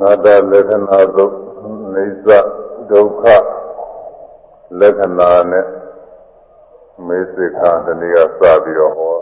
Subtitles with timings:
[0.00, 1.34] နာတလက္ခဏာသုတ်
[1.94, 2.28] နေသ
[2.90, 3.24] ဒုက္ခ
[4.78, 5.66] လက္ခဏာနဲ့
[7.06, 9.16] မေစိခာတနည်းကစပြီးတော့ဟော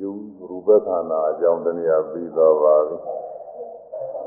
[0.00, 2.96] ယူရူပခန္ဓာအကြောင်းတနည်းပြီးတော့ပါပြီ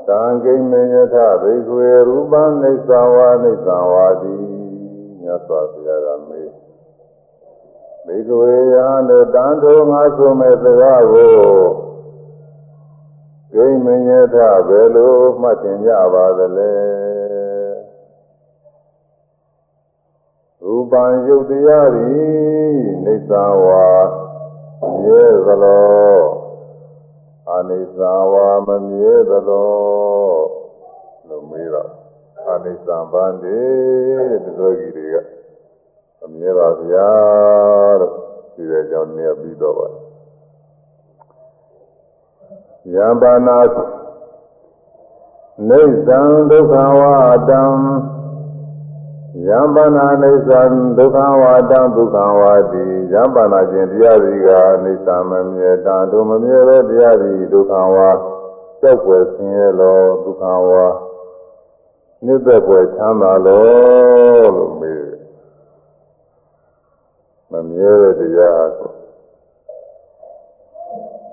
[0.08, 4.34] တံကိမေယထဘေခွေရူပနိစ္စဝါနိစ္စဝါတိ
[5.20, 6.47] မြတ်စွာဘုရားကမေး
[8.10, 8.76] ဘေကဝေယ
[9.08, 11.36] နဲ့တန်ထိုးငါဆိုမဲ့စကားကို
[13.52, 14.36] ဂိမင်းရထ
[14.68, 16.74] ဘယ်လိုမှတ်တင်ကြပါသလဲ
[20.62, 23.86] ရူပံယုတ်တရားသည်နေသာဝါ
[25.00, 26.20] မြဲသလော
[27.52, 27.98] အနိစ္စ
[28.32, 30.38] ဝါမမြဲသလော
[31.28, 31.90] လို့မေးတော့
[32.50, 33.58] အနိစ္စဗန္တိ
[34.18, 35.27] တဲ့ဒီလိုကြီးတွေကအ
[36.38, 37.10] မြဲပါဗျာ
[38.00, 38.14] လို့
[38.54, 39.86] ဒီတဲ့ကြောင့်နေပြီးတော့ပါ
[42.94, 43.58] ယံပါဏာ
[45.68, 47.14] နေသံဒုက္ခဝါ
[47.48, 47.62] တံ
[49.46, 50.60] ယံပါဏာနေသံ
[50.98, 54.48] ဒုက္ခဝါတံဒုက္ခဝါတိယံပါဏာခြင်းတရားစီက
[54.84, 58.10] နေသမမြဲတံတို့မမြဲသောတရားစီဒုက္ခဝါ
[58.80, 60.86] ကြောက်ွယ်ဆင်းရဲလောဒုက္ခဝါ
[62.26, 64.97] နိစ္စွယ်ချမ်းသာလောလို့မေး
[67.78, 68.70] မမြဲတဲ့တရား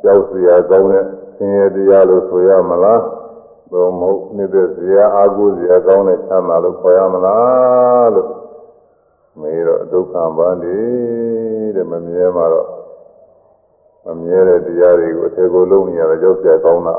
[0.02, 3.02] ကြောက်စရာကောင်းတဲ့ဆင်းရဲတရားလို့ဆိုရမလား
[3.72, 8.30] ဘုံမဟုတ်နေတဲ့စရာအာဟုစရာကောင်းတဲ့ချမ်းသာလို့ခေါ်ရမလားလို့
[9.40, 10.78] မေးတော့ဒုက္ခပန်းဒီ
[11.76, 12.70] တဲ့မမြဲမှာတော့
[14.06, 16.96] မမြဲတဲ့တရားတွေကိုအထေကိုလုံးနေရတော့ကြောက်စရာကောင်းတာ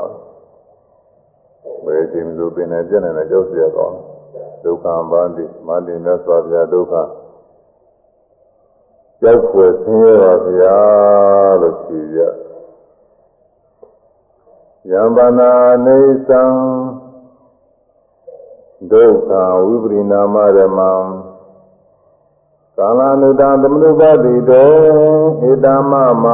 [1.85, 3.97] ဘယ်ချိန်မှပင်နဲ့ပြည့်နေတဲ့ကြောက်စရာကောင်း
[4.63, 6.95] ဒုက္ခပန်းဒီမန္တိမြတ်စွာဘုရားဒုက္ခ
[9.21, 10.77] ကြောက်ွယ်ဆင်းရဲပါဗျာ
[11.61, 12.17] လို့ဖြေရ
[14.91, 15.51] ယံပါဏာ
[15.85, 16.43] နေသံ
[18.91, 19.29] ဒုက္ခ
[19.67, 20.91] ဝိပရိနာမရမံ
[22.77, 24.69] ကာလနုတံသမနုပတိတော
[25.49, 26.25] ဧတမမ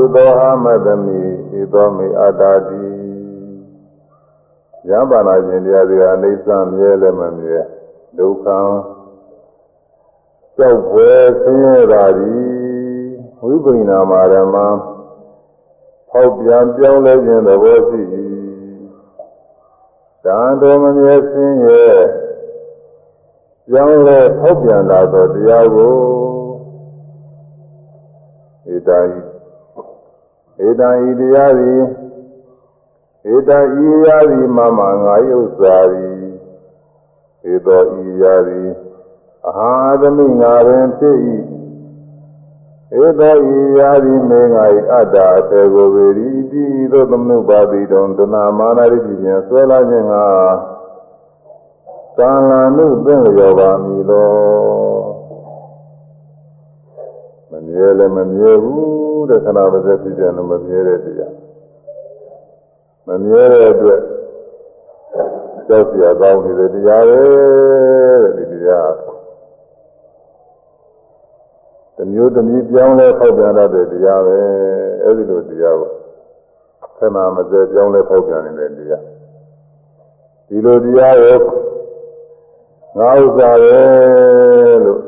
[0.00, 1.20] ဧသောအမတမိ
[1.60, 2.86] ဧသောမေအတ္တာတိ
[4.88, 7.58] ယံပါဏာရှင်တရားတွေအနေသံမြဲလည်းမမြဲ
[8.18, 8.46] ဒုက္ခ
[10.58, 12.34] ကြောက်ွယ်ဆင်းရဲတာဒီ
[13.40, 14.56] ဝိပရိနာမရမ
[16.10, 18.00] ဖောက်ပြန်ပြောင်းလဲခြင်းသဘောရှိ၏
[20.24, 21.84] တန်တော်မမြဲဆင်းရဲ
[23.68, 25.96] ပြောင်းလဲဖောက်ပြန်လာသောတရားကို
[28.74, 29.18] ဧတာဤ
[30.66, 31.82] ဧတာဤတရားသည်
[33.34, 36.20] ဧတာဤရာသည်မမငါယုတ်စာသည်
[37.52, 38.85] ဧသောဤရာသည်
[39.48, 41.16] အဟာသမိငါပင်ဖြစ်၏
[43.02, 50.24] ဧတေဤယာတိမေငါဤအတ္တအထေကိုဝေရီတိသောသမုပါတိတုံတဏမာနရိတိဖြင့်ဆွဲလာခြင်းငါ
[52.16, 54.30] သံဃာနုသင်လျောပါမည်လော
[57.50, 61.34] မမြဲလည်းမမြဲဘူးတဲ့ခဏပါစေဖြစ်ပြန်လို့မမြဲတဲ့တရား
[63.08, 64.00] မမြဲတဲ့အတွက်
[65.68, 67.20] ကြောက်စရာကောင်းနေတဲ့တရားပဲ
[68.22, 69.15] တဲ့ဒီတရား
[71.96, 74.38] တမျိုးတမျိုးပြောင်းလဲဖောက်ပြန်တတ်တဲ့တရားပဲ
[75.04, 75.90] အဲဒီလိုတရားကို
[76.96, 79.02] ခဏမစဲပြောင်းလဲဖောက်ပြန်နေတဲ့တရား
[80.48, 81.38] ဒီလိုတရားကို
[82.98, 83.80] ငါဥစ္စာပဲ
[84.84, 85.00] လို့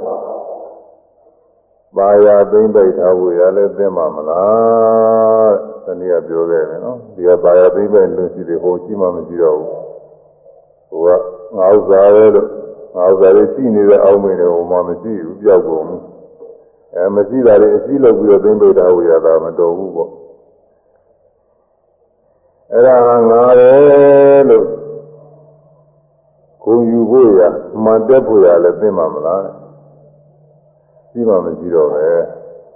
[1.96, 9.70] ပါရသိမ့်ပိတ်ထားဖို့ရလဲသိမှာမလားတနည်းပြောခဲ့တယ်နော်ဒီကပါရသိမ့်ပိတ်လို့ရှိတယ်ဟိုရှိမှမရှိတော့ဘူး
[10.90, 11.08] ဟိုက
[11.56, 12.48] ငါဥစ္စာပဲလို့
[12.96, 16.07] ငါဥစ္စာလေးရှိနေတဲ့အောက်မိတယ်ဟိုမှမရှိဘူးပြောက်ကုန်ဘူး
[16.94, 20.10] အဲမရှိတာလေအစည်းလုပ်ပြီးတော့သိမ့်ပိတ်ထားဖို့ရတာမတော်ဘူးပေါ့
[22.72, 22.96] အဲ့ဒါ
[23.30, 23.72] ငါပဲ
[24.48, 24.66] လို့
[26.64, 27.42] ကိုယူဖို့ရ
[27.84, 29.42] မှန်တက်ဖို့ရလည်းသိမှာမလား
[31.10, 32.06] ရှိမှမရှိတော့ပဲ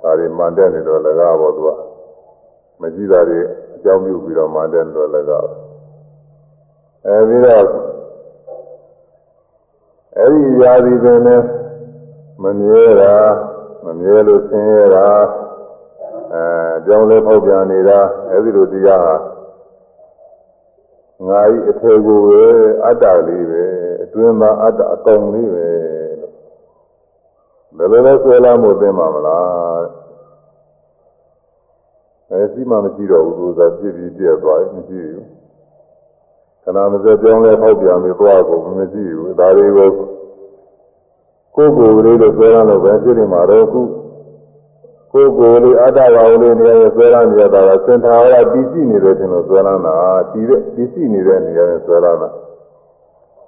[0.03, 1.69] ဒါတွေမှန်တက်နေတော့လည်းကားပေါ့သူက
[2.81, 3.39] မရှိတာတွေ
[3.75, 5.47] အကြောင်းပြုပြီးတော့မှန်တက်နေတော့လည်းကား
[7.07, 7.65] အဲပြီးတော့
[10.19, 11.43] အဲ့ဒီຢာဒီပင်နဲ့
[12.43, 13.15] မမြဲတာ
[13.85, 15.07] မမြဲလို့ဆင်းရဲတာ
[16.33, 16.45] အဲ
[16.87, 18.01] ကြောင်းလဲဖောက်ပြန်နေတာ
[18.31, 19.17] အဲဒီလိုတရားဟာ
[21.29, 22.45] ငါဤအထေကိုပဲ
[22.85, 23.65] အတ္တလေးပဲ
[24.03, 25.69] အတွင်းသားအတ္တအကောင်လေးပဲ
[27.77, 29.85] လို့ဘယ်လိုလဲဆွဲလာမှုသိမှာမလား
[32.31, 35.27] အဲစီမှမရှိတော့ဘူးသူသာပြည့်ပြီးပြည့်သွားရင်မရှိဘူး
[36.63, 39.89] ခဏမစက်ပြောင်းလဲဖောက်ပြန်ပြီးသွားကုန်မရှိဘူးဒါတွေကို
[41.57, 43.81] ကိုယ်ကိုယ်လေးလို့ပြောရလို့ပဲဖြစ်နေမှာတော့ခု
[45.13, 49.97] ကိုယ်ကိုယ်လေးအတ္တဘာဝလေးနေရာဆွဲလာနေရတာကစင်ထာဝရတည်ရှိနေတယ်ထင်လို့ဆွဲလာတာ
[50.33, 52.29] တည်တဲ့တည်ရှိနေတဲ့နေရာနဲ့ဆွဲလာတာ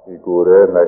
[0.04, 0.66] ဒီကိုယ်ရဲ့၌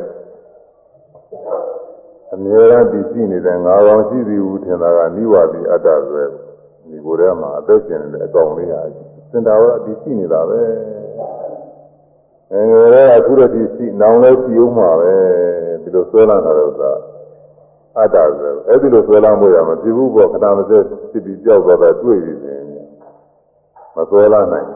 [2.33, 6.25] အမြဲတမ်းတည်ရှိနေတဲ့ငါးကောင်ရှိသည်ဟုထင်တာကနိဝါဒီအတ္တဆွဲ
[6.89, 8.81] ဒီကိုယ်ထဲမှာအသက်ရှင်နေတဲ့အကောင်လေးဟာ
[9.31, 10.61] စင်ထာဝရတည်ရှိနေတာပဲ
[12.53, 15.15] အဲငယ်ရဲ့အခုတည်းရှိနောင်လဲရှိဦးမှာပဲ
[15.83, 16.71] ဒီလိုဆွဲလာတာတော့
[17.99, 22.67] အတ္တဆိုအဲ့ဒီလိုဆွဲလာမှုရမဖြစ်ဘူးပေါ့ခဏမစက်ဖြစ်ပြီးကြောက်တော့တာတွေ့ပြီဆိုရင်
[23.97, 24.69] မဆွဲလာနိုင်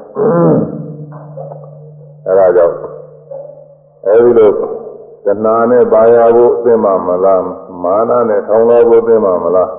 [2.26, 2.76] အဲ့ဒါကြောင့်
[4.06, 4.52] အဲ့ဒီလိုတ
[5.44, 7.43] ဏှာနဲ့ဘာယာဖို့အသင့်မှမလား
[7.84, 9.70] မာနနဲ့ထောင်းလာဖို့အသင့်မှမလား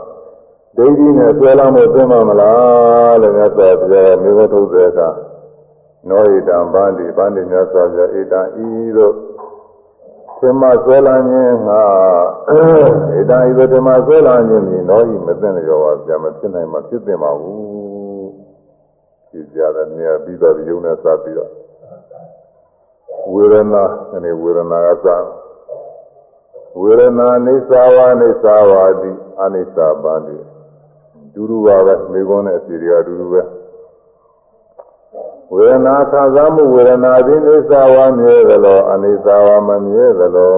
[0.77, 5.09] ဒိဋ္ဌိနဲ့ဆွဲလာမှုအသင့်မှမလားလို့မြတ်စွာဘုရားမြေဝထုတ်တဲ့အခါ
[6.09, 8.67] နောဣတံဗန္တိဗန္တိမြတ်စွာဘုရားဣတံဤ
[8.97, 9.13] သို့
[10.39, 11.81] သင်္မဆွဲလာခြင်းငါ
[13.13, 18.29] ဣဒံဤသို့သင်္မဆွဲလာခြင်းဒီတော့ဤမသိတဲ့ရောပါဗျာမဖြစ်နိုင်မှဖြစ်တင်ပါဘူး
[19.29, 21.51] ဖြစ်ကြတဲ့နေရာပြီးတော့ယုံနဲ့စပြီးတော့
[23.31, 23.83] ဝေဒနာ
[24.15, 25.07] အနေဝေဒနာကစ
[26.81, 29.11] ဝေဒနာအိသဝအိသဝတိ
[29.41, 30.37] အနိစ္စပါတိ
[31.33, 33.60] ဒုရဝပဲမိကုန်းနဲ့အစီတွေကဒုရပဲ
[35.53, 40.55] ဝေဒနာခံစားမှုဝေဒနာသည်အိသဝမြဲသလိုအနိစ္စဝမမြဲသလို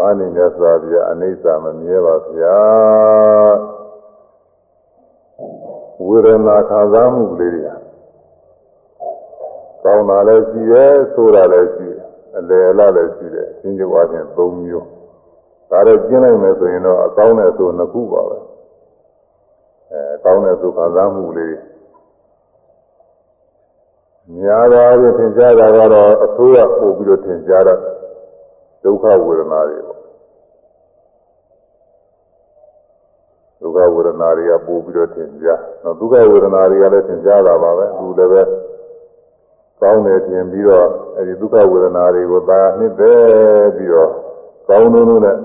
[0.00, 2.58] အာနိမြတ်စွာဘုရားအနိစ္စမမြဲပါဗျာ
[6.06, 7.72] ဝေဒနာခံစားမှုလေးတွေ
[9.84, 12.06] ကောင်းတာလည်းရှိတယ်ဆိုတာလည်းရှိတယ်
[12.38, 14.86] အလယ်အလလည်းရှိတယ်သင်္ကြန်ဝါချင်း၃မျိုး
[15.70, 18.38] ဒါတော့ကျင်းလိုက်မယ်ဆိုရင်တော့အကောင်းတဲ့ဆိုနှစ်ခုပါပဲ
[19.90, 21.54] အဲအကောင်းတဲ့ဆိုခံစားမှုလေး
[24.30, 27.74] များပါးဖြင့်သင်ကြားတာကတော့အဆိုးရပို့ပြီးတော့သင်ကြားတာ
[28.84, 30.00] ဒုက္ခဝေဒနာတွေပေါ့
[33.60, 38.42] ဒုက္ခဝေဒနာတွေကပို့ပြီးတော့သင်ကြားနော်ဒုက္ခဝေဒနာတွေကလည်းသင်ကြားတာပါပဲသူလည်းပဲ
[39.80, 44.10] ကောင်းတယ်ထင်ပြီးတော့အဲဒီဒုက္ခဝေဒနာတွေကိုသာနှစ်သက်ပြီးတော့
[44.68, 45.36] ကောင်းလုံးလုံးနဲ့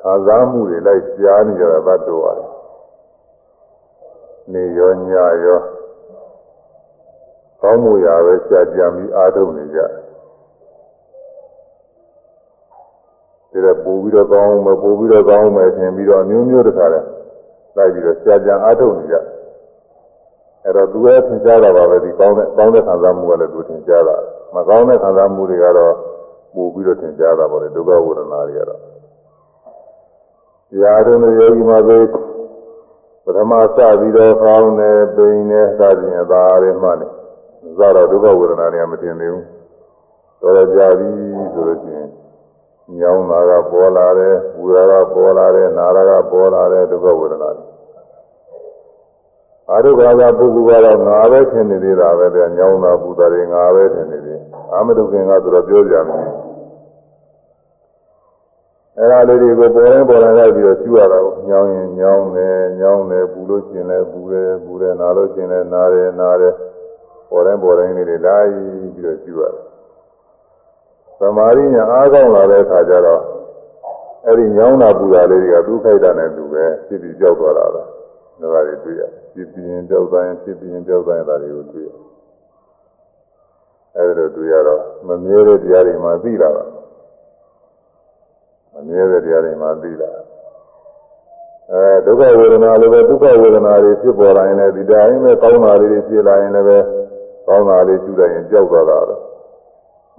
[0.00, 2.50] ခံစားမှုတွေလိုက်ကြားနေကြတာသတ်တော်ရတယ်
[4.52, 5.10] နေရောည
[5.44, 5.60] ရော
[7.68, 9.78] ကောင်းမှုရာပဲကြာကြာပြီးအားထုတ်နေကြ
[13.52, 17.00] တယ်ဒါပို့ပြီးတော့ကောင်းမယ်ပို့ပြီးတော့ကောင်းမယ်ထင်ပြီးတော့မျိုးမျိုးတခါလဲ
[17.76, 19.24] လိုက်ပြီးတော့ကြာကြာအားထုတ်နေကြတယ်
[20.64, 24.16] အဲ့တော့သူရဲ့သင်ကြားတာပါပဲဒီကောင်းတဲ့ကောင်းတဲ့ခံစားမှုကလည်းသူသင်ကြားတာ
[24.54, 25.94] မကောင်းတဲ့ခံစားမှုတွေကတော့
[26.54, 28.80] ပို့ပြီးတော့သင်ကြားတာပေါ့လေဒုက္ခဝေဒနာတွေကတော့
[30.70, 32.02] တရားတော်နဲ့ယောဂီမှာဆို
[33.24, 37.08] ပထမစပြီးတော့ကောင်းတယ်ပိန်တယ်စသဖြင့်အသာရမှနေ
[37.78, 39.44] ဇာတော့ဒုက္ခဝေဒနာတွေကမတင်သေးဘူး
[40.40, 41.08] တော်ရကြပြီ
[41.52, 42.08] ဆိုလို့ရှိရင်
[42.98, 47.66] ညောင်းတာကပေါ်လာတယ်ဝူတာကပေါ်လာတယ်နာတာကပေါ်လာတယ်ဒုက္ခဝေဒနာတွေ
[49.70, 54.40] အာရုဘာသာပုဂ္ဂိုလ်ကတော့ငါပဲထင်နေသေးတာပဲတဲ့ညောင်းတာပူတာတွေငါပဲထင်နေသေး
[54.72, 56.24] အာမတုခင်ကဆိုတော့ပြောကြမယ်
[58.96, 66.54] အဲ့ဒါလေးတွေကိုပေါ်ရင်ပေါ်လာလိုက်ပြီးတော့ကျူရတာကိုညောင်းရင်ညောင်းတယ်ညောင်းတယ်ပူလို့ကျင်လဲပူတယ်ပူတယ်နာလို့ကျင်လဲနာတယ်နာတယ်
[67.30, 68.48] ပေါ်တိုင်းပေါ်တိုင်းလေးတွေလိုက်
[68.94, 69.64] ပြီးတော့ကျူရတယ်
[71.18, 73.22] သမာဓိညာအားကောင်းလာတဲ့အခါကျတော့
[74.26, 77.82] အဲ့ဒီညောင်းတာပူတာလေးတွေကသူ့ခိုက်တာနဲ့သူပဲဖြစ်ပြီးကြောက်သွားတာပဲ
[78.42, 79.02] ဒါတွေတွေ့ရ
[79.34, 81.90] ဖြစ်ပြီးရင်ကြောက်တိုင်းဖြစ်ပြီးရင်ကြောက်တိုင်းဒါတွေကိုတွေ့ရ
[83.96, 86.64] အဲ့ဒါလိုတွေ့ရတော့မမြဲတဲ့တရားတွေမှသိလာတာ
[88.74, 90.10] မမြဲတဲ့တရားတွေမှသိလာ
[91.72, 96.78] အဲဒုက္ခဝေဒနာလိုပဲဒုက္ခဝေဒနာတွေဖြစ်ပေါ်လာရင်လည်းဒီတိုင်းပဲကောင်းတာလေးတွေဖြစ်လာရင်လည်းပဲ
[97.48, 99.22] ကောင်းတာလေးကျူလိုက်ရင်ကြောက်သွားတာတော့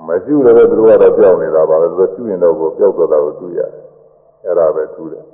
[0.07, 3.83] မကျူလည်းပဲသူတို့ကတော့ကြောက်နေတာပါပဲသူတို့ကျူရင်တော့ကိုကြောက်သွားတာကိုတွေ့ရတယ်
[4.45, 5.25] အဲ့ဒါပဲထူးတယ်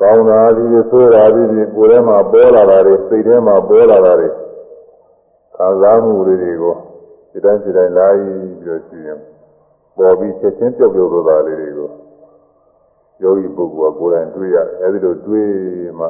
[0.00, 4.28] ကောင်းတာဒီဆိုးတာဒီဒီကိုယ်ထဲမှာပေါ်လာတာတွေစိတ်ထဲမှာပေါ်လာတာတွေ
[5.56, 6.74] ခံစားမှုတွေကို
[7.30, 9.18] ဒီတိုင်းဒီတိုင်းလိုက်ပြီးတော့ရှိရင်
[9.96, 11.90] ပေါ်ပြီးချက်ချင်းပြုတ်ပြုတ်သွားတာလေးတွေကို
[13.22, 15.48] ယောဂီပုဂ္ဂိုလ်ကကိုယ်တိုင်တွေ့ရအဲဒီလိုတွေ့
[15.98, 16.06] မှ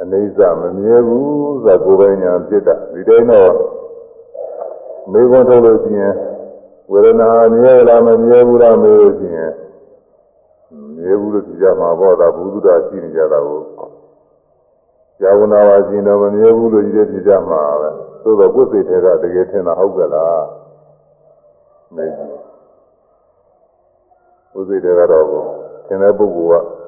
[0.00, 3.52] အနေစမမြဲဘူးဆိုကိုယ်ပိုင်ညာဖြစ်တာဒီတိုင်းတော့
[5.12, 6.14] မေခွန်းထုတ်လို့ရှိရင်
[6.90, 9.52] ဝေဒနာမြဲလားမမြဲဘူးလားမေးလို့ရှိရင်
[10.96, 13.60] မြဲဘူးလို့ကြည့်ကြမှာပေါ့ဒါဘုဒ္ဓတာရှိနေကြတာကို
[15.20, 17.88] ဇာဝနာပါရှင်တော့မမြဲဘူးလို့ကြည့်ကြကြမှာပဲ
[18.22, 20.42] သို့တော့ကိုယ်စိတ်ထဲကတကယ်ထင်တာဟုတ်ကြလား
[21.94, 22.30] မေးကြည့်
[24.52, 25.26] ကိုယ်စိတ်ထဲကတော့
[25.86, 26.81] ထင်တဲ့ပုဂ္ဂိုလ်က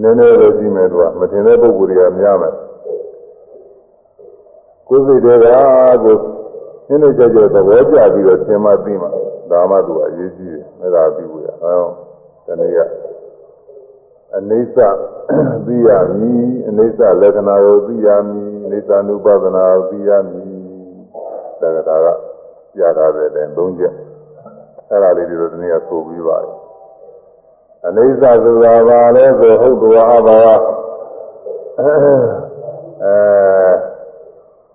[0.00, 2.54] နည်းနည်းတော့ကြည့်မယ်သူကမထင်တဲ့ပုဂ္ဂိုလ်တွေကများမယ်
[4.88, 5.46] ကိုယ်စိတ်ထဲက
[6.04, 6.16] ကို
[6.88, 9.10] နည်းနည်းကြကြသဘောကျပြီးတော့သင်မှသိမှာ
[9.50, 11.90] ဒါမှသူကအရေးကြီးတယ်အဲ့ဒါပြီးလို့ရအောင်
[12.46, 12.78] တနေ့က
[14.36, 14.76] အနေဆ
[15.66, 20.52] သိရမည်အနေဆလက္ခဏာကိုသိရမည်အနေဆနုပဒနာကိုသိရမည်
[21.60, 22.06] ဒါကဒါက
[22.74, 23.94] ပြထားတဲ့အတိုင်းသုံးချက်
[24.90, 26.61] အဲ့ဒါလေးတွေတော့ဒီနေ့ဆိုပြီးပါပြီ
[27.86, 30.46] အနေဆဆိုတာဘာလဲဆိုဟုတ်တော်အဘာဝ
[31.78, 31.94] အဲ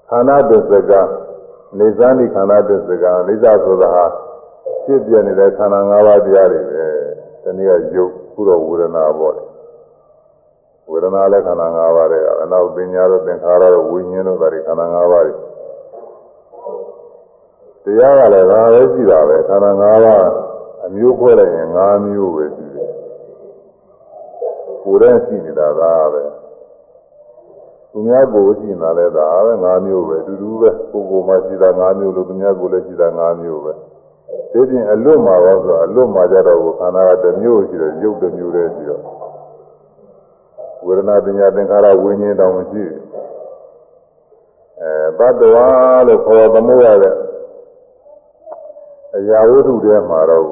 [0.10, 0.92] ခန္ဓာတစ္ဆက
[1.80, 4.06] နေဇာနိခန္ဓာတစ္ဆကနေဇာဆိုတာဟာ
[4.84, 6.86] ဖြစ်ပြနေတဲ့ခန္ဓာ၅ပါးတရားတွေပဲ
[7.44, 9.44] ဒီနေ့ကယုတ်ခုတော့ဝေဒနာပေါ့လေ
[10.90, 15.34] ဝေဒနာလည်းခန္ဓာ၅ပါးတွေကအနောက်ပညာတို့သင်္ခါရတို့ဝိညာဉ်တို့ဒါတွေခန္ဓာ၅ပါးတွေ
[17.86, 20.26] တရားကလည်းဒါပဲရှိတာပဲခန္ဓာ၅ပါး
[20.86, 22.67] အမျိုးခွဲလိုက်ရင်၅မျိုးပဲရှိတယ်
[24.88, 26.24] ကိုယ်တည်းရှိနေတာဒါပဲ
[27.92, 33.74] သူများကိုယ်ရှိနေတာလည်းဒါပဲ၅မျိုးပဲတူတူပဲကိုယ်ကိုယ်မှရှိတာ၅မျိုးလို့သူများကိုယ်လည်းရှိတာ၅မျိုးပဲ
[34.52, 39.04] ဒီပြင်အလွတ်မှာတော့ဆိုအလွတ်မှာကြတော့ခန္ဓာကတစ်မျိုးရှိတယ်ရုပ်တစ်မျိုးတည်းရှိတော့
[40.86, 43.02] ဝေဒနာပညာသင်္ခါရဝိညာဉ်တောင်မရှိဘူး
[44.82, 47.16] အဲဘတ်တော်လို့ခေါ်သမုတ်ရတဲ့
[49.16, 50.44] အရာဝတ္ထုတွေမှာတော့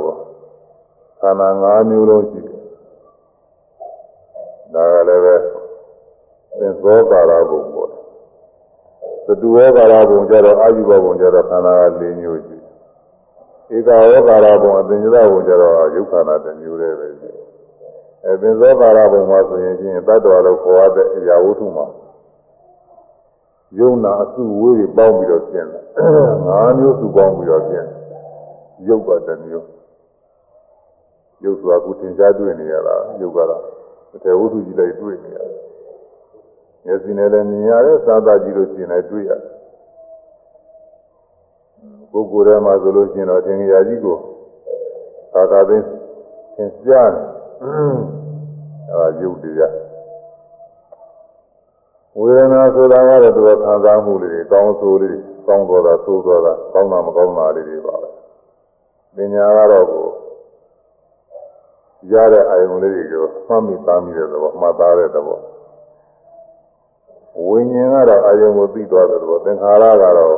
[1.21, 2.54] ခန္ဓာ၅မျိုးလုံးရှိတယ်
[4.75, 5.35] ဒါကလည်းပဲ
[6.59, 7.89] သင်္သောကာရဘုံပေါ့
[9.25, 12.57] သတုဝကာရဘုံကြတော့အာယုဘဘုံကြတော့ခန္ဓာက၄မျိုးရှိ
[13.75, 17.31] ဧကဝကာရဘုံအပင်ညဘုံကြတော့ယုတ်ခန္ဓာတစ်မျိုးတည်းပဲရှိ
[18.25, 21.85] အဲပင်သောကာရဘုံမှာဆိုရင်ချင်းတတ္တဝါလို့ခေါ်ရတဲ့အရာဝတ္ထုမှာ
[23.79, 25.83] ယုံနာအစုဝေးတွေပေါင်းပြီးတော့ကျင်တယ်
[26.59, 27.85] ၅မျိုးစုပေါင်းပြီးတော့ကျင်
[28.87, 29.67] ယုတ်ကတစ်မျိုး
[31.43, 33.74] ယုတ်ဆိုတာကုသင်ရှားတွေ့နေရတာယုတ်ကတော့အ
[34.23, 35.51] ထေဝတ္ထုကြီးလိုက်တွေ့နေရတယ်
[36.85, 39.55] မျက်စိနဲ့လည်းမြင်ရတယ်သာသာကြည့်လို့ရှိရင်လည်းတွေ့ရတယ်
[42.11, 44.17] ပုဂ္ဂိုလ်ထဲမှာဆိုလို့ရှိရင်တော့သင်္ကြန်ကြီးကို
[45.33, 45.77] သာသာသိ
[46.55, 47.25] သင်ကြားတယ်
[48.89, 49.73] အဲဒါယုတ်တရား
[52.19, 58.09] ဝေဒနာဆိုတာကတော့သူကခံစားမှုလေးတွေကောင်းဆိုးလေးကောင်းတော်တာဆိုးတော်တာကောင်းတာမကောင်းတာလေးတွေပါပဲ
[59.15, 60.05] ပညာကတော့ကို
[62.11, 65.39] ရတဲ့အာယုံလေးတွေကိုမှတ်မိသားမိတဲ့သဘောမှတ်သားတဲ့သဘော
[67.47, 70.37] ဝိညာဉ်ကတော့အာယုံကိုသိသွားတဲ့သဘောသင်္ခါရကတော့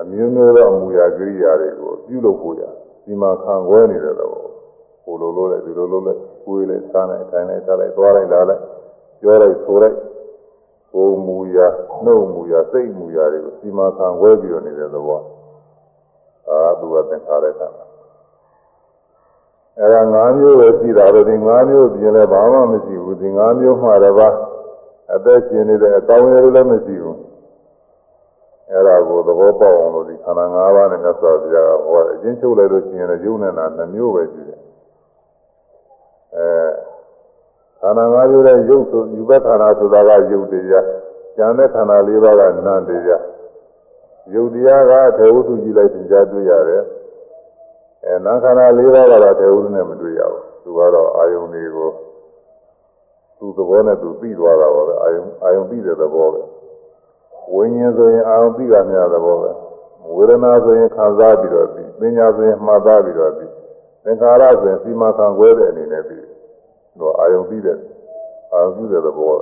[0.00, 2.62] အမျိုးမျိုးသောအမူအရာကိရိယာတွေကိုပြုလုပ်ဖို့ရ
[3.04, 4.46] ဒီမှာခံခွဲနေတဲ့သဘော
[5.04, 8.62] ကိုလိုလိုလိုက်ဒီလိုလိုလိုက်ကိုယ်လိုက်စားလိုက်ထိုင်လိုက်စားလိုက်သွားလိုက်လာလိုက်
[9.20, 9.96] ပြောလိုက်ဆိုလိုက်
[10.92, 11.68] ကိုယ်မူရာ
[12.04, 15.20] နှုတ်မူရာစိတ်မူရာတွေကိုဒီမှာခံခွဲပြီးတော့နေတဲ့သဘော
[16.48, 17.62] အာသူကသင်္ခါရက
[19.80, 24.34] အဲဒါ၅မျိုးပဲရှိတာပဲဒီ၅မျိုးပြင်လဲဘာမှမရှိဘူးဒီ၅မျိုးမှတပါး
[25.14, 27.18] အသက်ရှင်နေတဲ့အကောင်းရလည်းမရှိဘူး
[28.70, 34.60] အဲ့ဒါကိုသဘောပေါက်အောင်လို့ဒီခန္ဓာ၅ပါးနဲ့မြတ်စွာဘုရားကဟောအချင်းချုပ်လိုက်လို့ရှိရင်လည်းယုံနေတာနှမျိုးပဲရှိတယ်
[36.36, 36.46] အဲ
[37.80, 40.86] ခန္ဓာ၅မျိုးနဲ့ယုတ်ဆိုယူဘက်ခန္ဓာဆိုတာကယုတ်တရား
[41.38, 43.22] ဉာဏ်နဲ့ခန္ဓာ၄ပါးကနာမ်တရား
[44.34, 46.82] ယုတ်တရားကထေဝုတုကြည့်လိုက်သင်ကြားတွေ့ရတယ်
[48.06, 51.90] အဲနာခန္ဓာ၄ပါးကတော့ထေဝုတုနဲ့မတွေ့ရဘူးသူကတော့အာယုန်တွေကို
[53.38, 56.42] သူ့သဘောနဲ့သူသိသွားတာပါပဲအာယုံအာယုံသိတဲ့သဘောပဲ
[57.52, 59.50] ဝိညာဉ်ဆိုရင်အာယုံသိတာများသဘောပဲ
[60.14, 63.46] ဝေဒနာဆိုရင်ခံစားပြီးတော့သိပညာဆိုရင်မှတ်သားပြီးတော့သိ
[64.04, 66.18] သင်္ခါရဆိုရင်စီမံခံခွဲတဲ့အနေနဲ့သိ
[67.00, 67.78] တော့အာယုံသိတဲ့
[68.52, 69.34] အာယုံသိတဲ့သဘော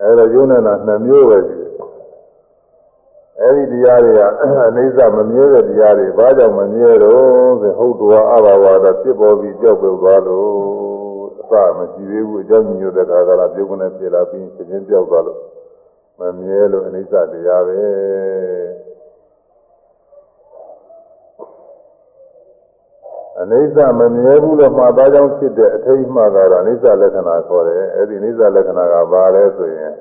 [0.00, 1.72] အဲဒါယုံနေတာနှစ်မျိုးပဲရှိတယ်
[3.42, 4.20] အဲဒီတရားတွေက
[4.68, 10.48] အနိစ္စမမြဲတဲ့တရားတွေဘာကြောင့်မမြဲတော့ဆိုဟုတ်တော်အဘဝါဒဖြစ်ပေါ်ပြီးကြောက်ပြုတ်သွားလို့
[11.50, 15.40] စမရှိသေးဘူးအကြောင်းညို့တဲ့ခါကလာပြုတ်ကနေပြေလာပြီးရှင်ချင်းပြောက်သွားလို့
[16.18, 17.80] မမြဲလို့အနိစ္စတရားပဲ
[23.40, 29.94] အနိစ္စမမြဲဘူးလို့မှားသားကြောင့်ဖြစ်တဲ့အထိတ်မှကတော့အနိစ္စလက္ခဏာခေါ်တယ်အဲ့ဒီအနိစ္စလက္ခဏာကဘာလဲဆိုရင်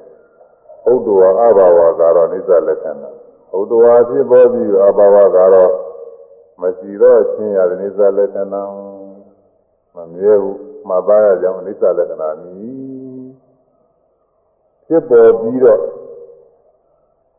[0.91, 3.16] ဥဒ္ဒဝအဘာဝကတော့အနိစ္စလက္ခဏာ
[3.59, 5.71] ဥဒ္ဒဝဖြစ်ပေါ်ပြီးအဘာဝကတော့
[6.61, 8.63] မရှိတော့ချင်းရတဲ့နိစ္စလက္ခဏာ
[9.95, 13.27] မမြဲဘူးမှတ်သားရကြောင်းအနိစ္စလက္ခဏာမြည်
[14.87, 15.81] ဖြစ်ပေါ်ပြီးတော့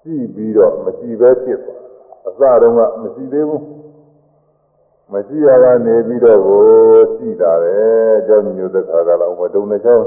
[0.02, 1.60] ကြည့်ပြီးတော့မကြည့်ပဲဖြစ်
[2.38, 3.64] သွားအစတုန်းကမကြည့်သေးဘူး
[5.12, 6.62] မကြည့်ရကနေပြီးတော့ကို
[7.16, 7.76] ကြည့်တာပဲ
[8.18, 10.06] အကြောင်းမျိုးသက်ခါကလာဘဒုံနှချောင်း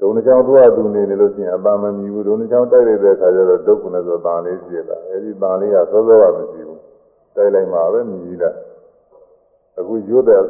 [0.00, 6.80] ဒုံနှချောင်းသူ့အတူနေနေလို့ရှိရင်အပန်းမမြည်ဘူးဒုံနှချောင်းတိုက်ရတဲ့ခါကျတော့ဒုက္ခနဲ့ဆိုတန်လေးဖြစ်လာအဲဒီတန်လေးကစောစောကမရှိဘူး
[7.36, 8.50] တိုက်လိုက်မှပဲမြည်လာ
[9.78, 10.42] အခုရွတ်တဲ့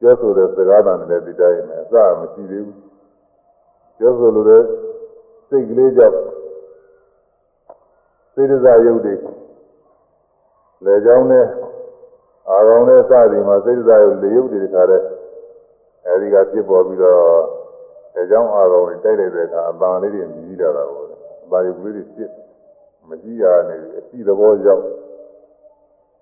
[0.00, 2.78] ပြောဆိုတဲ့စကားတန်တွေဒီတိုင်းနဲ့အစမရှိသေးဘူး
[3.98, 4.62] ပြောဆိုလို့တဲ့
[5.48, 6.18] စိတ်ကလေးကြောင့်
[8.34, 9.14] စေတစာယုတ်တွေ
[10.84, 11.46] လေကြောင်းနဲ့
[12.50, 15.02] အာရောင်နဲ့စသည်မှာစေတစာယုတ်လေယုတ်တွေတခါတဲ့
[16.06, 17.63] အဲဒီကပြစ်ပေါ်ပြီးတော့
[18.14, 21.06] အဲကြောင့်အာရုံတွေတိုက်လိုက်တဲ့အခါအပန်းလေးတွေမြည်လာတာပေါ့
[21.44, 22.30] အပန်းလေးကလေးတွေပြစ်
[23.08, 24.82] မကြည့်ရနေအရှိသဘောရောက်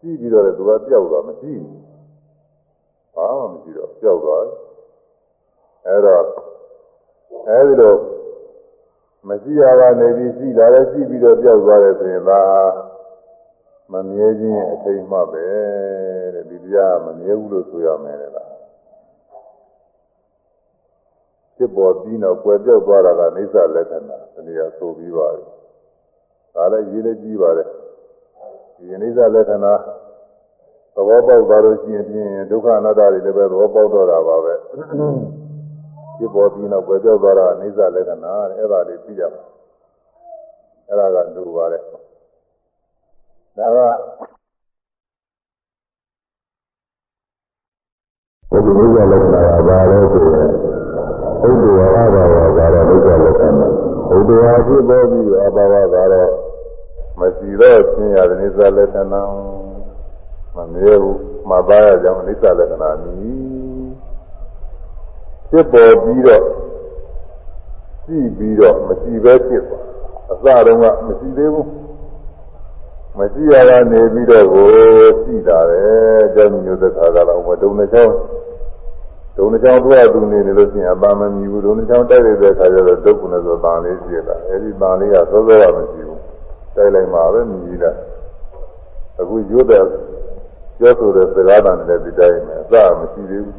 [0.00, 1.82] ကြည့်ပြီးတော့လည်းသူကပျောက်သွားမကြည့်ဘူး
[3.14, 4.56] ဘာမှမကြည့်တော့ပျောက်သွားတယ်
[5.86, 6.24] အဲတော့
[7.48, 7.98] အဲဒီတော့
[9.28, 12.42] မကြည့်ရကနေပြီးရှိလာတယ်ရှိပြီးတော့ပျောက်သွားတယ်ဆိုရင်ဒါ
[13.92, 15.46] မမြဲခြင်းအထိတ်မှပဲ
[16.34, 18.31] တဲ့ဒီတရားမမြဲဘူးလို့ဆိုရမယ်လေ
[21.62, 25.42] ဖြစ်ပေါ်ပြီးတော့ကွယ်ပြောက်သွားတာကအိဋ္ဌလက္ခဏာဒီနေရာဆိုပြီးပါပြီ
[26.54, 27.68] ဒါလည်းရေးလည်းကြီးပါတယ်
[28.76, 29.74] ဒီအိဋ္ဌလက္ခဏာ
[30.94, 34.54] သဘောပေါက်သွားလို့ရှိရင်ဖြင့်ဒုက္ခအနတ္တတွေလည်းပဲသဘောပေါက်တော့တာပါပဲ
[36.16, 39.42] ဖြစ်ပေါ်ပြီးတော့ကွယ်ပြောက်သွားတာအိဋ္ဌလက္ခဏာတဲ့အဲ့ဒါလေးသိရမှာ
[40.88, 41.82] အဲ့ဒါကလူပါတယ်
[43.58, 43.78] ဒါက
[48.50, 50.61] ဘုရားလက္ခဏာကဘာလဲဆိုရင်
[51.48, 53.66] ဥဒ္ဒဝါဘဝကတော့ဒုက္ခလက္ခဏာ
[54.16, 56.32] ဥဒ္ဒဝါဖြစ်ပေါ်ပြီးအဘဝကတော့
[57.20, 59.22] မရှိတော့ဆင်းရဲတဲ့နိစ္စလက္ခဏာ
[60.56, 61.18] မမြဲဘူး
[61.50, 63.14] မပါရကြောင်းနိစ္စလက္ခဏာမီ
[65.50, 66.44] ဖြစ်ပေါ်ပြီးတော့
[68.06, 69.84] ကြည့်ပြီးတော့မရှိပဲဖြစ်သွား
[70.32, 71.68] အစတုန်းကမရှိသေးဘူး
[73.18, 74.66] မရှိရတာနေပြီးတော့ကို
[75.22, 75.80] ရှိတာပဲ
[76.26, 78.14] အကြောင်းမျိုးသက်ခါကတော့ဘုံဒုံနှချောင်း
[79.36, 86.20] ဒုံနှချောင်းသူ့အတူနေနေလို့ရှိရင်အပန်းမမြည်ဘူးဒုံနှချောင်းတိုက်ရတဲ့ခါကျတော့ဒုက္ခနဲ့ဆိုတန်လေးရှိတာအဲဒီတန်လေးကသောသောကမရှိဘူး
[86.76, 87.98] တိုက်လိုက်မှာပဲမြည်လိုက်
[89.20, 89.84] အခုရွတ်တဲ့
[90.78, 93.56] ပြောဆိုတဲ့စကားတန်နဲ့ဒီတိုင်းပဲအစမရှိသေးဘူး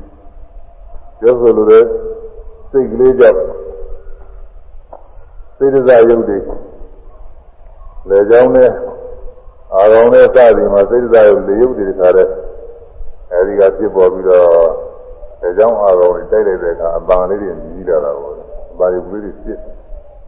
[1.19, 1.83] ပြောဆိုလို့တဲ့
[2.71, 3.39] စိတ်ကလေးကြောင့်
[5.57, 6.37] စိတ်ဒဇယုတ်တွေ
[8.09, 8.71] လေကြောင်းနဲ့
[9.73, 12.27] အာရုံနဲ့စသည်မှာစိတ်ဒဇယုတ်လေယုတ်တွေခါတဲ့
[13.31, 14.92] အဲဒီကဖြစ်ပေါ်ပြီးတော့
[15.43, 18.35] လေကြောင်းအာရုံတွေတိုက်လိုက်တဲ့အခါအပန်းလေးတွေမြည်လာတာပေါ့
[18.71, 19.59] အပန်းလေးတွေဖြစ်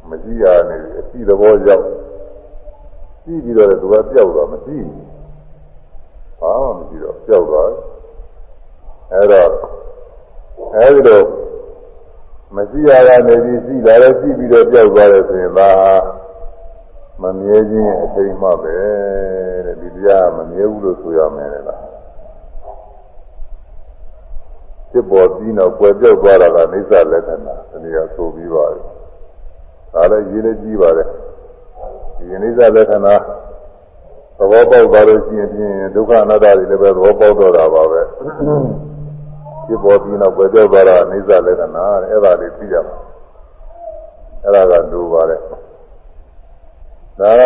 [0.09, 1.83] မကြည့်ရနေအရှိသဘောရောက်
[3.23, 5.07] ကြည့်ပြီးတော့သူကပျောက်သွားမကြည့်ဘူး
[6.39, 7.81] ဘာမှမကြည့်တော့ပျောက်သွားတယ်
[9.13, 9.49] အဲတော့
[10.75, 11.21] အဲဒီလို
[12.55, 15.71] မရှိရတာနေပြီးရှိလာတယ်ရှိပြီးတော့ပြောက်သွားတယ်ဆိုရင်ဒါ
[17.21, 18.77] မမြဲခြင်းအထိန်မှပဲ
[19.65, 21.83] တဲ့ဒီတရားမမြဲဘူးလို့ဆိုရမယ်လေလား
[24.95, 28.81] ဖြစ်ပေါ်ပြီးတော့ကွယ်ပြောက်သွားတာကအိဋ္ဌလက္ခဏာဒီနေရာဆိုပြီးပါပြီ
[29.93, 31.07] ဒါလည်းရေးလည်းကြီးပါတယ်
[32.17, 33.15] ဒီအိဋ္ဌလက္ခဏာ
[34.37, 38.01] သဘောပေါက်သွားလို့ရှိရင်ဖြင့်ဒုက္ခအနတ္တတွေလည်းပဲသဘောပေါက်တော့တာပါပဲ
[39.65, 42.97] ဖြစ်ပေါ်ပြီးနောက်ပဲပြောသွားတာအိဋ္ဌလက္ခဏာတဲ့အဲ့ဒါလေးသိရမှာ
[44.43, 45.39] အဲ့ဒါကလူပါတဲ့
[47.19, 47.43] ဒါက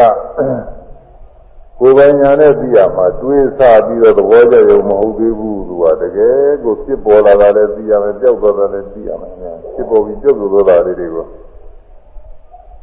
[1.79, 9.31] ကိုယ်ပိုင်ညာနဲ့သိရမှာတွေးဆပြီးတော့သဘောကျရုံမဟုတ်သေးဘူးသူကတကယ်ကိုဖြစ်ပေါ်လာတာလည်းသိရမယ်ပျောက်သွားတာလည်းသိရမယ်
[9.73, 11.25] ဖြစ်ပေါ်ပြီးပျောက်သွားတာလေးတွေကို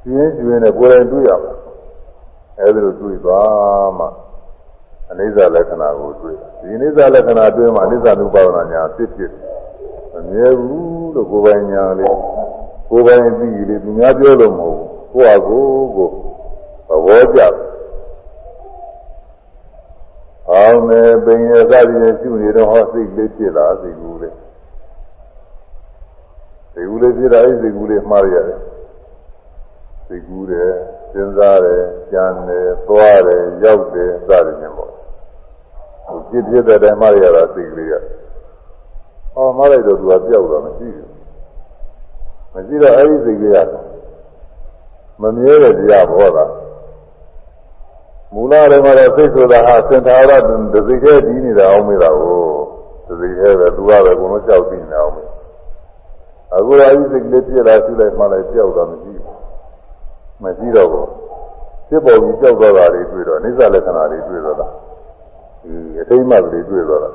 [0.02, 1.52] ပြင်းကျွင်းနဲ့ကိုယ်တိုင်တွေ့ရမှာ
[2.60, 4.06] အဲဒီလိုတွေ့သွားမှ
[5.10, 9.32] အနိစ္စလက္ခဏာကိုတွေ့ဒီအနိစ္စလက္ခဏာတွေ့မှအနိစ္စနုပါဒနာညာဖြစ်ဖြစ်
[10.12, 12.16] မမြဲဘူးလို့ကိုယ်ပိုင်ညာလေး
[12.90, 15.64] ကိုယ်ပိုင်သိလေးသူများပြောလို့မဟုတ်ဘူးကိုယ့်အကို
[15.96, 16.08] ကို
[16.88, 17.40] သဘောကျ
[20.52, 24.34] အောင်မယ်ပင်ရသတိနဲ့ရှုနေတော့ဟောစိတ်လေးဖြစ်လာစိတ်ကူးလေး
[26.72, 28.60] စိတ်ကူးလေးဖြစ်တာအဲ့စိတ်ကူးလေးမှားရတယ်
[30.06, 30.70] စိတ်ကူးတယ်
[31.12, 34.90] စဉ်းစားတယ်ကြံတယ်သွားတယ်ရောက်တယ်စသည်ဖြင့်ပေါ့
[36.06, 37.94] ဟိုဖြစ်ဖြစ်တဲ့တိုင်းမှရတာစိတ်ကလေးက
[39.34, 41.10] ဟောမှလိုက်တော့သူကပျောက်တော့မရှိဘူး
[42.54, 43.70] မရှိတော့အဲ့ဒီစိတ်ကလေးက
[45.22, 46.44] မမြဲတဲ့တရားဘောတာ
[48.36, 50.30] မူလတွေမှာတော့စိတ်ဆိုတာဟာစင်သာရ
[50.74, 52.38] ဒစိတ်ထဲဒီးနေတာအောင်မေးတာကို
[53.06, 55.28] ဒစိတ်ထဲပဲသူကပဲဘုံလုံးကြောက်ပြီးနေအောင်မေး
[56.54, 59.38] အခုတော့အဲ့ဒီစိတ်ကလေးပြည့်လာရှိလိုက်မှလိုက်ပျောက်တော့မရှိဘူး
[60.42, 61.08] မရှိတော့ဘူး
[61.88, 64.66] ဖြစ်ပေါ်ပြီးကြောက်သွားတာတွေတွေ့တော့အိစ္ဆလက္ခဏာတွေတွေ့တော့တာ
[65.62, 67.10] ဒီအထိမ့်မှတွေတွေ့တော့တာ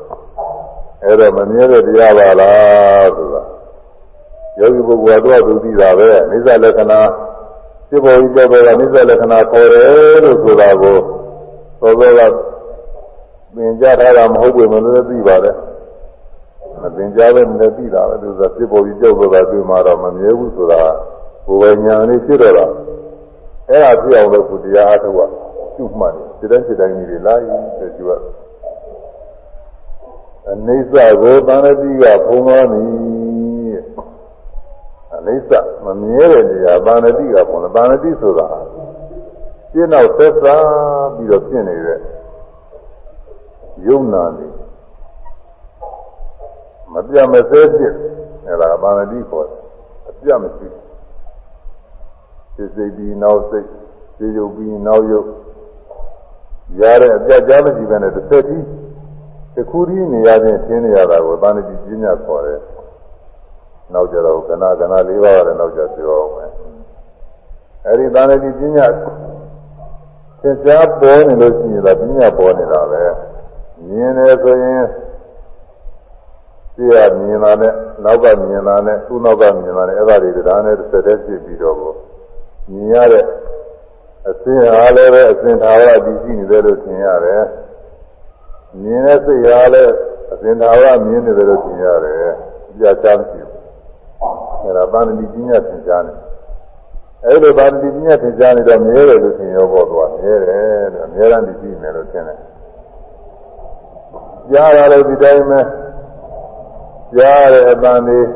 [1.03, 3.43] အဲ့တော့မမြဲတဲ့တရားပါလားဆိုတာ
[4.59, 6.99] ယောဂီပုဂ္ဂိုလ်ကတော့သူသိတာပဲအိစ္ဆလက္ခဏာ
[7.91, 10.97] ဖြစ်ပေါ်ပြီးကြောက်သွားတာအိစ္ဆလက္ခဏာခေါ်တယ်လို့ဆိုတာကို
[11.81, 12.31] သောသောက
[13.55, 15.55] သင်ကြားထားတာမဟုတ်ဘူးမလို့သိပါတယ်
[16.81, 20.81] မသင်ကြားပဲလည်းသိတာပဲသူကဖြစ်ပေါ်ပြီးကြောက်သွားတာတွေ့မှတော့မမြဲဘူးဆိုတာ
[21.45, 22.65] ကိုယ်ပဲညာနေဖြစ်တော့တာ
[23.69, 25.19] အဲ့ဒါပြအောင်လို့ကိုတရားအားထုတ်ရ
[25.75, 28.05] ကျုမှတ်တယ်စိတ်တိုင်းစိတ်တိုင်းကြီးတွေလာရင်ဆိုကျု
[30.51, 32.81] အနေစကိုတန်တိကဖုံးသွားပြီ
[33.27, 33.30] အ
[35.25, 35.51] နေစ
[35.85, 38.47] မမြဲတဲ့နေရာတန်တိကဖုံးတယ်တန်တိဆိုတာ
[39.71, 40.57] ပြင်းတော့သက်သာ
[41.15, 41.99] ပြီးတော့ဖြစ်နေတဲ့
[43.85, 44.47] ယုံနာနေ
[46.93, 47.93] မပြတ်မစဲဖြစ်
[48.45, 49.59] အဲအဲဒါပါဏတိခေါ်တယ်
[50.09, 50.67] အပြတ်မရှိ
[52.55, 53.67] စိတ်စိတ်ပြီးနောက်စိတ်
[54.17, 55.27] စေယုတ်ပြီးနောက်ယုတ်
[56.79, 58.65] ရတဲ့အပြတ်ကြားမရှိဘဲနဲ့တစ်သက်ကြီး
[59.55, 62.59] တစ်ခုတည်းနေရခြင်းသင်နေရတာကိုပါဏတိပညာခေါ်တယ်
[63.93, 66.51] နောက်ကြတော့ကနာကနာ၄ပါးရတယ်နောက်ကြပြောအောင်မယ်
[67.87, 68.87] အဲဒီပါဏတိပညာ
[70.41, 73.03] သင်ကြားပေါ်နေလို့ရှိရင်ဒါပညာပေါ်နေတာပဲ
[73.87, 74.83] မြင်တယ်ဆိုရင်
[76.73, 77.73] ရှေ့ကမြင်လာတဲ့
[78.03, 81.93] နောက်ကမြင်လာတဲ့သူ့နောက်ကမြင်လာတဲ့အဲ့ဒါတွေဒါနဲ့တစ်ဆက်တည်းဖြစ်ပြီးတော့ကို
[82.69, 83.25] မြင်ရတဲ့
[84.29, 87.43] အစင်းအားလည်းပဲအစင်းသာဝရတည်ရှိနေတယ်လို့ထင်ရတယ်
[88.81, 89.93] မြင်တဲ့စိတ်အားလည်း
[90.33, 92.31] အစင်းသာဝရမြင်နေတယ်လို့ထင်ရတယ်
[92.77, 93.50] ပြချမ်းရှိဘူး
[94.63, 96.13] အဲ့ဒါဗန္တိပညာသင်ကြားနေ
[97.25, 102.39] အဲ့လိုဗန္တိပညာသင်ကြားနေတော့မြဲတယ်လို့ထင်ရောပေါ်သွားမြဲတယ်လို့အများအားဖြင့်ရှိနေလို့ထင်တယ်
[104.51, 105.59] ကြားရလို့ဒီတိုင်းပဲ
[107.15, 108.27] ကြားတဲ့အတန်လေး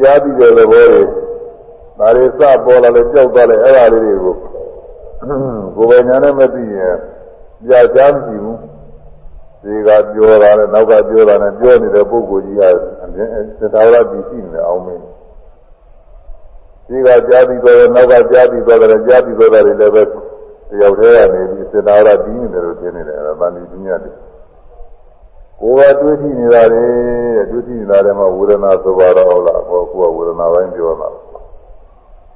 [0.00, 1.02] ကြားပြီးတဲ့သဘောတွေ
[1.98, 4.34] ဒါတွေစပေါ်လာလို့ကြောက်သွားတယ်အဲ့ဒါလေးတွေကို
[5.76, 6.96] ကိုယ်ပိုင်ညာနဲ့မသိရင်
[7.66, 8.58] ပြကြားမရှိဘူး
[9.62, 12.62] ဒီကပြောတာနဲ့နောက်ကပြောတာနဲ့ပြောနေတဲ့ပုဂ္ဂိုလ်ကြီးက
[13.02, 13.28] အမြင်
[13.60, 15.02] သတာဝရတည်ရှိနေအောင်မင်း
[16.88, 20.08] ဒီကကြားပြီးတော့နောက်ကကြားပြီးတော့တယ်ကြားပြီးတော့တယ်လည်းပဲတ
[20.80, 24.10] ယောက်တည်းကနေပြီးသတာဝရတည်နေတယ်လို့ထင်နေတယ်အဲ့ဒါဗန္ဒီပညာတွေ
[25.60, 26.84] ကိုယ်ကတွေးကြည့်နေတာလေ
[27.50, 31.08] တွေးကြည့်နေတာလည်းမဝေဒနာဆိုပါတော့ဟုတ်လားဟောကိုယ်ကဝေဒနာပိုင်းပြောတာ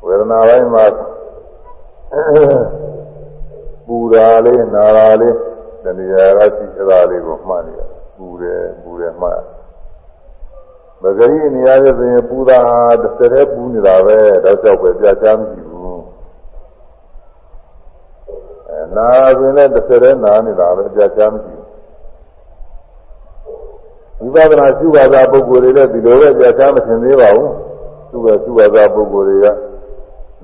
[0.04, 0.84] ဝေဒနာပိုင်းမှာ
[3.86, 5.34] ပူတာလေးနာတာလေး
[5.84, 7.80] တဏှာကရှိသလားလေးကိုမှတ်နေရ
[8.16, 9.40] ပူတယ်ပူတယ်မှတ်
[11.02, 12.58] ပဂရိနေရာရဲ့ဆိုရင်ပူတာ
[13.02, 16.02] တစ်စက်တည်းပူနေတာပဲတော့ကြောက်ပဲပြချမ်းမရှိဘူး
[18.68, 21.54] အဲနာဆိုရင်လည်းတစ်စက်တည်းနာနေတာပဲပြချမ်းမရှိ
[24.18, 27.52] ဘူးဝိပဿနာရှုပါတာပုဂ္ဂိုလ်တွေလည်းဒီလိုပဲကြာချာမထင်သေးပါဘူး
[28.10, 29.46] သူကရှုပါတာပုဂ္ဂိုလ်တွေက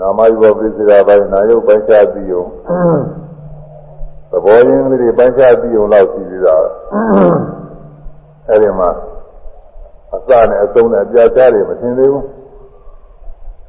[0.01, 2.43] နာမယုဘပိစိကာပိုင်းနာယုပိုင်းခြားပြီးုံ
[4.31, 6.57] သဘောရင်းလေးတွေပိုင်းခြားပြီးုံလောက်ရှိသေးတာ
[8.49, 8.91] အဲဒီမှာ
[10.15, 12.25] အစနဲ့အဆုံးနဲ့ကြာချာတွေမထင်သေးဘူး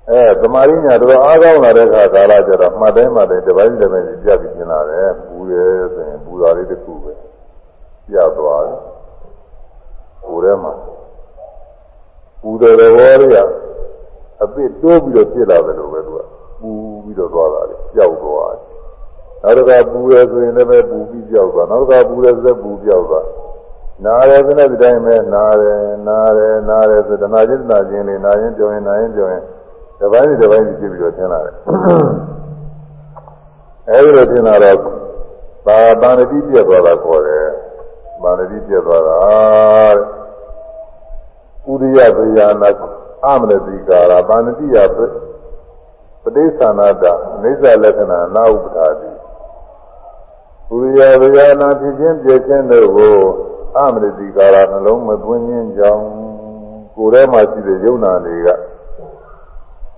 [0.10, 7.14] အဲသမာဓိညာတော့အားကောင်းလာတဲ့အခါကာလကျတော့မှတ်တိုင်းမှတ်တိုင်းတစ်ပိုင်းတစ်ပိုင်းပြပြီးပြင်လာတယ်ပူတယ်ဆိုရင်ပူတာလေးတစ်ခုပဲ
[8.08, 8.80] ပြသွားတယ်
[10.26, 10.74] ကိုယ်ထဲမှာ
[12.42, 13.38] ပူတဲ့သဘောလေးက
[14.44, 16.20] အပစ်တိုးပြီးတော့ဖြစ်လာတယ်လို့ပဲသူက
[16.62, 16.72] ပူ
[17.04, 18.62] ပြီးတော့သွားတာလေကြောက်သွားတယ်
[19.44, 23.26] နောက်တစ်ခါပူရဲဆိုရင်လည်းပဲပူပြီးကြောက်သွားနောက်တစ်ခါပူရဲဆိုလည်းပူကြောက်သွား
[24.06, 25.76] နားရဲဆိုတဲ့ဒီတိုင်းပဲနားရဲ
[26.08, 29.44] နားရဲနားရဲဆိုတနာချင်းတနာချင်းလေးနားရင်ပြောရင်နားရင်ပြောရင်
[30.00, 31.56] တစ်ပိုင်းတစ်ပိုင်းဖြစ်ပြီးတော့ထင်လာတယ်
[33.90, 34.78] အဲဒီလိုထင်လာတော့
[35.66, 37.48] ဘာပါဏတိပြတ်သွားတာခေါ်တယ်
[38.24, 39.16] မာနတိပြတ်သွားတာ
[41.70, 42.70] ဥရိယဗေယနာ
[43.26, 47.04] အမရတိကာရပါဏတိယပဋိသနာတ
[47.42, 49.12] အိစ္ဆလက္ခဏာနာဥပ္ပဒါတိ
[50.76, 53.18] ဥရိယဗေယနာဖြစ်ခြင်းပြည့်ခြင်းတို့ကို
[53.78, 56.06] အမရတိကာရနှလုံးမသွင်းခြင်းကြောင့်
[56.96, 58.50] ကိုယ်ထဲမှာရှိတဲ့ယုံနာတွေက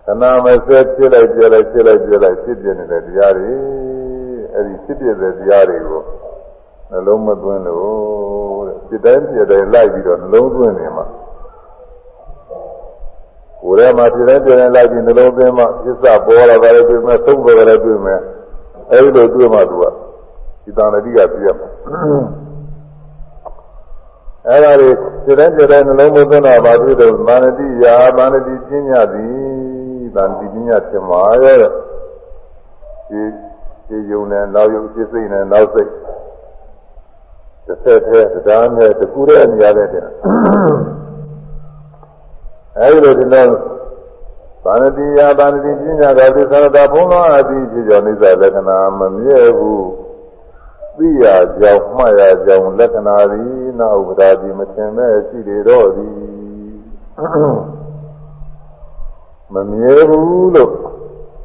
[0.06, 3.52] ခဏမစဲဖြစ်လိုက်ပြလိုက်ဖြစ်လိုက်ပြလိုက်ဖြစ်ပြနေတဲ့တရားတွေ
[4.54, 6.02] အဲဒီဖြစ်ပြတဲ့တရားတွေကို
[6.92, 11.06] နှလုံးမသွင်းလို့တဲ့စိတ်တိုင်းပြတိုင်းလိုက်ပြီးတော့နှလုံးသွင်းနေမှာ
[13.62, 18.22] ကိုယ်ထဲမှာစိတ်တိုင်းပြတိုင်းလိုက်ပြီးနှလုံးသွင်းမှသစ္စာပေါ်လာတယ်တွေ့မယ်သုံးပေါ်တယ်တွေ့မယ်
[18.92, 19.84] အဲဒီလိုတွေ့မှသူက
[20.64, 21.68] ဒီတန်တတိကပြရမှာ
[24.49, 24.89] အဲဒါတွေ
[25.25, 29.36] စိတ်တိုင်းပြတိုင်းနှလုံးမသွင်းတာဘာဖြစ်လို့မာနတိယာမာနတိပညာသည်
[30.15, 31.63] တန်တိပညာဖြစ်မှာရဲ့
[33.10, 33.21] ဒီ
[33.88, 35.89] ဒီယုံနဲ့နောက်ယုံစိတ်စိတ်နဲ့နောက်စိတ်
[37.65, 40.05] တစ်ဆက်တည်းတရားနဲ့တကူတဲ့နေရာတဲ့တဲ့
[42.79, 43.49] အဲဒီလိုဒီတော့
[44.65, 50.05] ဗာဏတိယဗာဏတိပညာကသစ္စာတာဘုံတော်အသည်ဖြစ်ကြောင့်နိစ္စလက္ခဏာမမြဲဘူး
[50.97, 51.25] သိရ
[51.60, 56.15] ကြောင်းမှတ်ရကြောင်းလက္ခဏာသည်နာဥပဒါတိမထင်မဲ့ရှိလေတော့သည်
[59.53, 60.71] မမြဲဘူးလို့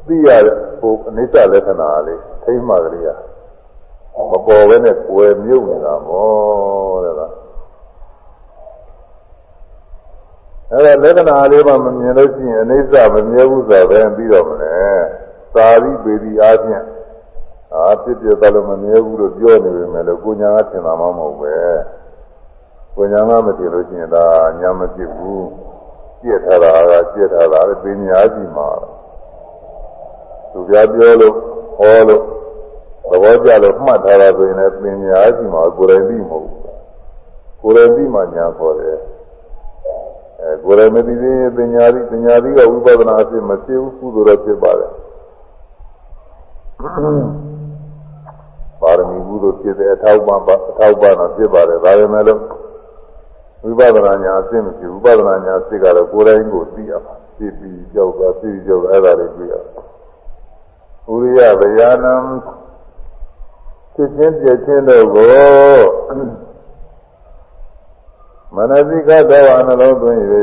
[0.07, 0.29] သိရ
[0.79, 3.09] ဟိုအနိစ္စလက္ခဏာလေးထိမှကလေးရ
[4.15, 7.21] မပေါ်ဘဲနဲ့ကွယ်မြုပ်နေတာမောတဲ့က
[10.71, 14.75] အဲ့ဒါလက္ခဏာလေးမှမမြင်လို့ရှိရင်အိဋ္ဌမမြဲဘူးဆိုတော့ပြီးတော့မလဲ
[15.55, 16.83] သာရိပေတိအားဖြင့်
[17.75, 21.55] အာဖြစ်ပြတယ်လို့မမြဲဘူးလို့ပြောနေပေမဲ့လို့ကိုညာကထင်တာမှမဟုတ်ပဲ
[22.95, 24.25] ကိုညာကမထင်လို့ရှိရင်ဒါ
[24.59, 25.45] ညာမဖြစ်ဘူး
[26.21, 28.69] ပြည့်ထားတာကပြည့်ထားတာပညာကြီးမှာ
[30.51, 31.35] သူပြပြောလို့
[31.77, 32.23] ဟောလို့
[33.09, 36.61] သဘောကျလို့မှတ်ထားတာဆိုရင်လည်းပညာရှိမှာကိုယ်တိုင်သိမဟုတ်ဘူး
[37.61, 38.97] ကိုယ်တိုင်သိမှညာခေါ်တယ်
[40.41, 44.91] အဲကိုယ်လည်းမသိသေးရင်ပညာသည်ပညာသည်ကဝိပဿနာအဖြစ်မဖြစ်ဘူးကုသိုလ်တော့ဖြစ်ပါတယ်
[48.81, 52.41] ပါရမီကုသိုလ်ဖြစ်တဲ့အထောက်ပံ့အထောက်ပံ့တော့ဖြစ်ပါတယ်ဒါပေမဲ့လို့
[53.63, 59.55] ဝိပဿနာညာအဖြစ်မဖြစ်ဝိပဿနာညာအဖြစ်ကတော့ကိုယ်တိုင်ကိုသိရမှာသိပြီးကြောက်တာသိပြီးကြောက်အဲ့ဒါတွေတွေ့ရ
[61.11, 62.13] ဥရိယဗျာနံ
[63.93, 65.27] ဖြစ်ချင်းပြည့်ချင်းတို့ကို
[68.55, 70.21] မနတိကသောအနှလုံးသွင်း၍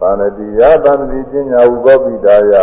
[0.00, 2.54] ဘာနတိယသံတိပညာဥပောပိတာယ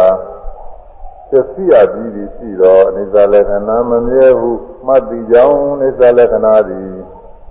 [1.31, 4.49] သတိယပြီးပြီးရှိသောအနိစ္စလက္ခဏာမမြဲဟု
[4.85, 6.89] မှတ်ပြီးကြောင်းအနိစ္စလက္ခဏာသည်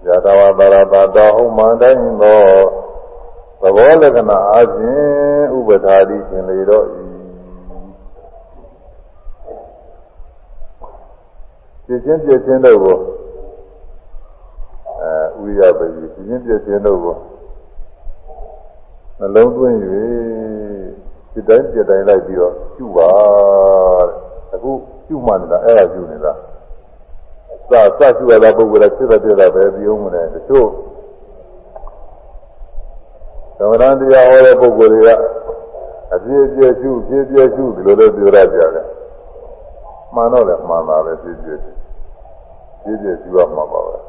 [0.07, 2.41] ယတဝပါရတာတော်ဟုမှန်တိုင်းသော
[3.61, 7.07] သဘောလက္ခဏာအချင်းဥပဒါတိရှင်လေတော့ဤ
[11.85, 12.99] ပြည့်ချင်းပြည့်ချင်းတို့ကို
[15.01, 17.17] အဲဥရိယပတိပြင်းပြည့်ခြင်းတို့ကို
[19.19, 19.77] နှလုံးသွင်း၍
[21.37, 23.09] စိတ်တိုင်းစိတ်တိုင်းလိုက်ပြီးတော့ကျူပါ
[24.09, 24.17] တဲ့
[24.55, 24.71] အခု
[25.07, 26.33] ကျူမှနေတာအဲ့ဒါကျူနေတာ
[27.71, 30.69] သာစကျူရတဲ့ပုဂ္ဂိုလ်ကစိတ်တဲ့တာပဲပြီးအောင်မလဲတချို့
[33.59, 35.11] သမဏတရားဟောတဲ့ပုဂ္ဂိုလ်တွေက
[36.15, 38.87] အပြည့်အပြည့်ကျူပြည့်ပြည့်ကျူဒီလိုလိုပြောရကြတယ်
[40.15, 41.61] မှန်တော့လည်းမှန်ပါပဲပြည့်ပြည့်
[42.83, 44.01] ပြည့်ပြည့်ကျူရမှာပါပဲဒါ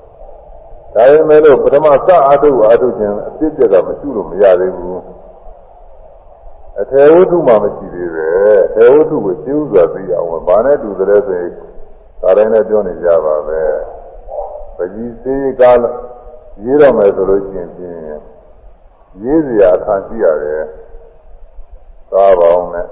[0.95, 5.16] ပေမဲ့လို့ပထမစအာထုအာထုခြင်းအဖြစ်ပြက်ကမရှိလို့မရသေးဘူး
[6.81, 8.27] အထေဝတ္ထုမှမရှိသေးပဲ
[8.67, 11.51] အထေဝတ္ထုကိုသိဥစွာသိအောင်ဘာနဲ့တူတယ်ဆိုရင်
[12.21, 13.61] ဒါတိုင်းနဲ့ပြောနေကြပါပဲ
[14.77, 15.77] ပကြီးသေးကား
[16.63, 17.97] ရေးတော့မယ်ဆိုလို့ရှိရင်ဖြင့်
[19.23, 20.63] ရေးစရာအခါရှိရတယ်
[22.11, 22.87] ကားပေါင်းနဲ့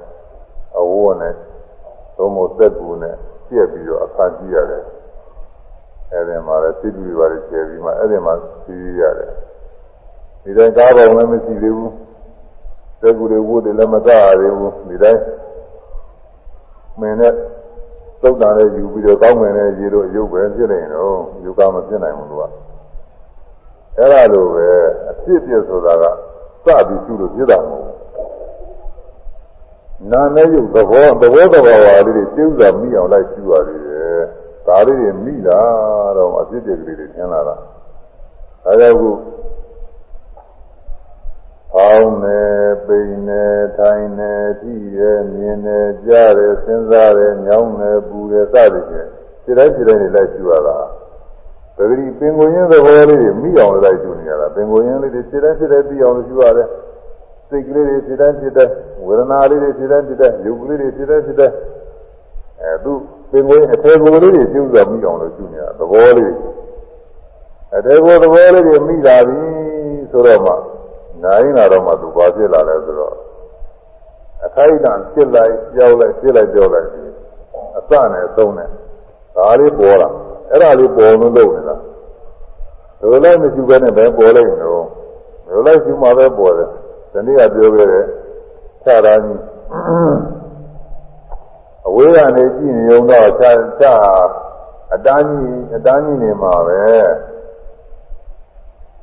[0.78, 1.36] အဝတ်နဲ့
[2.17, 3.15] သုံးဖို့သက်ကူနဲ့
[3.48, 4.84] ပြည့်ပြီးတော့အခါရှိရတယ်
[6.12, 9.32] အဲ့ဒီမှာလည်းစိတ်တွေပါလေကျယ်ပြီးမှအဲ့ဒီမှာစီးရတယ်
[10.43, 11.91] ဒီတိုင်းကားပေါ်လည်းမရှိသေးဘူး
[13.06, 15.22] သက်ကူတွေဝတ်တယ်လည်းမကရသေးဘူးဒီတိုင်း
[17.00, 17.34] မင်းနဲ့
[18.22, 22.44] သုတ်တာလည်းယူပြီးတော့ကောင်းမယ်နဲ့ရေတော့ရုပ်ပဲဖြစ်နေတော့ယူကမဖြစ်နိုင်ဘူးသူက
[23.98, 24.68] အဲ့ဒါလိုပဲ
[25.10, 26.04] အဖြစ်ပြဆိုတာက
[26.65, 27.96] စပြီးကျူလို့ဖြစ်တာမဟုတ်ဘူး
[30.12, 34.22] နာနဲ့ရုပ်သဘောသဘောတဘာဝလေးတွေကျုပ်စွာမိအောင်လိုက်ကျူရသေးတယ်
[34.68, 35.62] ဒါလေးတွေမိတာ
[36.18, 37.56] တော့အဖြစ်တွေကလေးတွေထင်လာတာ
[38.65, 39.10] ဒါကြောင့်ခု
[41.78, 42.42] ဖောင်းနေ
[42.88, 43.46] ပိန်နေ
[43.78, 45.00] ထိုင်နေထိရ
[45.32, 49.08] မြင်နေကြားရစဉ်းစားရညောင်းနေပူရစသည်ဖြင့်
[49.44, 50.78] ဒီတိုင်းဒီတိုင်းလိုက်ကျူရတာ
[51.76, 56.68] ပဂရိပင်ကိုရင်းသဘောလေးတွေမိအောင်လိုက်ကျူနေရတာပင်ကိုရင်းလေးတွေဒီတိုင်းဒီတိုင်းပြီးအောင်ကျူရတယ်
[57.50, 58.74] စိတ်ကလေးတွေဒီတိုင်းဒီတိုင်း
[59.06, 61.56] ဝေဒနာလေးတွေဒီတိုင်းဒီတိုင်းယုတ်ကလေးတွေဒီတိုင်းဒီတိုင်း
[62.62, 62.94] အဲသူ
[63.32, 66.34] ပင်ကိုအထေကိုလေးတွေကျူးစွာမိအောင်လို့ကျူနေတာသဘောလေး
[67.76, 69.40] အထေကိုသဘောလေးတွေမိလာပြီ
[70.12, 70.54] ဆိုတော့မှ
[71.26, 73.16] နိုင်လာတော့မှသူဘာဖြစ်လာလဲဆိုတော့
[74.46, 76.90] အခိုက်အတန့်ဖြစ်လိုက်ကြောက်လိုက်ဖြစ်လိုက်ကြောက်လိုက်
[77.78, 78.70] အစနဲ့အဆုံးနဲ့
[79.36, 80.10] ဒါလေးပေါ်လာ
[80.50, 81.76] အဲ့ဒါလေးပေါ်လို့လုပ်နေတာ
[83.00, 84.86] ဒါလည်းမကျူပဲနဲ့ပဲပေါ်လိုက်တော့
[85.48, 86.70] ဘယ်လိုက်ကျူမှပဲပေါ်တယ်
[87.12, 88.06] ဒီနေ့ကပြောခဲ့တယ်
[88.84, 89.42] ခြားတာကြီး
[91.88, 94.00] အဝေးကနေကြည့်နေုံတော့ခြားခြား
[94.94, 96.82] အတန်းကြီးအတန်းကြီးနေမှာပဲ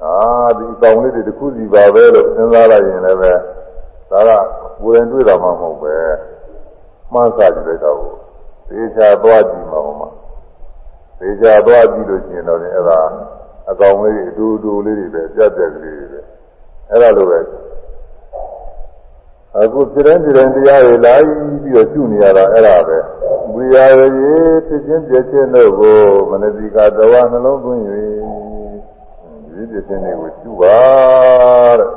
[0.04, 0.16] အာ
[0.58, 3.32] ဒီကောင်လေးတွေတစ်ခုစီပါပဲလို့စဉ်းစားလိုက်ရင်လည်းပဲ
[4.10, 4.30] ဒါက
[4.82, 5.94] ကိုယ်ရင်တွေ့တာမှမဟုတ်ပဲ
[7.12, 7.98] မှန်းစားကြည့်လိုက်တော့
[8.68, 10.08] သေချာသွားကြည့်မှာဟောမှာ
[11.18, 13.00] သေချာသွားကြည့်လို့ရှိရင်တော့အဲ့ဒါ
[13.70, 16.20] အကောင်လေးတွေအတူတူလေးတွေပဲပြတ်ပြက်ကလေးတွေပဲ
[16.90, 17.38] အဲ့ဒါလိုပဲ
[19.56, 22.98] အခုပြည်တိုင်းပြည်တိုင်းတရားတွေလာပြီးတော့ကျุနေရတာအဲ့ဒါပဲ
[23.54, 24.34] ဝိရာရေ
[24.66, 25.98] ဖြစ်ချင်းပြည့်ချင်းတို့ကို
[26.30, 27.82] မနတိကတဝနှလုံးသွင်း၍
[29.62, 30.78] ဒီပြည့်ချင်းတွေကိုကျุပါ
[31.78, 31.88] တဲ့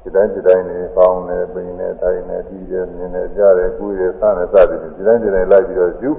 [0.00, 6.10] ပြည်တိုင်းပြည်တိုင်းနေပေါင်းနေပိန်နေတိုင်းနေပြီးရမြင်နေကြတယ်ကိုယ်ရစနေစသည်ပြည်တိုင်းပြည်တိုင်းလိုက်ပြီးတော့ကျุ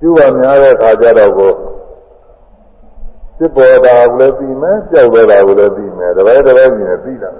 [0.00, 1.52] ကျุပါများတဲ့ခါကျတော့ကို
[3.38, 7.30] စစ်ပေါ်တာကိုလည်းပြီးမယ်ကြောက်တော့တာကိုလည်းပြီးမယ်တပည့်တပည့်ကြီးနဲ့ပြီးတာ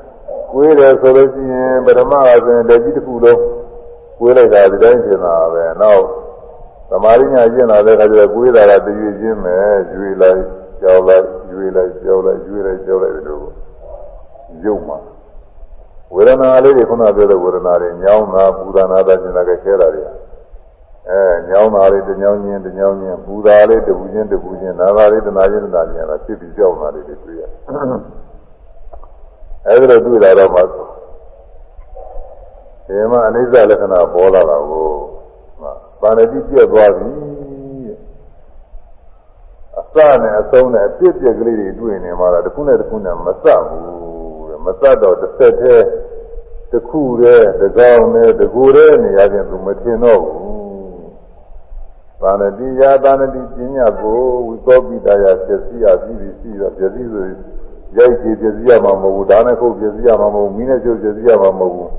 [0.53, 3.41] ကွေးတယ်ဆိုလို့ရှိရင်ပထမကဆိုရင်လက်ကြီးတစ်ခုလုံး
[4.19, 6.05] ကွေးလိုက်တာဒီတိုင်းဖြစ်တာပဲနောက်
[6.91, 9.57] သမာဓိညာကျင့်လာတဲ့အခါကျတော့ကွေးတာကတရွေချင်းပဲ
[9.95, 10.43] ရွေလိုက်
[10.83, 13.47] ကြောက်လိုက်ရွေလိုက်ကြောက်လိုက်ရွေလိုက်ကြောက်လိုက်လို့
[14.65, 14.99] ရုပ်မှာ
[16.15, 20.03] ဝေဒနာလေးတွေခုနပြောတဲ့ဝေဒနာတွေညောင်းတာပူတာနာတာကျင်လာခဲ့ခဲတာတွေ
[21.09, 27.43] အဲညောင်းတာလေးတညောင်းချင်းတညောင်းချင်းပူတာလေးတပူချင်းတပူချင်းနာတာလေးတနာချင်းတနာချင်းလာဖြစ်ပြီးကြောက်တာလေးတွေတွေ့ရ
[29.67, 30.61] အဲဒီလိုတွေ့လာတော့မှ
[32.87, 34.87] ဒီမှာအနိစ္စလက္ခဏာပေါ်လာတာကို
[36.01, 37.11] ပါဏတိပြည့်သွားပြီ
[39.81, 45.87] အစနဲ့အဆုံးနဲ့အပြည့်ပြည့်ကလေးတွေတွေ့နေမှာလားတစ်ခုနဲ့တစ်ခုနဲ့မစဘူးတဲ့မသတ်တော့တစ်ဆက်တည်း
[46.73, 50.43] တစ်ခုတည်းတစ်ကောင်နဲ့တစ်ခုတည်းနေရာချင်းသူမထင်တော့ဘူး
[52.23, 57.25] သာနတိယသာနတိပညာကိုဝိသောပိတယပစ္စည်းအပြီးပြီးရှိတော့ပစ္စည်းဆို
[57.97, 61.91] ရိုက်ကြည့်ပစ္စည်းရမှာမဟုတ်ဘူးဒါနဲ့ခုတ်ပစ္စည်းရမှာမဟုတ်ဘူးမိနဲ့ချုပ်ပစ္စည်းရမှာမဟုတ်ဘူး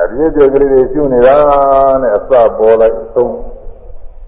[0.00, 1.36] အပြည့်အစုံကလေးတွေရှုနေတာ
[2.02, 3.32] နဲ့အစပေါ်လိုက်အဆုံး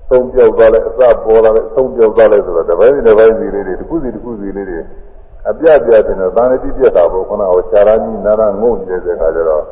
[0.09, 4.79] ဆုံးပြောက်သွားလိုက်အစပေါ်လာလိုက်ဆုံးပြောက်သွားလိုက်ဆိုတော့တစ်ပိုင်းတစ်ပိုင်းစီလေးတွေတစ်ခုစီတစ်ခုစီလေးတွေ
[5.51, 9.65] အပြပြတင်တော့သာနတိပြတ်တာပေါ့ခဏဟောခြာရကြီးနာရငုံနေတဲ့ခါကျတော့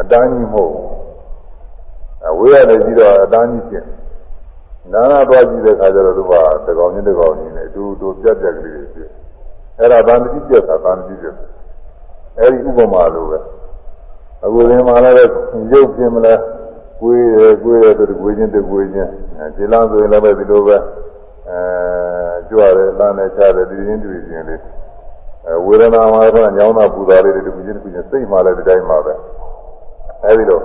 [0.00, 0.88] အတန်းကြီးမဟုတ်ဘူး
[2.28, 3.84] အဝေးရတယ်ကြီးတော့အတန်းကြီးဖြစ်
[4.92, 6.32] နာနာသွားကြည့်တဲ့ခါကျတော့သူက
[6.66, 9.08] တကောင်ချင်းတကောင်ချင်းနဲ့အတူတူပြတ်ပြတ်ကလေးတွေဖြစ်
[9.78, 11.34] အဲ့ဒါသာနတိပြတ်တာသာနတိပြတ်
[12.38, 13.38] အဲ့ဒီဥပမာလိုပဲ
[14.44, 15.16] အခုဒီမှာလည်း
[15.72, 16.38] ရုပ်ပြင်မလား
[17.00, 19.10] ကိုယ်ရယ်ကိုယ်ရယ်ဆိုကိုယ်ချင်းတကိုယ်ချင်း
[19.56, 20.76] ဒီလမ်းဆိုရင်လည်းပဲဒီလိုပဲ
[21.48, 21.60] အဲ
[22.48, 24.60] ကြွရတယ်လမ်းနဲ့ချတယ်ဒီချင်းတွေ့ချင်းလေး
[25.46, 29.14] အဲဝေဒနာမှာတော့ညောင်းတာပူတာလေးတွေဒီချင်းဒီချင်းစိတ်မှလည်းဒီတိုင်းပါပဲ
[30.24, 30.60] အဲဒီလို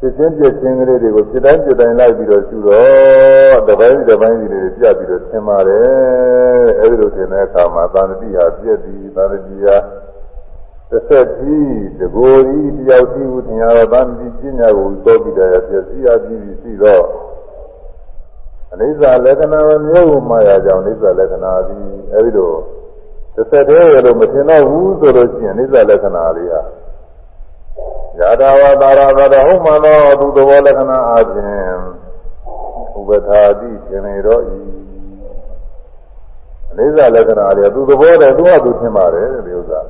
[0.00, 9.76] ဖြစ်ချင်းပြချင်းကလေးတွေကိုဖြစ်တိုင်းပြတိုင်းလိုက်ပြီးတော့ရှုတော့တပိုင်းတပိုင်းစီလေးတွေပြပြီးတော့သင်ပါတယ်အဲဒီလိုသင်တဲ့အခါမှာသာဏတိဟာပြည့်သည်သာဏတိဟာ
[10.94, 17.04] တစ်ဆက်ကြီးတကိုယ်ကြီးတယောက်စီဟုထင်ရတော့သာဏတိပညာကိုသောပြီးတယ်ပြည့်စည်အပြီးပြီးရှိတော့
[18.72, 22.52] အနိစ္စလက္ခဏာမျိုးကိုမှားရကြောင်းအနိစ္စလက္ခဏာသည်အဲဒီလို
[23.34, 26.60] တစ်ဆက်တည်းရလို့မထင်တော့ဘူးဆိုလို့ရှိရင်အနိစ္စလက္ခဏာလေးဟာ
[28.18, 31.76] ယာတာဝတာရသတဟုတ်မှန်သောသူသဘောလက္ခဏာအပြင်
[32.98, 34.58] ဥပထာတိရှင်နေတော့ဤ
[36.70, 39.80] အနိစ္စလက္ခဏာလေးသူသဘောတည်းသူ့ဟာသူထင်ပါတယ်ဒီဥစ္စာ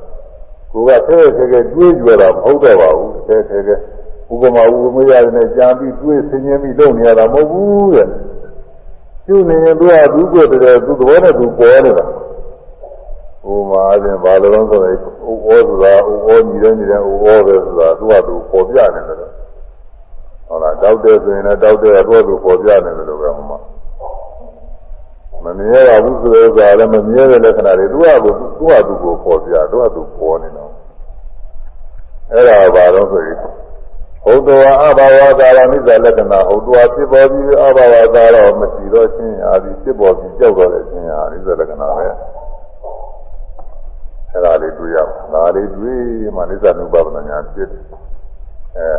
[0.75, 3.75] ကိုကဆဲဆဲခဲတွေးကြွယ်တာမဟုတ်တော့ပါဘူးဆဲဆဲခဲ
[4.31, 8.07] ဥပမာဥပမေရနဲ့ကြာပြီးတွေးဆင်းရဲပြီးလုပ်နေရတာမဟုတ်ဘူးတဲ့
[9.25, 12.05] ကျุနေရင်သူကသူ့ကိုယ်တည်းသူသဘောနဲ့သူပေါ်နေတာ
[13.43, 15.93] ဟိုမှာအရင်ဘာလို့လဲဆိုတော့ဩဆိုတာ
[16.27, 17.09] ဩညီတယ်ညီတယ်ဩ
[17.45, 19.17] ပဲဆိုတာသူ့ဟာသူပေါ်ပြနေတယ်
[20.47, 23.57] ဟုတ်လားတောက်တယ်ဆိုရင်လည်းတောက်တယ်ကတော့သူပေါ်ပြနေတယ်လို့ပဲဟိုမှာ
[25.45, 30.71] မမြဲပါဘူးဆိုတော့ကလည်းမမြဲတဲ့လက္ခဏာတွေသူ့ဟာသူသူ့ဟာသူကိုပေါ်ပြသူ့ဟာသူပေါ်နေတော့
[32.31, 33.37] အဲ့ဒါဘာလို့ဆိုရင်
[34.25, 42.05] ဟုတ်တော်အဘဝသာရမိစ္ဆာလက္ခဏာဟုတ်တော်ဖြစ်ပေါ်ပြီးအဘဝသာတော့မရှိတော့ချင်းအာဒီဖြစ်ပေါ်ပြီးကြောက်တော့တဲ့ချင်းအာမိစ္ဆာလက္ခဏာပဲ
[44.31, 46.01] အဲ့ဒါလေးတွေ့ရအောင်ဒါလေးတွေ့
[46.35, 47.83] မှနိစ္စနုပါဒနာညာဖြစ်တယ်
[48.77, 48.89] အဲ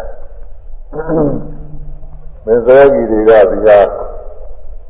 [2.45, 3.79] မင်းစရကြီးတွေကဒီဟာ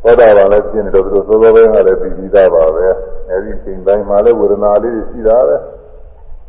[0.02, 2.86] သောတာပန်လည်းဖြစ်နေတော့သူတို့သောသောပိုင်းကလည်းပြီးပြီးသားပါပဲ
[3.28, 5.56] အဲဒီချိန်တိုင်းမှာလည်းဝေဒနာလေးတွေရှိတာပဲ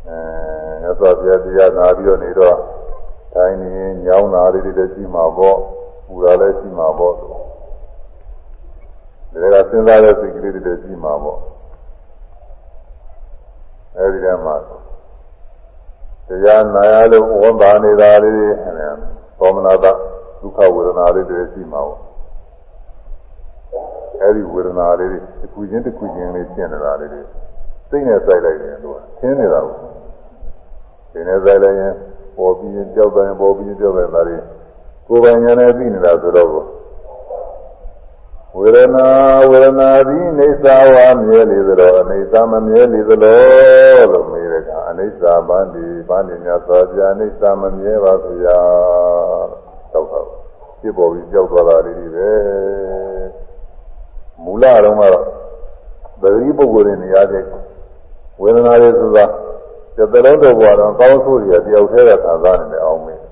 [0.08, 0.18] အဲ
[0.84, 2.56] ရသော်ပြတရားနာပြီးတော့နေတော့
[3.34, 3.72] တိုင်းနေ
[4.04, 5.58] ညောင်းတာလေးတွေလည်းရှိမှာပေါ့
[6.06, 7.26] ပူတာလည်းရှိမှာပေါ့ဒါ
[9.30, 9.32] က
[9.70, 11.38] စဉ်းစားတဲ့စိတ်ကလေးတွေလည်းရှိမှာပေါ့
[13.96, 14.52] အဲဒီကမှ
[16.28, 18.34] တရားနာရလို့ဝန်ပါနေတာလေး
[19.38, 19.86] သောမနာတ
[20.40, 22.07] ဒုက္ခဝေဒနာလေးတွေရှိမှာပေါ့
[24.22, 27.22] အဲဒီဝေဒနာလေးတွေတစ်ခုချင်းတစ်ခုချင်းလေးရှင်းနေတာလေးတွေ
[27.90, 29.76] စိတ်နဲ့စိုက်လိုက်ရင်သူကရှင်းနေတာကို
[31.12, 31.92] စိတ်နဲ့စိုက်လိုက်ရင်
[32.36, 34.36] ပေါ်ပြီးရင်ကြောက်တယ်ပေါ်ပြီးရင်ကြောက်တယ်ဒါတွေ
[35.08, 36.50] ကိုယ်ပိုင်ဉာဏ်နဲ့သိနေတာဆိုတော့
[38.56, 39.06] ဝေဒနာ
[39.50, 49.46] ဝေဒနာသည်အိဋ္ဌဝါမြဲလေသလိုအိဋ္ဌမမြဲလေသလိုလို့မေးရတာအိဋ္ဌဗန္တိဗန္တိမြတ်စွာဘုရားအိဋ္ဌမမြဲပါဘုရား
[49.92, 50.26] တောက်တော့
[50.80, 52.30] ဖြစ်ပေါ်ပြီးကြောက်သွားတာလေးတွေပဲ
[54.44, 55.24] မူလတော့ကတော့
[56.20, 57.44] ဗတိပုဂ္ဂိုလ်တွေနေရာတဲ့
[58.40, 59.24] ဝေဒနာတွေဆိုတာ
[59.96, 63.22] တစ်သလုံးတော့ဘွာတော့ကောင်းဆိုးတွေတယောက်တည်းကခံစားနေတယ်အောင်မင်း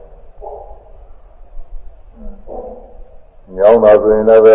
[3.56, 4.54] ညောင်းတာဆိုရင်လည်းပဲ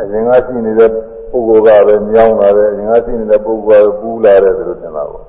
[0.00, 0.90] အရင်ကရှိနေတဲ့
[1.30, 5.26] ပုဂ္ဂိုလ်ကပဲညောင်းလာတယ်အရင်ကရှိနေတဲ့ပုဂ္ဂိုလ်ကပူလာတယ်လို့ထင်တာပေါ့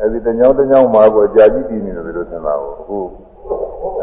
[0.00, 2.98] အဲဒီတညောင်းတညောင်းမှာကိုကြာကြီးတည်နေတယ်လို့ထင်တာပေါ့အခု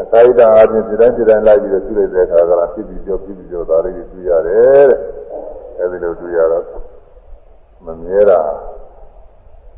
[0.00, 5.00] အခိုက်အတန့်အပြင်ဒီတိုင်းဒီတိုင်းလိုက်ပြီးတော့ပြုလိုက်တဲ့အခါကဖြစ်ပြီးပြောဖြစ်ပြီးပြောဒါလေးတွေတွေ့ရတယ်တဲ့
[5.78, 6.64] အဲဒီလိုတွေ့ရတော့
[7.84, 8.40] မမြဲတာ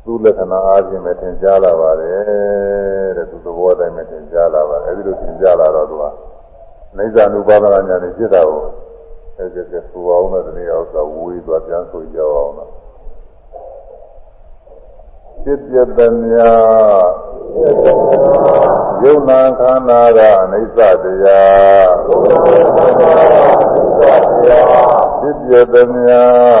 [0.03, 6.03] သူ့လက္ခဏာအားဖြင့်ပဲသင်ကြားလာပါတယ်တဲ့သူသဘောတိုင်းပဲသင်ကြားလာပါတယ်အဲဒီလိုသင်ကြားလာတော့သူက
[6.97, 8.61] နိစ္စ ानु ပါဒနာညာနဲ့ဖြစ်တာကို
[9.37, 12.71] အဲဒီကဆိုအောင်တဲ့ဒီနေ့ဥစ္စာဝေးသွားပြန်ဆိုကြအောင်တော့
[15.43, 17.05] ဖြစ်ပြတည်းများ
[19.03, 21.89] ယုံနာခန္ဓာကအနိစ္စတရား
[25.19, 26.59] ဖြစ်ပြတည်းများ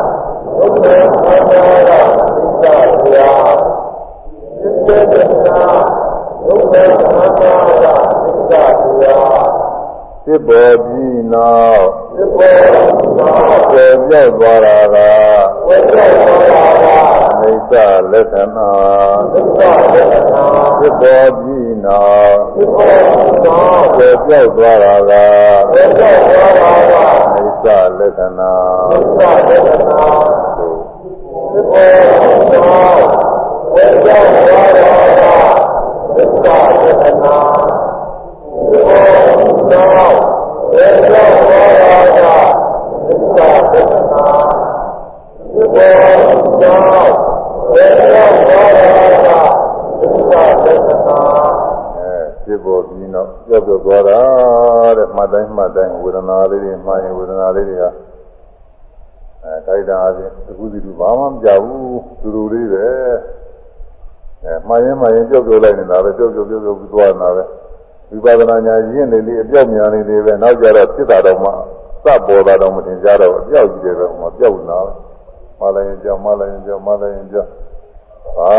[0.56, 2.16] ဘုရားခန္ဓာက
[10.26, 12.56] ဖြစ်ပေါ်ပြီးနောက်ဖြစ်ပေါ်
[12.90, 13.36] ပြီးနော
[14.06, 14.96] က်ပြောက်သွားတာက
[15.66, 17.74] ပြောက်သွားတာကအိဋ္ဌ
[18.12, 18.68] လက္ခဏာ
[19.32, 20.44] အိဋ္ဌလက္ခဏာ
[20.78, 25.12] ဖြစ်ပေါ်ပြီးနောက်ဖြစ်ပေါ်ပြီးနောက်ပြောက်သွားတာက
[25.72, 26.92] ပြောက်သွားတာက
[27.34, 28.52] အိဋ္ဌလက္ခဏာ
[28.90, 30.04] အိဋ္ဌလက္ခဏာ
[30.46, 32.98] ဖြစ်ပေါ်ပြီးနောက်
[33.74, 34.88] ပြောက်သွားတာ
[35.18, 35.30] က
[36.14, 37.38] အိဋ္ဌလက္ခဏာ
[38.54, 41.85] ဖြစ်ပေါ်ပြီးတော့
[53.48, 54.20] ကြောက်ကြောက်သွားတာ
[54.98, 57.84] တဲ့မှတ်တိုင်းမှတ်တိုင်းဝေဒနာလေးတွေမှရင်ဝေဒနာလေးတွေက
[59.44, 62.86] အဲခိုက်တာအချင်းအခုစီတူဘာမှမကြဘူးသူတို့လေးပဲ
[64.44, 67.44] အဲမှရင်မှရင်ကြောက်ကြောက်လိုက်နေတာပဲကြောက်ကြောက်ကြောက်ကြောက်ပြီးသွားနေတာပဲ
[68.24, 71.52] ဝိပဿနာညာရင့်နေလေအပြောက်များနေလေပဲနောက်ကြတော့ဖြစ်တာတော့မှစ
[72.04, 75.05] ပေါ်တာတော့မတင်ကြတော့အပြောက်ကြီးတယ်ပဲဟိုမှာပြောက်နေတာပဲ
[75.60, 77.50] မလိုက်ရင်ကြောက်မလိုက်ရင်ကြောက်မလိုက်ရင်ကြောက်
[78.36, 78.54] ဘာ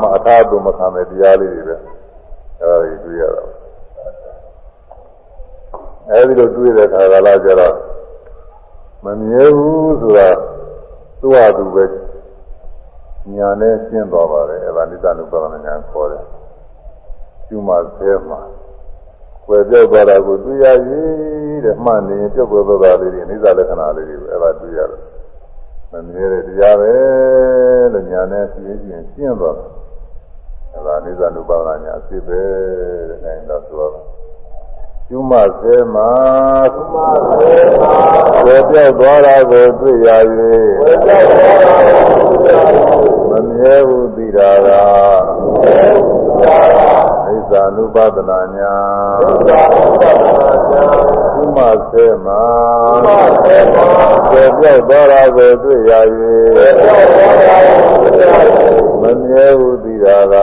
[0.00, 1.76] မှအထာတုမခံတဲ့တရားလေးတွေပဲ
[2.60, 3.42] အဲဒါကြီးတွေ့ရတာ
[6.10, 7.74] အဲဒီလိုတွေ့တဲ့ခါကလာကြတော့
[9.04, 10.28] မမြဲဘူးဆိုတာ
[11.20, 11.84] သူ့ဟာသူပဲ
[13.34, 16.24] ညာနဲ့ရှင်းသွားပါတယ်အဲဒါနိစ္စနုပဒနာညာခေါ်တယ်
[17.48, 25.00] ကျူမဆဲမှာွယ်ပြောက်သွားတာကိုတွေ့ရည်တဲ့မှတ်နေပြုတ်ပေါ်သွားတာလေးတွေအိသလက္ခဏာလေးတွေပဲအဲ့ဒါတွေ့ရတယ်။
[25.92, 26.94] မမြဲတဲ့တရားပဲ
[27.92, 29.70] လို့ညာနဲ့သိရင်ရှင်းသွားတယ်။
[30.72, 32.40] အဲ့ဒါအိသနုပါဒညာအဖြစ်ပဲ
[33.08, 33.92] တဲ့နိုင်တော့ဆိုတော့
[35.08, 36.10] ကျွမဆဲမှာ
[36.74, 36.96] ကျွမ
[37.30, 42.82] ဆဲမှာွယ်ပြောက်သွားတာကိုတွေ့ရည်ွယ်ပြောက်သွားတာကိုတွေ့ရည်
[43.30, 44.68] မမြဲဘူးသိတာက
[45.38, 46.87] မမြဲဘူးသိတာ
[47.50, 48.74] ကဣဇာနုပဒနာညာ
[49.24, 50.82] ဣဇာနုပဒနာညာ
[51.34, 51.58] သုမ
[51.90, 52.40] ဆေမာ
[52.92, 53.08] သုမ
[53.42, 53.86] ဆေမာ
[54.30, 55.92] ကျေပြောက်သောရာကိုတွေ့ရ၍
[56.54, 58.34] ကျေပြောက်သောရာကိုတွေ့ရ၍
[59.02, 60.34] မမြဲဟုသိတာက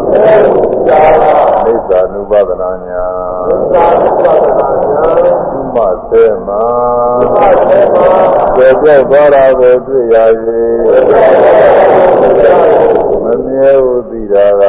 [0.00, 3.04] မမြဲဟုသိတာကဣဇာနုပဒနာညာ
[3.48, 5.02] ဣဇာနုပဒနာညာ
[5.50, 5.78] သုမ
[6.08, 6.62] ဆေမာ
[7.20, 8.08] သုမဆေမာ
[8.56, 12.52] ကျေပြောက်သောရာကိုတွေ့ရ၍ကျေပြောက်သောရာကိုတွေ့ရ၍
[13.22, 14.62] မမြဲဟုသိတာက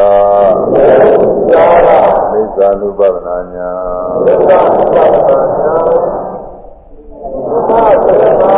[1.50, 3.70] မိစ္ဆာနုပဒနာညာ
[4.24, 5.74] မိစ္ဆာနုပဒနာညာ
[7.68, 8.10] သာသ
[8.42, 8.58] နာ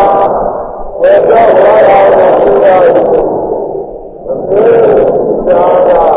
[0.99, 2.67] ဝေသောဝါရာကိုသိရ၏
[3.05, 6.09] မမြဲဟုသိတာက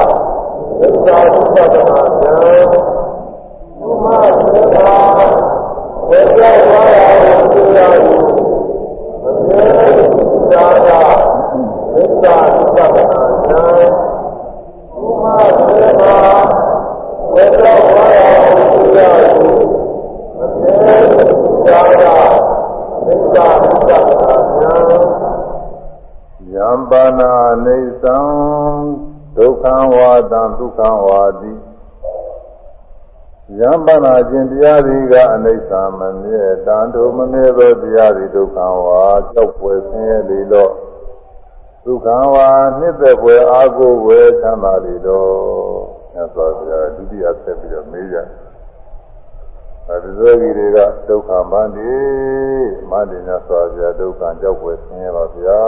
[0.78, 4.96] မိစ္ဆာနုပဒနာညာဘုမသေနာ
[6.08, 7.80] ဝေသောဝါရာကိုသိရ၏
[9.22, 10.90] မမြဲဟုသိတာက
[11.92, 12.98] မိစ္ဆာနုပဒ
[13.50, 16.33] နာ
[26.90, 27.22] ပါဏ
[27.66, 28.18] အိသံ
[29.36, 31.52] ဒုက္ခံဝါဒံဒုက္ခံဝါတိ
[33.58, 39.02] ယံပါဏခြင်းတရားစီကအနိစ္စမမြဲတန်တို့မမြဲသောတရားစီဒုက္ခံဝါ
[39.32, 40.72] ကြောက်ွယ်ဆင်းရဲလေတော့
[41.84, 42.48] ဒုက္ခံဝါ
[42.78, 45.28] နှစ်သက်ွယ်အာကိုွယ်ချမ်းသာလေတော့
[46.12, 48.28] မြတ်စွာဘုရားဒုတိယဆက်ပြီးတော့မေးကြတယ်
[49.88, 50.78] အဲဒီသောကြီးတွေက
[51.08, 51.92] ဒုက္ခမန္တိ
[52.90, 55.62] မန္တိမြတ်စွာဘုရားဒုက္ခကြောက်ွယ်ဆင်းရဲပါဗျာ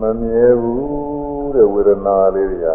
[0.00, 2.68] မမြဲဘူးတဲ့ဝေဒနာလေးတွေက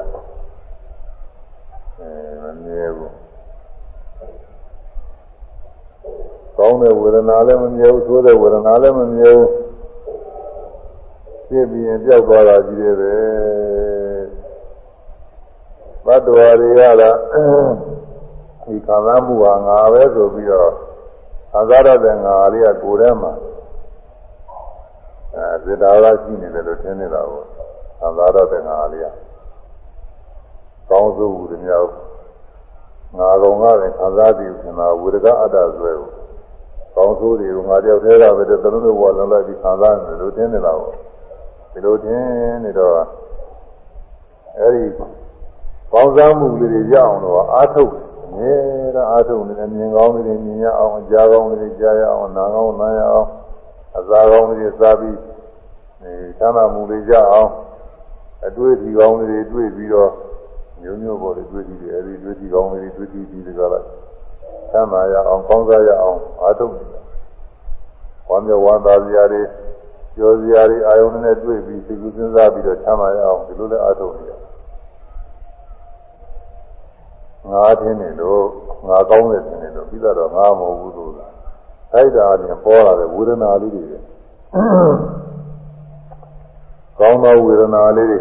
[1.99, 3.13] အဲမမြဲဘူး
[6.57, 9.51] ကောင်းတဲ့ဝေဒနာလည်းမမြဲဘူးဆိုးတဲ့ဝေဒနာလည်းမမြဲဘူး
[11.47, 13.13] ဖြစ်ပြီးရင်ပြောက်သွားတာကြီးတယ်ပဲ
[16.05, 17.15] ဘတ်တော်တွေကလား
[18.71, 20.71] ဒီခံစားမှုဟာငါပဲဆိုပြီးတော့
[21.51, 23.33] ခံစားရတဲ့ငါလေးကကိုယ်ထဲမှာ
[25.35, 27.43] အဲဇေတာကရှိနေတယ်လို့ထင်နေတာကို
[27.99, 29.07] သံသာရတဲ့ငါလေးက
[30.89, 31.85] ကောင်းစုဝူတွေများ
[33.17, 36.09] ငါကောင်ကလည်းခံစားပြီးခန္ဓာဝေဒကအတ္တဆွဲကို
[36.95, 40.93] ကောင်းဆိုးတွေကိုငါတယောက်တည်းကပဲတလုံးလုံးပေါ်လုံးလိုက်ပြီးခံစားနေလို့ထင်နေတာကို
[41.71, 42.23] ဒီလိုထင်
[42.63, 42.93] နေတော့
[44.57, 44.83] အဲဒီ
[45.93, 47.93] ကောင်းစားမှုလေးတွေရအောင်တော့အာထုတ်
[48.37, 48.51] နေ
[48.95, 53.27] တော့အာထုတ်နေတယ်မြင်ကောင်းတွေမြင်ရအောင်ကြားကောင်းတွေကြားရအောင်နားကောင်းနားရအောင်
[53.97, 55.17] အစာကောင်းတွေစားပြီး
[56.03, 57.49] အဲသမ်းသာမှုတွေကြအောင်
[58.45, 60.11] အတွေ့အထိကောင်းတွေတွေ့ပြီးတော့
[60.81, 63.79] မျိုးမျိုးပေါ်တွေတွေ့ကြည့်တယ်အဲဒီတွေ့ကြည့်ကောင်းတွေတွေ့ကြည့်ပြီးဒီကလာ
[64.71, 66.87] သမ်းသာရအောင်ကောင်းစားရအောင်အားထုတ်တယ်
[68.29, 69.41] ဝမ်းမြောက်ဝမ်းသာစရာတွေ
[70.15, 74.39] ကြောစရာတွေအာယုန်နဲ့တွေ့ပြီးစိတ်ကူးစဉ်းစားပြီးတော့သမ်းသာရအောင်ဒီလိုလည်းအားထုတ်နေတယ်
[77.49, 78.43] ငါထင်းနေလို့
[78.87, 81.11] ငါကောင်းတယ်ထင်နေလို့ပြီးတော့ငါမဟုတ်ဘူးလို့
[81.91, 83.83] ထိုက်တာအပြင်ပေါ်လာတဲ့ဝေဒနာလေးတွေ
[86.99, 88.19] ကောင်းသောဝေဒနာလေးတွေ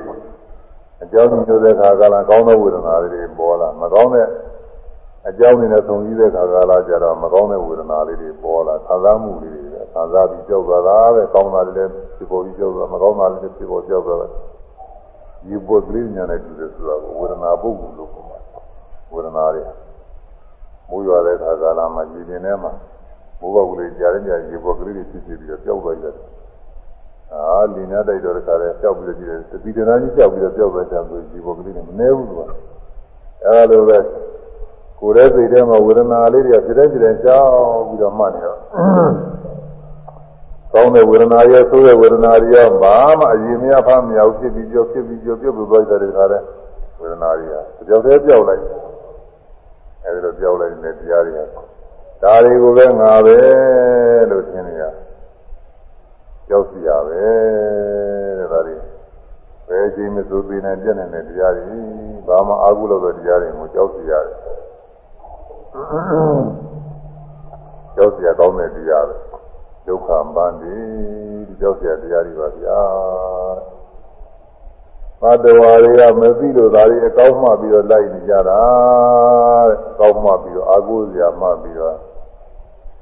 [1.02, 4.26] အကြောင်းညွှန်တဲ့ခါကလာကောင်းသောဝေဒနာလေးတွေပေါ်လာမကောင်းတဲ့
[5.28, 9.62] အကြောင်းတွေနဲ့သုံးပြီးတဲ့ခါကလာကြတော့မကောင်းတဲ့ဝေဒနာလေးတွေပေါ်လာခံစားမှုလေးတွေ
[9.92, 14.30] ခံစားပြီးကြောက်သွားတာပဲကောင်းတာလေးလည်းဖြစ်ပေါ်ပြီးကြောက်သွားမကောင်းတာလေးလည်းဖြစ်ပေါ်ကြောက်သွားတယ်
[15.44, 18.29] ဒီပုဒ်ကလေးညာနဲ့တူတယ်ဆိုတာကိုဝေဒနာပုဂ္ဂိုလ်လို့ခေါ်ပါတယ်
[19.12, 19.62] ဝေဒနာတွေ
[20.88, 22.72] မိုးရွာတဲ့ခါကလာမှကြည်တင်ထဲမှာ
[23.40, 26.14] မိုးပေါက်ကလေးကြားရင်ကြားရေပုဒ်ကလေးတွေဖြစ်ဖြစ်ပြီးတော့ကြောက်သွားကြတယ်
[27.32, 32.42] အာလင်းနဲ့တိုက်တော့တခါလဲကြောက်ပြီးတော့ကြည့်တယ်တပိတနာကြီးကြောက်ပြီးတော့ကြောက်သွားကြဆိုရေပုဒ်ကလေးတွေမနှဲဘူးသူက
[33.44, 33.98] အဲလိုပဲ
[35.00, 38.58] ကိုယ်ရဲ့စိတ်ထဲမှာဝေဒနာလေးတွေကဖြစ်တဲ့ဖြစ်တဲ့ကြောက်ပြီးတော့မှတ်နေတော့
[40.72, 46.38] ကောင်းတဲ့ဝေဒနာရဲ့ဆိုးတဲ့ဝေဒနာတွေရောဘာမှအရင်မရဖားမရဘူးဖြစ်ပြီးကြောက်ဖြစ်ပြီးကြောက်ပြုတ်ပြီးသွားတဲ့ခါလဲ
[47.00, 47.54] ဝေဒနာတွေက
[47.88, 48.62] ကြောက်သေးကြောက်လိုက်
[50.04, 51.40] အဲဒီလိုကြောက်လိုက်တဲ့တရားတွေက
[52.22, 53.36] ဒါတွေကိုပဲငါပဲ
[54.30, 54.82] လို့ထင်နေရ
[56.48, 57.22] ကြောက်စီရပဲ
[58.38, 58.76] တဲ့ဒါတွေ
[59.68, 61.78] ဘယ်ချိန်မှသိသေးနေပြည့်နေတဲ့တရားတွေ
[62.26, 64.36] ဘာမှအာဟုလို့တဲ့တရားတွေကိုကြောက်စီရတယ်
[67.94, 69.16] ကြောက်စီရကောင်းတဲ့တရားပဲ
[69.86, 70.74] ဒုက္ခပန်းဒီ
[71.46, 72.80] ဒီကြောက်စီရတရားတွေပါဗျာ
[75.22, 78.60] ဘတ်တော်တွေကမသိလို့ဒါတွေအကောင်းမှပြီးတော့လိုက်နေကြတာ
[79.68, 81.96] တဲ့အကောင်းမှပြီးတော့အာဟုစရာမှပြီးတော့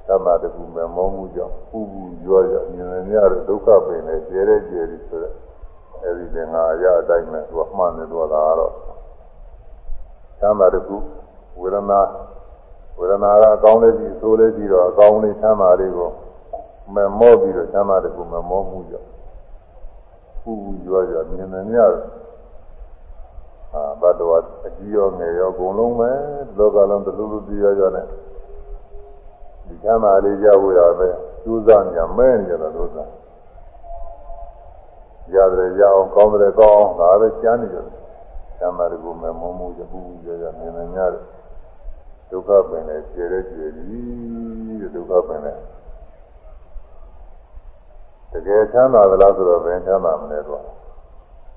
[0.06, 5.34] သမ္မာတကူမဲ့မောမှုကြောင့်ပူပူရောရောမြင်နေရတဲ့ဒုက္ခပင်နဲ့ကျဲတဲ့ကျဲဒီဆိုတဲ့
[6.04, 8.72] အဲဒီသင်္ဃာရအတိုင်းနဲ့သူကမှန်နေတော့တာတော့
[10.40, 10.96] သမ္မာတကူ
[11.60, 12.00] ဝေဒနာ
[12.98, 16.10] ဝေဒနာကအကောင်းလေးကြီးဆိုးလေးကြီးတော့အကောင်းလေးသမ်းမာလေးကို
[16.94, 19.08] မမောပြီးတော့သမ္မာတကူမမောမှုကြောင့်
[20.42, 22.04] ပူပူရောရောမြင်နေရတဲ့
[23.74, 24.32] အာဘတ်တော်
[24.66, 26.10] အကြီးရောငယ်ရောအကုန်လုံးပဲ
[26.58, 28.06] လောကလုံးတလူလူပြရရနဲ့
[29.66, 31.08] ဒီချမ်းသာလေးရဖို့ရပဲ
[31.42, 33.04] ကျူးစားညမဲနေကြတာလို့သာ
[35.34, 37.96] ရတယ်ရအောင်ကောင်းတယ်ကောင်းအောင်ဒါပဲကြားနေကြတယ်
[38.58, 41.24] ချမ်းသာတကူမဲ့မုံမှုရပူပူရရမြင်နေရတယ်
[42.30, 45.56] ဒုက္ခပင်နဲ့ကျေတဲ့ကျေကြီးတဲ့ဒုက္ခပင်နဲ့
[48.32, 50.62] တကယ်ချမ်းသာသလားဆိုတော့ဘယ်ချမ်းသာမလဲတော့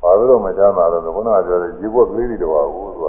[0.02, 3.08] ဘာလို့မချမ်းသာလို့ခုနကပြောတဲ့ရေဘွက်ကလေးတွေတော့ဘူးသူက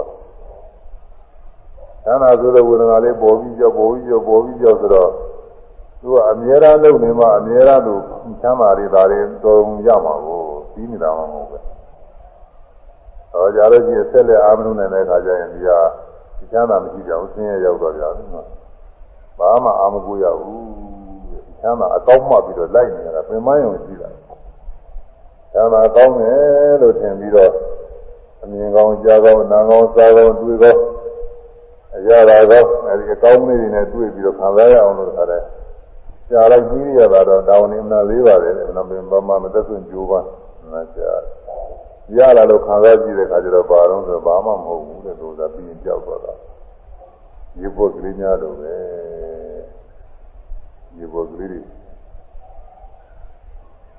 [2.03, 5.11] ချမ်းသာဆိုတဲ့ဝေဒနာလေးပေါ်ပြီးကြောက်ပေါ်ပြီးကြောက်ပေါ်ပြီးကြောက်ဆိုတော့
[6.01, 7.93] သူကအမြဲတမ်းလုပ်နေမှအမြဲတမ်းသူ
[8.41, 10.41] ချမ်းသာတွေဒါတွေတော်ရမှာကို
[10.73, 11.59] ပြီးနေတာမှမဟုတ်ပဲ။
[13.31, 15.79] ဟောကြလို့ရှိရင်ဆက်လက်အားမလို့နိုင်တဲ့အခါကျရင်ဒီဟာ
[16.37, 18.47] ဒီချမ်းသာမရှိကြဘူးဆင်းရဲရောက်တော့ကြတယ်နော်။
[19.39, 20.61] ဘာမှအားမကိုရဘူး။
[21.63, 24.09] ချမ်းသာအကောင်းမှပြီးတော့လိုက်နေရတာပင်မယုံရှိတာ။
[25.51, 27.51] ချမ်းသာကောင်းတယ်လို့ထင်ပြီးတော့
[28.43, 30.81] အမြင်ကောင်းကြားကောင်းနားကောင်းစားကောင်းတွေ့ကောင်း
[31.95, 35.43] အရာသာကောအဲဒီအကောင်းလေးတွေနဲ့တွေ့ပြီးတော့ခံစားရအောင်လို့ခါတယ်
[36.29, 40.19] ကြာလိုက်ပြီးရတာတော့တောင်းနေမှလေးပါတယ်နမင်ဘာမှမသက်စွန့်ကြိုးပါ
[40.71, 41.11] နာကြာ
[42.17, 46.33] ရလာလို့ခံစားကြည့်တဲ့ခါကျတော့ဘာတော့ဆိုဘာမှမဟုတ်ဘူးတဲ့လို့သာပြီးရင်ကြောက်သွားတာ
[47.59, 48.73] ရေပုတ်ကလေးများတော့ပဲ
[50.97, 51.61] ရေပေါ်ကလေးတွေ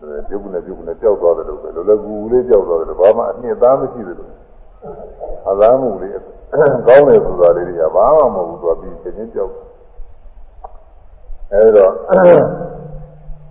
[0.01, 4.33] အဲပြုတ်နဲ့ပြုတ်နဲ့ကြောက်သွားတယ်လို့ပဲလောလကူလေးကြောက်သွားတယ်ဘာမှအနှစ်သားမရှိဘူးလို့
[5.49, 6.13] အသားမှုလေး
[6.87, 9.53] ကောင်းတယ်ဆိုတာလေးတွေကဘာမှမဟုတ်ဘူးသွားပြီးချင်းချင်းကြောက်
[11.53, 11.87] အဲဒါ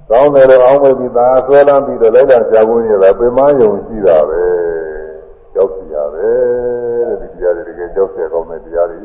[0.09, 4.41] ကောင်းတယ်လို့အောင်းမိပြီးသားဆွဲလန်းပြီးတော့လိုက်တာကြာကုန်ရတာပင်မယုံရှိတာပဲ
[5.53, 6.27] ကြောက်စီရပဲ
[7.07, 8.97] တဲ့ဒီတရားတွေတကယ်ကြောက်စီကောင်းတဲ့တရားတွေ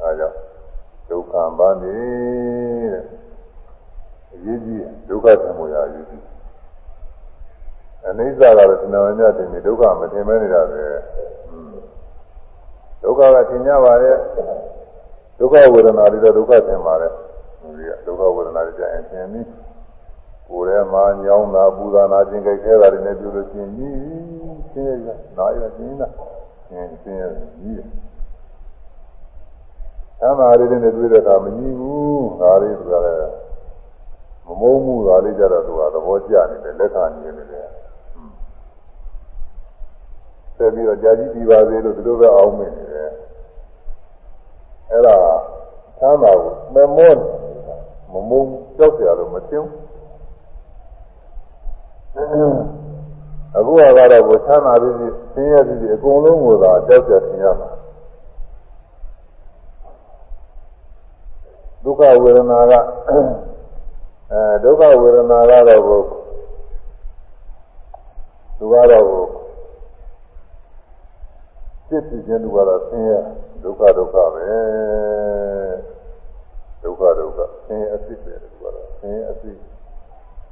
[0.00, 0.45] အဲဒါကြောင့်
[1.10, 1.96] ဒုက္ခပါနေ
[2.92, 3.04] တဲ့
[4.32, 6.24] အရေးကြီးဒုက္ခသံဃာအရေးကြီး
[8.06, 10.84] အနိစ္စကတော့သဏ္ဍာန်များတင်ပြီးဒုက္ခမတင်မဲနေတာပဲ
[13.02, 14.18] ဒုက္ခကသင်ကြပါရဲ့
[15.38, 17.12] ဒုက္ခဝေဒနာတွေတော့ဒုက္ခသင်ပါတယ်
[17.76, 19.46] ဒီကဒုက္ခဝေဒနာတွေကြရင်သင်ပြီး
[20.48, 23.94] ကိုယ်ထဲမှာညောင်းတာပူတာနာကျင်ကြိုက်ခဲတာတွေနဲ့ပြုလို့ရှိရင်ကြီး
[24.70, 26.08] ရှင်းရနာရရှင်းတာ
[26.68, 27.24] ရှင်းရှင်းရ
[27.58, 27.80] ကြီး
[30.20, 33.34] သံဃာတွေနဲ့တွေ့တဲ့အခါမကြီးဘူးဒါလေးဆိုတာလည်း
[34.46, 37.68] မမုန်းမှုသာလေးကြတော့သူကသဘောကျနေတယ်လက်ခံနေနေတယ်
[40.56, 43.10] ဆက်ပြီးတော့ကြာကြီးပြီးပါစေလို့ဒီလိုပဲအောင်းမိနေတယ်
[44.90, 45.16] အဲ့ဒါ
[45.98, 47.20] သမ်းပါကိုမမွန်း
[48.12, 49.68] မမုန်းကြောက်ကြလို့မသိဘူး
[53.56, 53.80] အခုက
[54.12, 54.94] တော့ကိုသမ်းပါပြီး
[55.32, 57.70] ဆင်းရဲပြီးအကုန်လုံးကိုသာကြောက်ကြဆင်းရမှာ
[61.86, 62.72] ဒုက္ခဝေဒနာက
[63.08, 66.00] အဲဒုက္ခဝေဒနာကတော့ကို
[68.58, 69.24] သူကတော့ကို
[71.88, 73.18] စစ်ဖြစ်ခြင်းသူကတော့ဆင်းရဲ
[73.62, 74.44] ဒုက္ခဒုက္ခပဲ
[76.82, 79.56] ဒုက္ခဒုက္ခဆင်းရဲအဖြစ်ပဲသူကတော့ဆင်းရဲအဖြစ်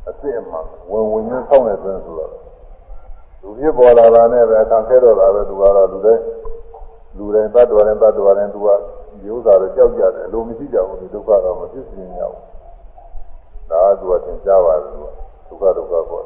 [0.09, 2.33] အဖြစ်အမှန်ဝင်ဝင်နဲ့ဆောင်းနေတယ်ဆိုတော့
[3.41, 6.23] လူဖြစ်ပေါ်လာတာနဲ့ပဲအခါခဲတော့တာပဲသူကတော့လူတိုင်း
[7.17, 8.69] လူတိုင်းတတ်တော်တိုင်းတတ်တော်တိုင်းသူက
[9.25, 12.43] ဒီဥစ္စာတွေကြောက်ကြတယ်လိုမရှိကြဘူးဒီဒုက္ခတော့မဖြစ်စင်ရဘူး
[13.71, 14.91] ဒါကသူကသင်ကြားပါတယ်
[15.49, 16.25] သူကဒုက္ခဒုက္ခပေါ့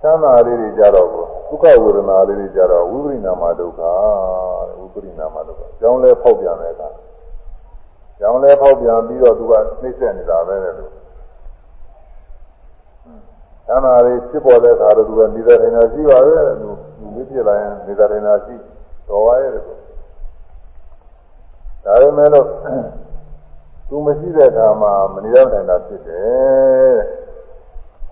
[0.00, 6.88] ချမ်းသာလေးတွေကြတော့ဒုက္ခဝေဒနာလေးတွေကြတော့ဝိပရိနာမဒုက္ခတဲ့ဝိပရိနာမဒုက္ခကြောင်းလဲဖောက်ပြန်တဲ့အခါ
[8.18, 9.52] ကြောင်းလဲဖောက်ပြန်ပြီးတော့သူက
[9.82, 10.90] နှိမ့်ဆက်နေတာပဲတဲ့လို့
[13.66, 18.54] ချမ်းသာလေးဖြစ်ပေါ်တဲ့အခါတော့သူကနေတဲ့ထိုင်တာရှိပါပဲသူသူမဖြစ်လာရင်နေတဲ့ထိုင်တာရှိ
[19.08, 19.64] တော်ပါရဲ့တဲ့
[21.84, 22.46] ဒါပေမဲ့လို့
[23.88, 27.22] သူမရှိတဲ့အခါမှာမနေရထိုင်တာဖြစ်တယ်တဲ့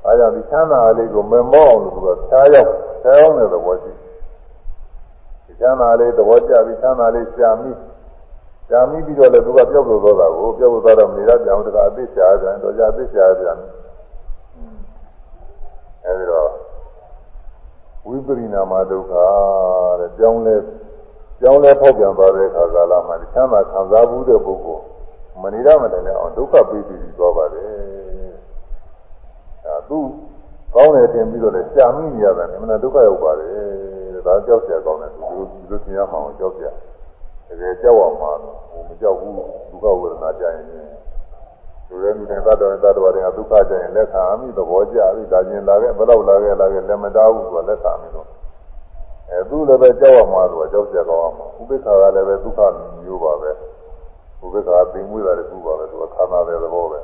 [0.04, 2.70] အဲကြောင့်ဒီချမ်းသာလေးကိုမမောအောင်လို့သူကဖြားရောက်
[3.02, 3.92] ဖြားအောင်တဲ့သဘောရှိ
[5.44, 7.70] ဒီချမ်းသာလေးသဘောကျပြီးချမ်းသာလေးရှာမိ
[8.68, 13.56] ရှာမိပြီးတော့လည်းသူကပြောက်လို့သောတာကိုပြောက်လို့သောတာမနေရပြန်တကအသိရှာပြန်တော့ကြအသိရှာပြန်
[16.04, 16.50] အဲဒီတော့
[18.06, 19.12] ဝိပရိနာမဒုက္ခ
[20.00, 20.56] တဲ့ကြောင်းလဲ
[21.41, 24.83] ကြောင်းလဲဖောက်ပြန်သွားတဲ့အခါကာလမှာချမ်းသာခံစားမှုတဲ့ပုဂ္ဂိုလ်
[25.41, 27.67] မနေရမတယ်နဲ့အောင်ဒုက္ခပေးပြီးသွားပါတယ်
[29.65, 29.97] အဲသူ
[30.75, 33.55] ကောင်းတယ်တင်ပြီးတော့လည်းရှာမိနေရတယ်အမှန်ဒုက္ခရောက်ပါတယ်
[34.25, 36.69] ဒါကြောက်เสียကောင်းတယ်သူဒီလိုသင်ရမှာအောင်ကြောက်เสีย
[37.47, 38.31] တကယ်ကြောက်အောင်မှာ
[38.71, 40.65] ဟိုမကြောက်ဘူးဒုက္ခဝေဒနာကြရင်
[41.89, 48.27] လူရဲလူတွေသတ္တဝါသတ္တဝါတွေကဒုက္ခကြရင်လက်ခံမိသဘောကျပြီဒါချင်းလာခဲ့ဘယ်တော့လာခဲ့လာခဲ့လက်မတားဘူးဆိုတာလက်ခံမိတော့
[49.30, 52.60] အဲသူ့လည်းပဲကြောက်ရမှာဆိုတော့ကြောက်ကြကောင်းအောင်ဥပိ္ပခာကလည်းပဲဒုက္ခ
[53.02, 56.98] မျိုးပါပဲဥပိ္ပခာပင်မွေးတာလည်းသူ့ပါပဲသူကခန္ဓာတဲ့သဘောပဲ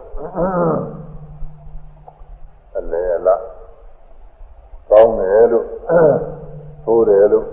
[2.76, 3.42] အလေအလား
[4.90, 5.66] ကောင်းတယ်လို့
[6.84, 7.46] သိုးတယ်လို့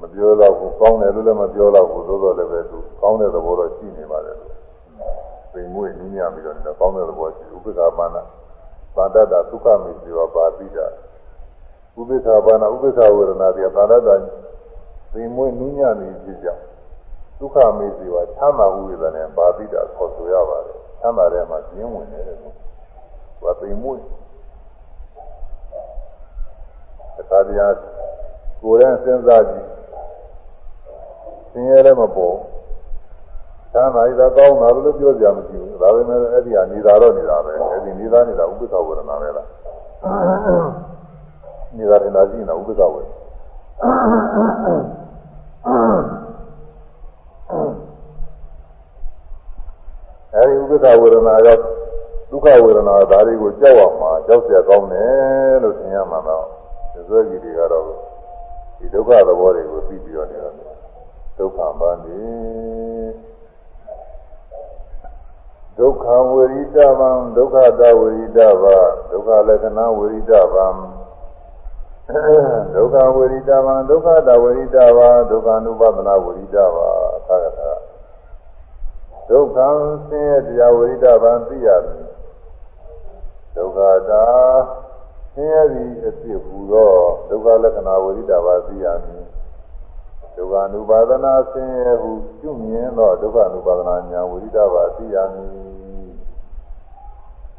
[0.00, 4.54] မပြောတော့ဘူးကောင်းတယ်လို့လည်းမပြောတော့ဘူးသို့တော်လည်းပဲသူကောင်းတဲ့သဘောတော့ရှိနေပါတယ်လို့
[5.52, 8.16] ပင်မွေးနင်းရပြီးတော့ကောင်းတဲ့သဘောရှိဥပိ္ပခာပါဏ
[8.96, 10.86] သာတ္တဒုက္ခမေစီဝပါပိတာ
[12.00, 14.08] ဥပ္ပခာပါဏဥပ္ပခာဝေဒနာတွေသာတတ
[15.12, 16.64] ပြင်မွေးနည်းညနေဖြစ်ကြောင်း
[17.38, 22.48] ဒုက္ခမေဇေဝချမ်းသာမှုတွေနဲ့ပါတိတာခေါ်ဆိုရပါတယ်ချမ်းသာတဲ့မှာကျင်းဝင်တယ်လို့သူ
[23.42, 24.02] ကပြင်မွေး
[27.18, 27.74] အခါတရား
[28.62, 29.68] ကိုယ်နဲ့စဉ်းစားကြည့်
[31.50, 32.36] ဆင်းရဲလည်းမပေါ်
[33.72, 39.46] သမ်းသာရတာကောင်းတာလို့ပြောကြမရှိဘူးဒါပေမဲ့အဲ့ဒီဟာနေတာတော့နေတာပဲအဲ့ဒီနေတာနေတာဥပ္ပခဝေဒနာပဲလား
[41.77, 43.01] နေတာနေတာရှိနေတာဥပ္ပခဝေ
[50.33, 51.61] အဲ့ဒီဥပ္ပခဝေဒနာရောက်
[52.29, 56.45] ဒုက္ခဝေဒနာဒါတွေကိုကြောက်အောင်မှာကြောက်เสียကောင်းတယ်လို့သင်ရမှာတော့
[57.07, 57.83] ဇွဲကြီးတွေကတော့
[58.79, 60.55] ဒီဒုက္ခသဘောတွေကိုသိပြီးတော့နေတော့
[61.37, 62.21] ဒုက္ခပန်းနေ
[65.79, 68.63] ဒုက္ခဝေရိတဗံဒုက္ခတဝေရိတဗ
[69.11, 70.67] ဒုက္ခလက္ခဏာဝေရိတဗံ
[72.75, 76.77] ဒုက္ခဝေရိတဗံဒုက္ခတဝေရိတဗဒုက္ခ ानु ပဒနာဝေရိတဗ
[77.17, 77.71] အခါကထာ
[79.29, 79.67] ဒုက္ခံ
[80.07, 82.05] ဆင်းရဲတရားဝေရိတဗံသိရမည်
[83.55, 83.79] ဒုက္ခ
[84.09, 84.25] တာ
[85.33, 86.93] ဆင်းရဲသည်အဖြစ်ဟူသော
[87.29, 89.25] ဒုက္ခလက္ခဏာဝိရိဒဘာသိရမည်
[90.35, 95.51] ဒုက္ခ ानु ပါဒနာဆင်းရဲဟုပြုမြင်သောဒုက္ခ ानु ပါဒနာညာဝိရိဒဘာသိရမည်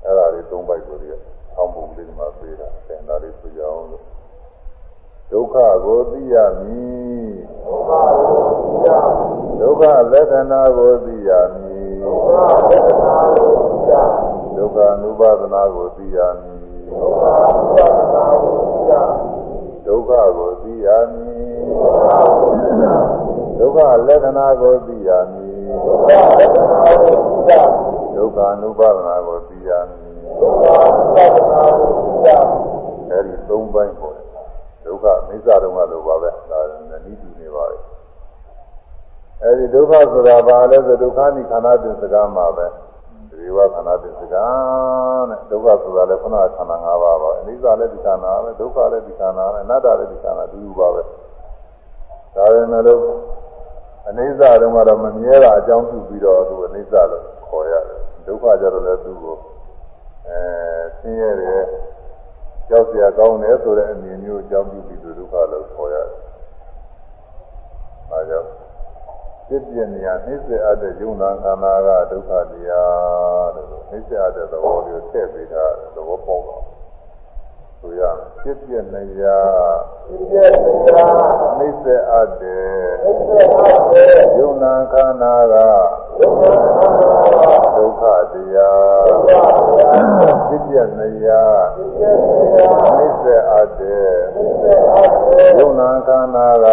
[0.05, 1.09] အဲ့ဒါလေးသုံးပိုက်ကိုဒီ
[1.57, 4.05] အောင်းပုံလေးမှာပေးတာဆင်တာလေးပြကြအောင်လို့
[5.32, 5.56] ဒုက္ခ
[5.86, 7.32] ကိုသိရမည်
[9.60, 11.94] ဒုက္ခလက္ခဏာကိုသိရမည်
[14.56, 16.60] ဒုက္ခ ानु ပါဒနာကိုသိရမည်
[19.86, 21.54] ဒုက္ခကိုသိရမည်
[23.58, 25.56] ဒုက္ခလက္ခဏာကိုသိရမည်
[28.16, 30.02] ဒုက္ခ ानु ပါဒနာကိုသိရမည်
[33.12, 34.11] အဲဒီသုံးပိုင်းပေါ်တယ်ဒု
[35.06, 36.60] က္ခမိစ္ဆာတုံးကလိုပါပဲဒါ
[37.06, 37.78] နီးတူနေပါပဲ
[39.44, 42.68] အဲဒီဒုက္ခဆိုတာဘာလဲဆိုဒုက္ခနိခန္ဓာတင်စကားမှာပဲ
[43.30, 51.02] ဒီဝခန္ဓာတင်စကားတဲ့ဒုက္ခဆိုတာလည်းခန္ဓာခန္ဓာ၅ပါးပါအနိစ္စလည်းဒီခန္ဓာပဲဒုက္ခလည်းဒီခန္ဓာပဲအနတ္တလည်းဒီခန္ဓာတူတူပါပဲ
[52.36, 53.02] ဒါပေမဲ့လို့
[54.10, 59.38] အနိစ္စတုန်းကတော့မမြဲတာအကြောင်းပြုပြီးတော့သူအနိစ္စလို့ခေါ်ရတယ်ဒုက္ခကြတော့လည်းသူ့ကို
[60.28, 60.40] အဲ
[61.00, 61.64] ဆင်းရဲတယ်
[62.69, 66.21] ကြောက်เสียကောင်းတယ်ဆိုတဲ့အမြင်မျိုးအကြောင်းပြုပြီးသူဒုက္ခလို့ခေါ်ရတယ်။
[68.11, 68.49] ဒါကြောင့်
[69.49, 75.65] ဖြစ်ပြနေရနှိစ္စအပ်တဲ့ယုံနာခန္ဓာကဒုက္ခတရားတဲ့နှိစ္စအပ်တဲ့သဘောကိုထည့်ပေးတာ
[75.95, 76.63] သဘောပေါက်တော့
[77.84, 78.04] ဆိုရ
[78.42, 79.24] ဖြစ်ပြနေရ
[80.08, 80.92] ဖြစ်ပြနေရ
[81.58, 85.56] နှနှိစ္စအပ်တယ်သိစေအပ်တယ်ယုံနာခန္ဓာက
[86.20, 88.04] ဒုက္ခနာနာဒုက္ခ
[88.34, 91.30] တရားဒုက္ခတရားဖြစ်ပြနေရ
[91.76, 92.12] သိစေ
[92.42, 96.68] တရားနှိစ္စအပ်တယ်သိစေအပ်တယ်ယုံနာခန္ဓာက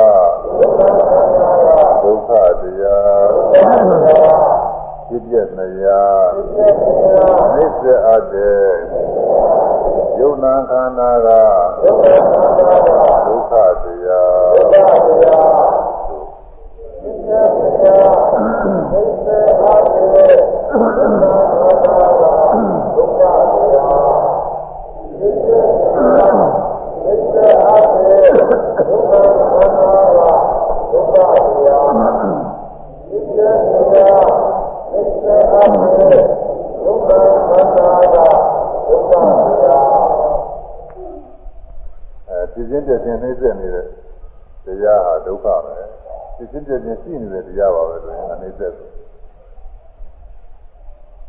[0.59, 2.31] ဒုက္ခနာနာဒုက္ခ
[2.61, 4.43] တရားဒုက္ခတရား
[5.09, 5.87] ဖြစ်ပြနေရ
[6.35, 8.69] သိစေတရားနှိစ္စအပ်တယ်
[10.21, 11.29] ယုံနာခန္ဓာက
[11.83, 12.77] ဒုက္ခနာနာ
[13.27, 13.53] ဒုက္ခ
[13.83, 15.59] တရားဒုက္ခတရား
[16.09, 16.21] သိ
[17.11, 24.19] စေတရားသိစေအပ်တယ်ဒုက္ခနာနာဒုက္ခတရားသိစေတရား
[25.09, 26.29] သိစေ
[42.59, 43.87] ဖြစ်ချင်းပြည့်ချင်းနှိမ့်ဆက်နေတဲ့
[44.65, 45.75] တရားဟာဒုက္ခပဲ
[46.37, 48.69] ဖြစ်ချင်းပြည့်ချင်းရှိနေတဲ့တရားပါပဲဆိုရင်အနိစ္စပဲ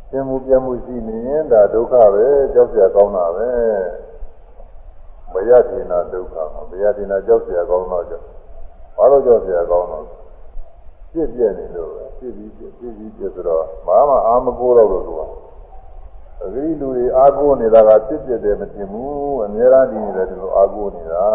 [0.09, 3.49] သင်မှုပြမှုရှိနေရင်ဒါဒုက္ခပဲကြောက်စရာကောင်းတာပဲ
[5.33, 6.35] မရတင်တာဒုက္ခ
[6.69, 8.25] မရတင်တာကြောက်စရာကောင်းတော့ကြောက်
[8.95, 10.05] ဘာလို့ကြောက်စရာကောင်းတော့
[11.11, 15.27] ပြည့်ပြည့်နေလို့ပဲပြည့်ပြီးပြည့်ပြီးပြည့်ဆိုတော့ဘာမှအာမကိုးတော့လို့ဆိုတာ
[16.43, 21.27] အဂိလူတွေအာကိုနေတာကပြည့်ပြည့်တယ်မတင်ဘူးအများအားဒီနေတယ်သူတို့အာကိုနေတာ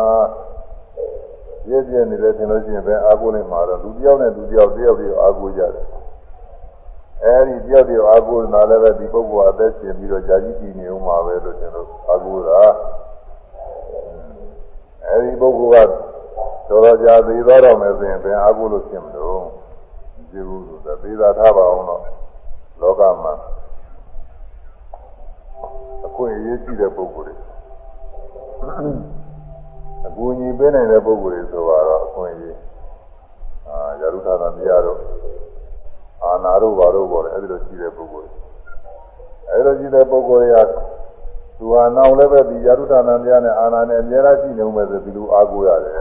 [1.65, 5.87] ပြည့်ပြည့်နေတယ်ထင်လို့ရှိရင်ပဲအာကိုနေမှာတော့လူတယောက်နဲ့လူတယောက်တယောက်တယောက်အာကိုကြတယ်
[7.25, 12.63] အဲဒီတယောက်တယောက်အာကိုနာလည်းပဲဒီပုဂ္ဂိုလ်အသက်ရှင်ပြီးတော့ကြာကြီးတည်နေဦးမှာပဲလို့ကျွန်တော်အာကိုတာ
[15.07, 15.91] အဲဒီပုဂ္ဂိုလ်က
[16.69, 19.41] တော်တော်ကြာသေးသွားတော့မယ်ဆိုရင်ဘယ်အာကိုလို့ဖြစ်မလို့
[20.31, 22.03] ဒီဘူးလို့သေသာထားပါအောင်တော့
[22.81, 23.35] လောကမှာ
[26.07, 27.35] အခွင့်အရေးရှိတဲ့ပုဂ္ဂိုလ်တွေ
[30.07, 32.57] အကူအညီပေးနိုင်တဲ့ပုဂ္ဂိုလ်တွေဆိုတော့အခွင့်အရေး
[33.69, 34.99] အာယာရုထာသတရားတို့
[36.23, 38.39] အာနာတို့ဘာတို့ပေါ့လေအဲဒီလိုရှိတဲ့ပုဂ္ဂိုလ်တွေ
[39.51, 40.69] အဲဒီလိုရှိတဲ့ပုဂ္ဂိုလ်တွေက
[41.59, 45.97] သူဟာနောက်လည်းပဲဒီယာရုထာသတရားနဲ့အာနာနဲ့အများကြီးရှိနေဦးမယ်ဆိုဒီလိုအားကိုးရတယ်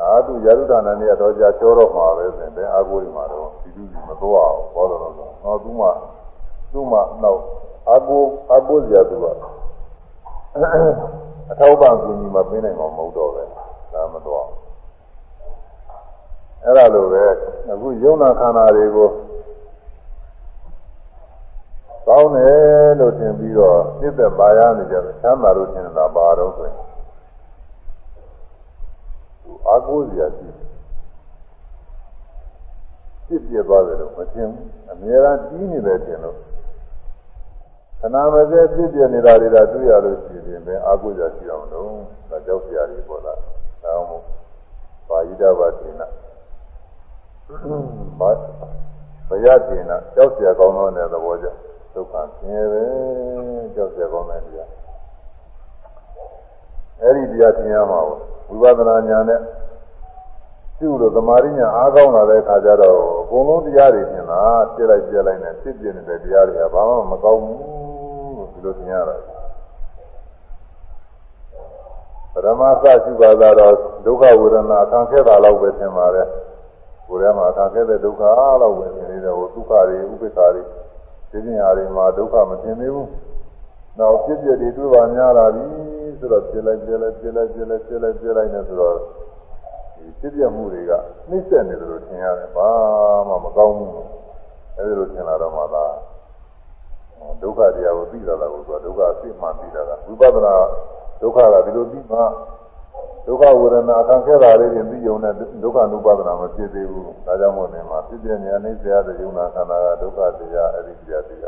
[0.00, 5.86] အာသူယာရုထာသနဲ့တော့ကြာချောတော့မှာပဲဆိုရင်ဘယ်အားကိုးနေမှာတော့ဒီလူကြီးမတော့အောင်ဘောတော့တော့တော့သူမှ
[6.72, 7.40] သူမှနောက်
[7.88, 9.26] အားကိုးအားကိုးကြသူက
[11.50, 13.42] အထောက်ပံ့ကူညီမပေးနိုင်မှာမဟုတ်တော့ပဲ
[13.92, 14.44] ဒါမတော့
[16.64, 17.24] အဲ့ဒါလိုပဲ
[17.70, 19.08] အခုယုံနာခန္ဓာတွေကို
[22.06, 26.76] ကောင်းတယ်လို့ထင်ပြီးတော့ပြည့်သက်ပါရနေကြတယ်ချမ်းသာလို့ထင်တာပါတော့ဆိုရင်
[29.42, 30.48] သူအာကိုးစရာရှိ
[33.26, 36.36] ပြစ်ပြသွားတယ်လို့မထင်ဘူးအများအားကြီးနေတယ်ထင်လို့
[38.04, 41.90] ခဏမစဲပြစ်ပြနေတာတွေကတွေ့ရလို့ရှိရင်ပဲအာကိုးစရာရှိအောင်လို့
[42.30, 43.34] ဒါကြောက်စရာတွေပေါ်လာ
[43.84, 44.24] ဒါမှမဟုတ်
[45.08, 46.08] ပါဠိတော်ဘာတင်နာ
[48.20, 48.30] ဘာ
[49.28, 51.58] ဘယတင်နာကြောက်စရာကောင်းတဲ့သဘောကြောင့်
[51.94, 52.82] ဒုက္ခဆင်းရဲပဲ
[53.74, 54.70] ကြောက်စရာကောင်းတဲ့တရား
[57.00, 58.00] အဲ့ဒီတရားသင်ရမှာ
[58.48, 59.40] ဝိပဿနာဉာဏ်နဲ့
[60.78, 64.42] သူ့လိုသမာဓိဉာဏ်အားကောင်းလာတဲ့အခါကျတော့အကုန်လုံးတရားတွေသင်တာ
[64.74, 67.71] ပြစ်လိုက်ပြစ်လိုက်နဲ့ဖြစ်ပြနေတဲ့တရားတွေကဘာမှမကောင်းဘူး
[68.64, 69.16] လို့ဒီလိုသင်ရတာ
[72.32, 76.28] ပရမသရှိပါသာတော့ဒုက္ခဝေဒနာခံခဲ့တာလောက်ပဲသင်ပါတယ်
[77.06, 78.22] ကိုယ်ထဲမှာခံခဲ့တဲ့ဒုက္ခ
[78.62, 80.62] လောက်ပဲသင်နေတယ်ဟိုဒုက္ခတွေဥပိ္ပခာတွေ
[81.30, 83.10] ဒီပညာတွေမှာဒုက္ခမသင်သေးဘူး
[83.98, 85.64] နောက်ဖြစ်ပြတွေတွေ့ပါများလာပြီ
[86.18, 88.96] ဆိုတော့ပြလိုက်ပြလိုက်ပြလိုက်ပြလိုက်ပြလိုက်ပြလိုက်နေဆိုတော့
[89.96, 90.92] ဒီဖြစ်ပြမှုတွေက
[91.28, 92.70] နှိမ့်ဆက်နေတယ်လို့ထင်ရတယ်ဘာ
[93.28, 93.92] မှမကောင်းဘူး
[94.76, 95.86] အဲဒီလိုထင်လာတော့မှသာ
[97.42, 100.54] ဒုက္ခတရားကိုသိလာတာကိုဆိုဒုက္ခအသိမှသိလာတာဝိပဿနာ
[101.20, 102.18] ဒုက္ခကဒီလိုသိမှ
[103.26, 111.44] ဒုက္ခဝေဒနာခံခဲ့တာလေးတွေသိုံနဲ့ဒုက္ခ ानु ပါဒနာမဖြစ်သေးဘူးဒါကြောင့်မို့နေမှာဖြစ်ပြနေအနေဆရာတဲ့ယုံနာခန္ဓာကဒုက္ခတရားအဲ့ဒီတရားသိရ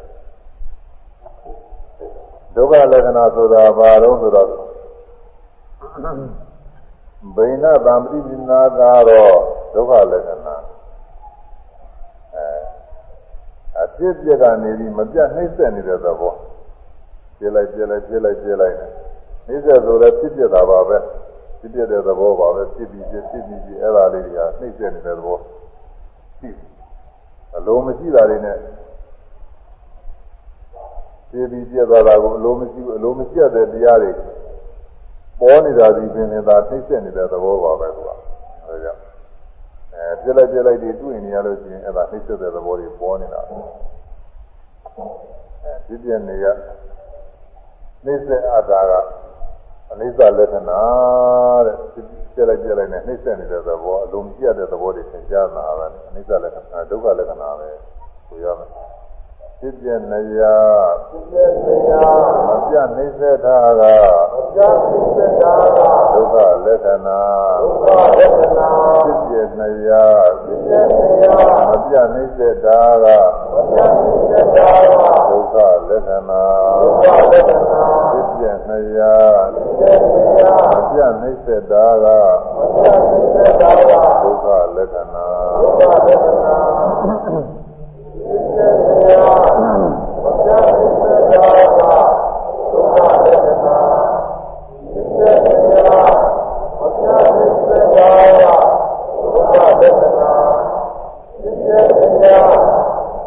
[2.56, 4.48] ဒုက္ခလက္ခဏာဆိုတာဘာတော့ဆိုတော့
[7.36, 9.34] ဘိနသံပတိပနာကတော့
[9.74, 10.56] ဒုက္ခလက္ခဏာ
[12.34, 12.46] အဲ
[13.82, 16.32] အဖြစ်ပြကနေပြီးမပြတ်နှိမ့်ဆက်နေတဲ့သဘော
[17.38, 18.86] ပြလိုက်ပြလိုက်ပြလိုက်ပြလိုက်နေ
[19.46, 20.98] နှိမ့်ဆက်ဆိုလည်းဖြစ်ပြတာပါပဲ
[21.58, 25.38] ဖြစ်ပြတဲ့သဘောပါပဲဖြစ်ပြီးဖြစ်ဖြစ်ပြီးအဲ့ဒါလေးတွေကနှိမ့်ဆက်နေတဲ့သဘော
[26.38, 26.50] ရှိ
[27.56, 28.58] အလုံးမရှိတာတွေနဲ့
[31.30, 34.10] ဖြစ်ပြီးပြသွားတာကိုအလုံးမရှိဘူးအလုံးမရှိတဲ့တရားတွေ
[35.40, 38.14] ပေါ်နေတာဒီပင်နေတာနှိမ့်ဆက်နေတဲ့သဘောပါပဲကွာ
[38.66, 39.13] အဲကြောင့်
[39.96, 46.44] အဲပြလိုက်ပြလိုက်တွေတွေ့နေရလို့ရှိရင်အဲ့ဒါနှိမ့်ဆက်တဲ့သဘောတွေပေါ်နေတာအဲဖြစ်ပြနေက
[48.04, 48.92] နှိမ့်ဆက်အပ်တာက
[49.92, 50.82] အနိစ္စလက္ခဏာ
[51.66, 51.76] တဲ့
[52.34, 57.68] ပြက်လိုက်ပြက်လိုက်နဲ့နှိမ့်ဆက်နေတဲ့သဘောအလုံးပြတ်တဲ့သဘောတွေသင်ကြားလာတာအနိစ္စလက္ခဏာဒုက္ခလက္ခဏာပဲ
[58.28, 58.70] ဆိုရမယ်
[59.60, 60.40] ဖြစ်ပြနေရ
[61.08, 63.82] ဖြစ်တဲ့တရားမပြတ်နှိမ့်ဆက်တာက
[64.32, 65.80] မပြတ်ဖြစ်တဲ့တာက
[66.12, 67.22] ဒုက္ခလက္ခဏာ
[67.62, 68.68] ဒုက္ခလက္ခဏာ
[69.04, 69.90] ဖြစ်ပြနေရ
[70.42, 70.92] ဖြစ်တဲ့တ
[71.22, 73.06] ရားမပြတ်နှိမ့်ဆက်တာက
[73.52, 75.56] မပြတ်ဖြစ်တဲ့တာကဒုက္ခ
[75.88, 76.44] လက္ခဏာ
[76.80, 79.00] ဒုက္ခလက္ခဏာဖြစ်ပြနေရ
[79.78, 82.06] ဖြစ်တဲ့တရားမပြတ်နှိမ့်ဆက်တာက
[82.56, 83.92] မပြတ်ဖြစ်တဲ့တာက
[84.22, 84.46] ဒုက္ခ
[84.76, 85.26] လက္ခဏာ
[85.60, 86.54] ဒုက္ခလက္ခဏာ
[88.24, 89.44] ဖြစ်တဲ့တရား
[90.22, 91.80] မပြတ်ဖြစ်တဲ့တာက
[92.70, 93.78] ဒုက္ခလက္ခဏာ
[94.90, 96.12] ဖြစ်တဲ့တရား
[96.78, 98.44] မပြတ်ဖြစ်တဲ့တာက
[99.12, 100.32] ဒုက္ခလက္ခဏာ
[101.38, 102.54] ဖြစ်တဲ့တရား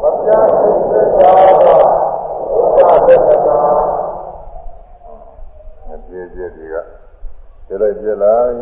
[0.01, 3.59] မပြတ်ဖြစ်တဲ့တာကဒုက္ခလက္ခဏာ
[5.88, 6.75] မပြေပြည့်တွေက
[7.67, 8.53] ပြလိုက်ပြလိုက်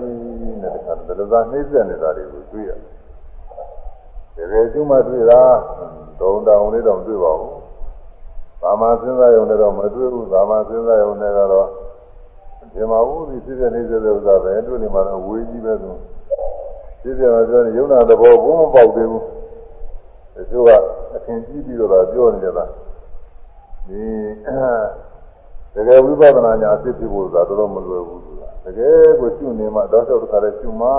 [0.61, 2.71] နဲ့တခါတည်းသာနှိမ့်ဆက်နေတာတွေကိုတွေ့ရ
[4.35, 5.41] တယ်တ ကယ်ကျွမှတွေ့တာ
[6.19, 7.59] တုံတောင်လေးတော့တွေ့ပါဘူး
[8.61, 11.67] သာမန်စဉ်းစားရုံနဲ့တော့မတွေ့ဘူးသာမန်စဉ်းစားရုံနဲ့ကတော့
[12.73, 15.91] ဒီမှာဘူးဒီဖြစ်တဲ့နှိမ့်ဆက်တဲ့ဥစ္စာပဲတွေ့နေမှာတော့ဝေးကြီးပဲသူ
[17.01, 19.23] ဖြစ်တယ်ပြောရင်ယုံနာသဘောဘုံမပေါက်သေးဘူး
[20.35, 20.69] တချို့က
[21.15, 22.65] အထင်ကြီးပြီးတော့ပြောနေကြတာ
[23.87, 24.01] ဒီ
[25.75, 30.89] တကယ်ဝိပဿနာညာအဖြစ်ဖြစ်ဖို့ဆိုတာတော်တော်မလွယ်ဘူးဆိုတာတကယ်ကိုရှုနေမှတောက်လျှောက်တစ်ခါလဲရှုမှ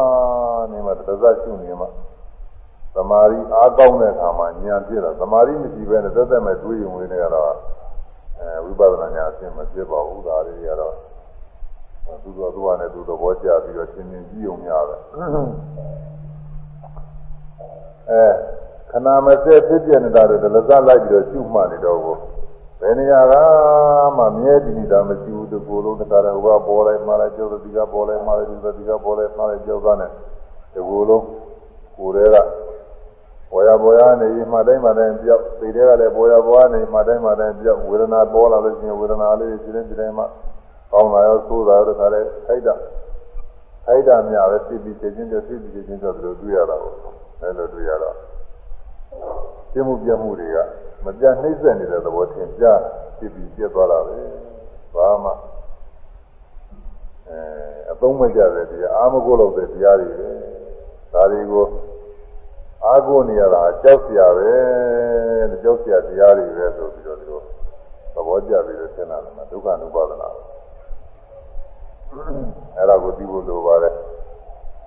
[0.73, 1.87] နေမှတစ်စရှုနေမှ
[2.97, 7.53] သမာဓိအားကောင်းတဲ့အခါမှာဉာဏ်ဖြစ်တာသမာဓိမရှိဘဲနဲ့သက်သက်မဲ့တွေးရင်ဝင်နေကြတော့
[8.39, 10.95] အဲဝိပဿနာညာအဖြစ်မဖြစ်ပါဘူးဒါတွေကတော့
[12.23, 14.97] သူတို့သူကနဲ့သူသဘောကျပြီးတော့သင်မြင်ကြည့်ုံများပဲ
[18.11, 18.25] အဲ
[18.91, 22.17] ခဏမစဲဖြစ်ပြနေတာတွေလည်းစလိုက်ပြီးတော့ရှုမှတ်နေတော့ကို
[22.81, 23.35] ဘယ်နေရာက
[24.17, 31.25] မှမြဲတည်နေတာမရှိဘူးဒီကိုယ်လုံးတခါတည်းဟိုကပေါ်လိုက်မှလိုက်ကြောက်တဲ့ဒီကပေါ်လိုက်မှလိုက်ဒီကဒီကပေါ်လိုက်မှလိုက်ကြောက်သားနဲ့ဒီကိုယ်လုံး
[31.99, 32.37] ကိုယ်တွေက
[33.51, 40.25] ပေါ်ရပေါ်ရနေမှတိုင်းမှတိုင်းပြောက်သိတွေကလည်းပေါ်ရပေါ်ရနေမှတိုင်းမှတိုင်းပြောက်ဝေဒနာပေါ်လာလို့ရှိရင်ဝေဒနာလေးရှိတဲ့ဒီတိုင်းမှ
[40.93, 42.75] ကောင်းလာရောဆိုးလာရောတခါတည်းထိုက်တာ
[43.87, 46.93] ထိုက်တာများပဲသိပြီးသိချင်းပြသိပြီးသိချင်းဆိုဘယ်လိုတွေ့ရတာကို
[47.41, 48.17] အဲလိုတွေ့ရတော့
[49.73, 50.59] ပြမှုပြမှုတွေက
[51.05, 52.65] မပြနှိမ့်ဆက်နေတဲ့သဘောထင်ကြ
[53.19, 54.19] ဖြစ်ပြီးပြတ်သွားတာပဲ
[54.95, 55.31] ဘာမှ
[57.29, 57.39] အဲ
[57.91, 60.31] အသုံးမကျတဲ့တရားအာမကိုလို့တဲ့တရားတွေပဲ
[61.13, 61.65] ဒါတွေကို
[62.87, 64.51] အားကိုးနေရတာအကြောက်စရာပဲ
[65.55, 67.41] အကြောက်စရာတရားတွေပဲဆိုပြီးတော့ဒီလို
[68.15, 70.29] သဘောကျပြီးတော့သင်လာတယ်မှာဒုက္ခ అను ပါဒနာ
[72.77, 73.95] အဲ့ဒါကိုသိဖို့လိုပါတယ်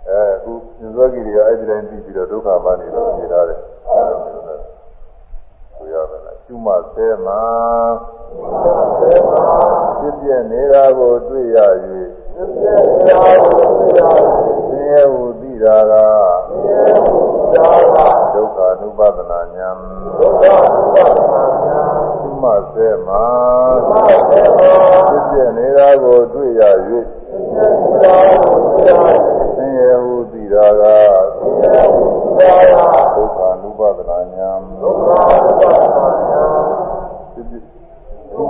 [0.09, 3.59] အဲအခုသစ္စာကြီးတွေကအဲ့ဒီတိုင်းသိပြီးတော့ဒုက္ခပါနေလို့ဖြေထားတယ်
[5.75, 7.41] ဆိုရတယ်လားကျွမဆဲမှာ
[9.99, 11.57] ဖြစ်ပြနေတာကိုတွေ့ရ၍
[12.33, 14.48] ဖြစ်ပြနေတာကိုတွေ့ရ
[15.11, 15.93] ဟုသိတာက
[18.33, 19.69] ဒုက္ခ ानु ပါဒနာညာ
[20.19, 20.27] ကျွ
[22.41, 23.23] မဆဲမှာ
[24.07, 26.61] ဖြစ်ပြနေတာကိုတွေ့ရ၍
[29.55, 30.83] ဆင်းရဲဟုသိတာက
[33.15, 34.49] ဒုက္ခ ानु ပါဒနာညာ
[37.33, 38.43] ဖြစ်ပြကျွ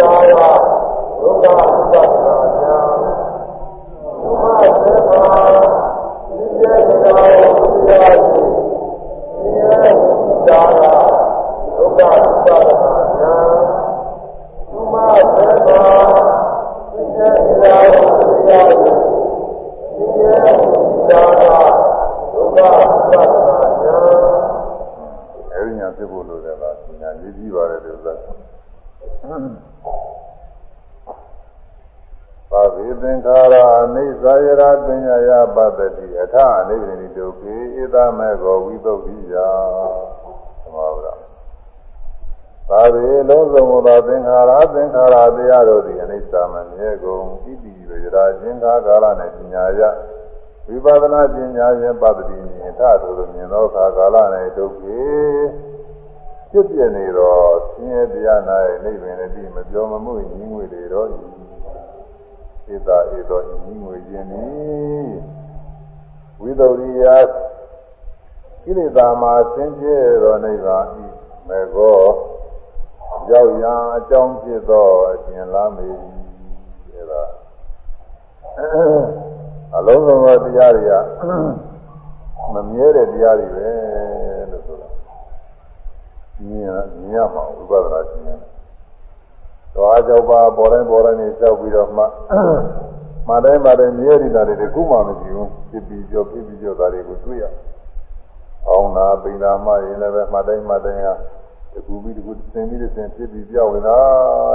[0.00, 0.50] မဆဲမှာ
[25.52, 28.12] အဲဒီညာဖြစ်ဖို့လိုတယ်လားညာရေးကြည့်ပါတယ်ဒီဥစ္စာ
[32.50, 33.56] ပါဝေသင်္ခါရ
[33.94, 36.36] အိသယရာပညာယပတ္တိအထ
[36.68, 39.34] အိဗိဒုက္ခေဧတမေကောဝိသုဒ္ဓိယ
[40.62, 41.06] သမဝရ
[42.68, 49.80] သာဝေလုံးစုံသောသင်္ခါရသင်္ခါရတရားတို့သည်အနိစ္စမမြဲကုန်ဣတိဝေရာခြင်းခါကာလနှင့်ပညာယ
[50.66, 54.16] ဝိပဿနာပညာဖြင့်ပတ္တိမြင်ထထိုလိုမြင်သောခါကာလ၌
[54.56, 55.00] ဒုက္ခေ
[56.50, 57.36] ဖြစ်ပြနေသော
[57.72, 58.40] ဆင်းရဲတရား၌
[58.84, 64.46] နိဗ္ဗာန်တည်းမပြောမမှုညီငွေတွေတော့ဤဧတာဧသောညီငွေခြင်းဤ
[66.40, 67.04] ဝိသုဒ္ဓိယ
[68.62, 71.04] ကိလေသာမှာဆင်းရဲသောနိဗ္ဗာန်ဤ
[71.48, 71.98] မေကော
[73.30, 75.88] ရောက်ရာအကြောင်းဖြစ်သောအရှင်လာမေ
[76.88, 77.22] အဲဒါ
[79.76, 80.92] အလုံးစုံသောတရားတွေက
[82.54, 83.70] မမြဲတဲ့တရားတွေပဲ
[84.50, 84.79] လို့ဆိုတာ
[86.48, 86.70] မြင်
[87.00, 88.38] မြင်ရမှာဝိပဿနာရှင်းတယ်
[89.74, 92.04] တော့အကြောက်ပါပေါ်တိုင်းပေါ်တိုင်းနေလျှောက်ပြီးတော့မှ
[93.28, 97.44] မတိုင်းမတိုင်းမြဲနေတာတွေခုမှမရှိဘူးဖြစ်ပြီးကြောဖြစ်ပြီးကြောဒါတွေကိုတွေ့ရ
[98.68, 101.14] အောင်နာပိနာမရင်လည်းပဲမတိုင်းမတိုင်းဟာ
[101.72, 103.98] တကူပြီးတကူသင်ပြီးသင်ဖြစ်ပြီးပြောင်းနေတာ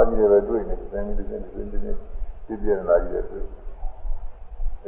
[0.08, 1.96] ကြီးတွေပဲတွေ့နေသင်ပြီးသင်သင်သင်
[2.46, 3.40] ဖြစ်ပြနေတာကြီးတွေ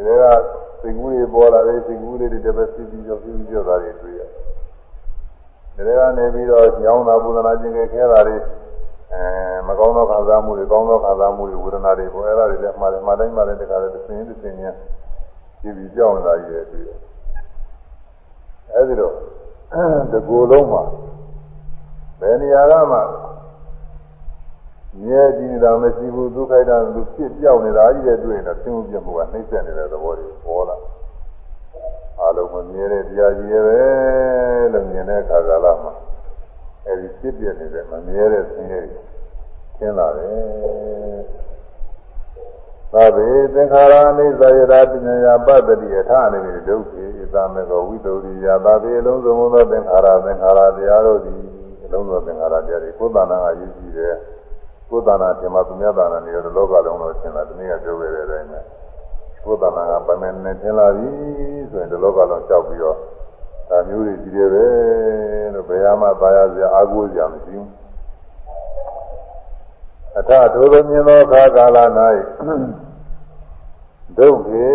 [0.05, 0.45] တွေ့ဒါက
[0.81, 4.21] စိတ်ကူးတွေပေါ်လာတယ်စိတ်ကူးလေးတွေတပတ်ဖြစ်ပြီးကြောဖြစ်ပြီးကြောဒါတွေတွေ့ရ
[5.87, 8.37] ဒါကနေပြီးတော့ညောင်းတာပူဇနာခြင်းခဲတာတွေ
[9.13, 9.23] အဲ
[9.67, 14.71] မကောင်းသောခံစားမှုတွေကောင်းသောခံစားမှုတွေဝေဒနာတွေပေါ်အဲ့ဒါတွေလည်းမှားတယ်မှားတိုင်းမှားတိုင်းတခါတည်းသင်သင်ညာ
[15.61, 16.99] ဒီပြီးကြောင်းလာရည်တွေ့တယ်
[18.75, 19.15] အဲဒီတော့
[20.13, 20.83] တကူလုံးမှာ
[22.21, 22.99] ဘယ်နေရာကမှ
[25.03, 30.77] မြဲကြည့်နေတာမရှိဘူးဒုက္ခိတသူဖြစ်ပြောင်းနေတာကြီးတဲ့တွေ့ရင်တော့သင်မှုပြမှုကနှိမ့်ဆက်နေတဲ့သဘောတွေပေါ်လာ
[32.23, 33.81] အလုံးမမြဲတဲ့တရားကြီးရဲ့ပဲ
[34.73, 35.93] လို့မြင်တဲ့အခါကာလမှာ
[36.87, 38.81] အဲဒီဖြစ်ပြနေတဲ့မမြဲတဲ့ဆင်းရဲ
[39.77, 41.21] ရှင်းလာတယ်။
[42.93, 51.43] သာဝေသင်္ခါရအိသယရာပညာယပတ္တိအထအနေနဲ့ဒုက္ခေဣသမကောဝိတုရိယသာဝေအလုံးစုံသောသင်္ခါရသင်္ခါရတရားတို့သည်
[51.85, 54.15] အလုံးစုံသင်္ခါရတရားတွေကိုယ်တဏ္ဍာကရည်ကြည်တယ်။
[54.91, 58.61] ကိုယ်တဏ္ဍာရှင်မသူမြတ်တဏ္ဍာနေရတဲ့လောကလုံးလို့ရှင်းတာဒီနေ့ကပြောခဲ့တဲ့အတိုင်းပဲ။
[59.49, 61.09] ကိုယ်တဏ္ဍာကပမေနဲ့ထင်လာပြီ
[61.71, 62.97] ဆိုရင်ဒီလောကလုံးလျှောက်ပြီးတော့
[63.69, 64.67] ဒါမျိုးတွေကြီးတယ်ပဲ
[65.55, 67.69] လို့ဘယ်မှသာယာစရာအာကိုးစရာမရှိဘူး
[70.19, 71.79] အထထိုသောမြင်သောအခါကာလ၌
[74.19, 74.69] ဒုက္ခေ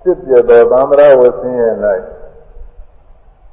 [0.00, 1.70] ဖြစ်ပြသောသံဃာဝဆင်းရဲ၌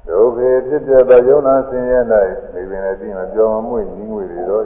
[0.07, 1.99] ဒုက္ခေဖြစ်ပြသောယုံနာဆင်းရဲ၌
[2.53, 4.63] နေပင်လည်းပြီးမပြောမမွေ့ညီးငွေတွေတော့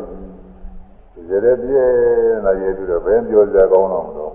[1.28, 4.34] ဒီရတဲ့ပြည့်လာရည်တူတော့ဘယ်ပြောစရာကောင်းတော့မလို့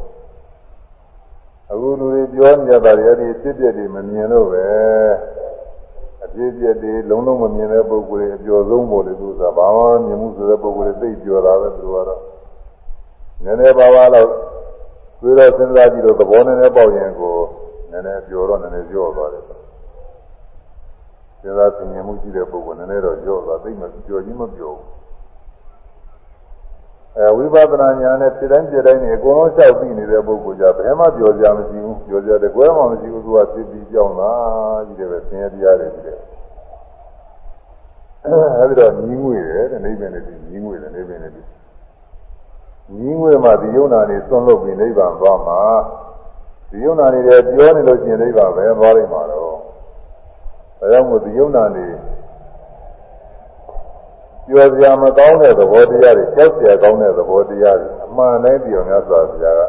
[1.70, 4.66] အခုလူတွေပြောနေကြတာတွေအဲ့ဒီဖြစ်ပြတွေမမြင်လို့ပဲ
[6.24, 12.20] အဖြစ်ပြတွေလုံးလုံးမမြင်တဲ့ပုဂ္ဂိုလ်တွေအကျော်ဆုံးပေါ်တယ်သူကဘာမှမြင်မှုဆိုတဲ့ပုဂ္ဂိုလ်တွေသိပြောတာပဲသူကတော့
[13.44, 14.28] နည်းနည်းပါးပါးတော့
[15.20, 17.34] တွေးတော့စဉ်းစားကြည့်တော့သဘောနည်းနည်းပေါက်ရင်ကို
[17.90, 25.05] နည်းနည်းပြောတော့နည်းနည်းပြောသွားတယ်စဉ်းစားဆင်ခြင်မှုရှိတဲ့ပုဂ္ဂိုလ်နည်းနည်းတော့ပြောသွားသိမှပြောချင်းမပြောဘူး
[27.18, 34.32] အဲဝိပဿနာဉာဏ်နဲ့ဖြစ်တိုင်းဖြစ်တိုင်းနေအကုန်လုံးလျှောက်ပြီးနေတဲ့ပုဂ္ဂိုလ်ကြဘယ်မှပြောကြမရှိဘူးပြောကြတယ်ကွဲမှမရှိဘူးသူကဖြစ်ပြီးကြောင်းတာ
[34.86, 36.18] ကြီးတယ်ပဲဆင်းရဲတရားတွေကြီးတယ်
[38.58, 45.60] အဲဒီတော့ညီးငွေတယ်တဲ့နိဗ္ဗာန်နဲ့ညီးငွေတယ်နိဗ္ဗာန်နဲ့ညီးငွေမှဒီယုံနာနေသွန်လို့ပြီးနိဗ္ဗာန်သွားမှာ
[46.70, 51.86] ဒီယုံနာနေတယ်ပြောနေလို့ရှိရင်နိဗ္ဗာန်ပဲသွားလိမ့်မှာတော့ဒါကြောင့်မို့ဒီယုံနာနေ
[54.48, 59.62] ပြောစရာမကောင်းတဲ့သဘောတရားတွေကြောက်စရာကောင်းတဲ့သဘောတရားတွေအမှန်တိုင်းပြောများစွာဘုရားက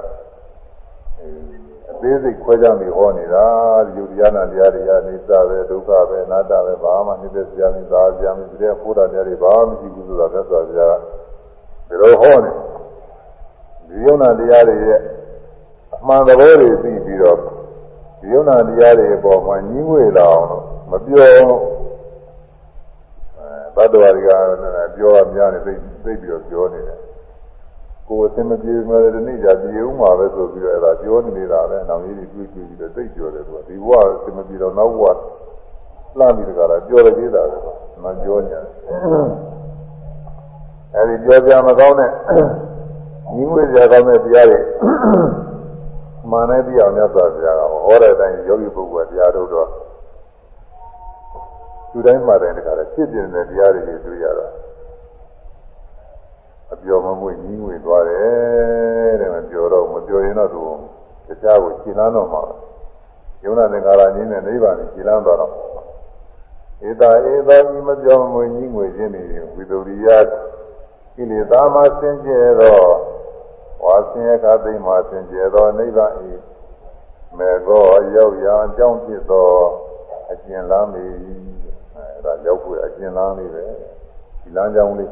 [1.91, 3.47] အသေးစိတ်ခွဲခြားပြီးဟောနေတာ
[3.85, 11.01] ဒီယုတ်တရားနာတရားတွေကနေစပဲဒုက္ခပဲအနတ္တပဲဘာမှနှိမ့်သက်စရာမရှိသာစရာမရှိတဲ့ဖို့တာတရားတွေဘာမှမရှိဘူးဆိုတာသက်စွာဘုရားက
[11.87, 12.51] ဒီလိုဟောနေ
[13.87, 15.01] ဒီယုံနာတရားတွေရဲ့
[15.95, 17.37] အမှန်သဘောတွေသိပြီးတော့
[18.21, 20.47] ဒီယုံနာတရားတွေအပေါ်မှာညှိငွေလာအောင်
[20.91, 21.49] မပြော
[23.77, 24.31] ဘတ်တော်တွေက
[24.95, 25.73] ပြောရများနေသိ
[26.03, 26.99] သိပြီးတော့ပြောနေတယ်
[28.07, 35.05] ကိုယ်အစင်မပြေမဲ့ဒီနေ့じゃပြေဦးမှာပဲဆိုပြီးတော့အဲ့ဒါပြောနေတာပဲနောင်ကြီးတွေတွေးကြည့်ပြီးတော့သိပြောတယ်သူကဒီဘဝအစင်မပြေတော့နောက်ဘဝ
[36.19, 37.57] လှမ်းပြီးတကလားပြောရသေးတာပဲ
[38.03, 38.61] မပြောညာ
[40.93, 42.09] အဲ့ဒီပြောပြမကောင်းတဲ့
[43.33, 44.59] ညီငွေစရာကောင်းတဲ့တရားတွေ
[46.31, 49.67] မာနတရားမြတ်စွာဘုရားကဟောတဲ့အတိုင်းယောဂီပုဂ္ဂိုလ်တရားတို့တော့
[51.97, 54.47] သူတိုင်းမှာတိုင်းတခါလည်းဖြစ်ပြနေတဲ့တရားတွေတွေ့ရတာ
[56.73, 60.61] အပြောမမွေညီးငွေသွားတယ်တဲ့မပြောတော့မပြောရင်တော့သူ
[61.27, 62.41] တရားကိုရှင်းလန်းတော့မှာ
[63.43, 65.53] ယုံနာသင်္ခါရနည်းနဲ့နိဗ္ဗာန်ကိုရှင်းလန်းသွားတော့
[66.87, 69.23] ဧတာဧတာဤမပြောမွေညီးငွေခြင်းတွေ
[69.53, 70.07] ဝိတုရိယ
[71.15, 72.79] ကိလေသာမှဆင်းကျဲသော
[73.83, 76.31] ဝါဆင်းရဲခသိမှဆင်းကျဲသောနိဗ္ဗာန်ဤ
[77.37, 77.85] မေကော
[78.15, 79.49] ရောက်ရာအကြောင်းဖြစ်သော
[80.31, 81.46] အကျဉ်းလမ်းမီ
[81.97, 83.63] အဲဒါရောက်ဖို့အကျဉ်းလမ်းလေးပဲ
[84.41, 85.11] ဒီလမ်းကြောင်းလေး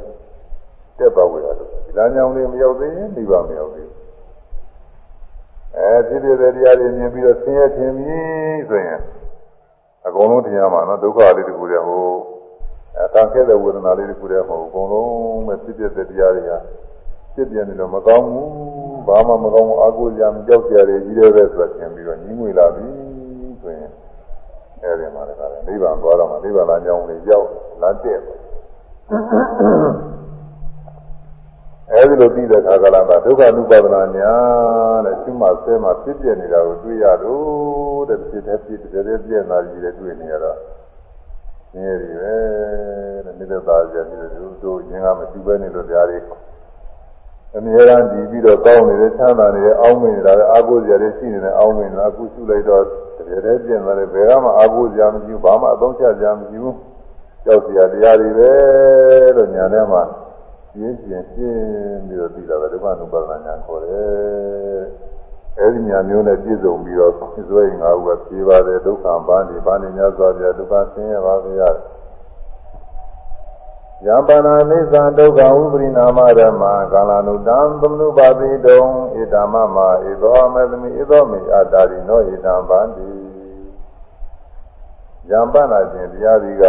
[0.97, 4.05] တက်ပါဝေရတယ်ဒီလမ်းကြောင်းလေးမရောက်သေးရင်ဒီပါမရောက်သေးဘူး
[5.77, 8.19] အဲဖြစ်ဖြစ်တဲ့တရားတွေမြင်ပြီးတော့ဆင်းရဲထင်ပြီ
[8.69, 9.01] ဆိုရင်
[10.07, 12.05] အကုန်လုံးတရားမှာနော်ဒုက္ခလေးတခုတည်းဟို
[12.97, 16.51] အဲတန်ခဲ့တဲ့ဝေဒနာလေးတခုတည်းမဟုတ်အကုန်လုံးပဲဖြစ်ဖြစ်တဲ့တရားတွေက
[17.33, 18.49] ဖြစ်ပြနေလို့မကောင်းဘူး
[19.07, 22.86] ဘာမှမကောင်းဘူးအာကိုကြံကြောက်ကြတယ်ကြီးတယ်ပဲဆိုတော့သင်ပြီးတော့ညီးငွေလာပြီ
[23.61, 23.91] ဆိုရင်
[24.86, 27.47] အဲဒီမှာလည်းနိဗ္ဗာန်သွားတော့မှနိဗ္ဗာန်လမ်းကြောင်းလေးရောက်
[27.81, 28.21] လမ်းတက်
[31.91, 34.33] အဲဒီလိုပြီးတဲ့အခါကလည်းဒုက္ခ ानु ပါဒနာညာ
[35.05, 40.57] တဲ့ရှိမှဆဲမှဖြစ်ပြနေတာကိုတွေ့ရတော့တဲ့ဖြစ်တဲ့ဖြစ်တဲ့ပြည့်နာကြီးတွေတွေ့နေရတော့
[41.71, 42.36] ဆင်းရဲတွေပဲ
[43.25, 46.19] တဲ့မိသက်သားကြပြီးတော့တို့ရင်းကမရှိဘဲနေလို့တရားတွေ
[47.58, 52.84] အမြဲတမ်းဒီပြီးတော့ကောင်းနေတဲ့ချမ်းသာနေတဲ့အောင်းမင်းနေတာလည်းအာကိုစရာတွေရှိနေတဲ့အောင်းမင်းလားအခုရှုလိုက်တော့
[53.18, 56.78] တကယ်တည်းပြင်သွားတယ်ဘယ်ကမှအာကိုစရာမရှိဘူးဘာမှအသုံးချစရာမရှိဘူး
[57.45, 58.51] ကြောက်စရာတရားတွေပဲ
[59.36, 60.01] လို့ညာထဲမှာ
[60.74, 64.84] ပြင်းပြင်းပြင်းပြီးတော့ပြီးတာပဲဒုက္ခနုပါဒနာညာခေါ်တယ်
[65.60, 67.14] အဲဒီညာမျိုးနဲ့ပြည့်စုံပြီးတော့
[67.51, 71.70] သွေးငါးခုကပြေးပါတယ်ဒုက္ခပန်းဒီပန်းနေများစွာပြဒုက္ခဆင်းရဲပါဗျာ
[74.06, 78.82] ယံပနာနိစ္စဒုက္ခဥပရိနာမဓမ္မာကာလနုတံသမနုပါတိတုံ
[79.16, 83.12] ဣဒမမဣသောမေသမိဣသောမိအတ္တာရိနောဣဒံဗန္တိ
[85.30, 86.64] ယံပနာခြင်းတရားဒီက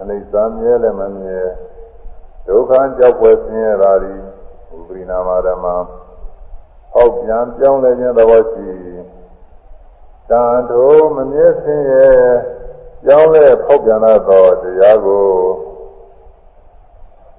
[0.00, 1.40] အနိစ္စမြဲလည်းမမြဲ
[2.46, 4.14] ဒုက္ခကြောက်ွယ်ဆင်းရဲတာဒီ
[4.76, 5.74] ဥပရိနာမဓမ္မာ
[6.92, 8.68] ဟောက်ပြန်ပြောင်းလဲခြင်းသဘောရှိ
[10.30, 12.08] တန်ထိုမမြဲဆင်းရဲ
[13.04, 15.26] ပြောင်းလဲဖောက်ပြန်သောတရားကို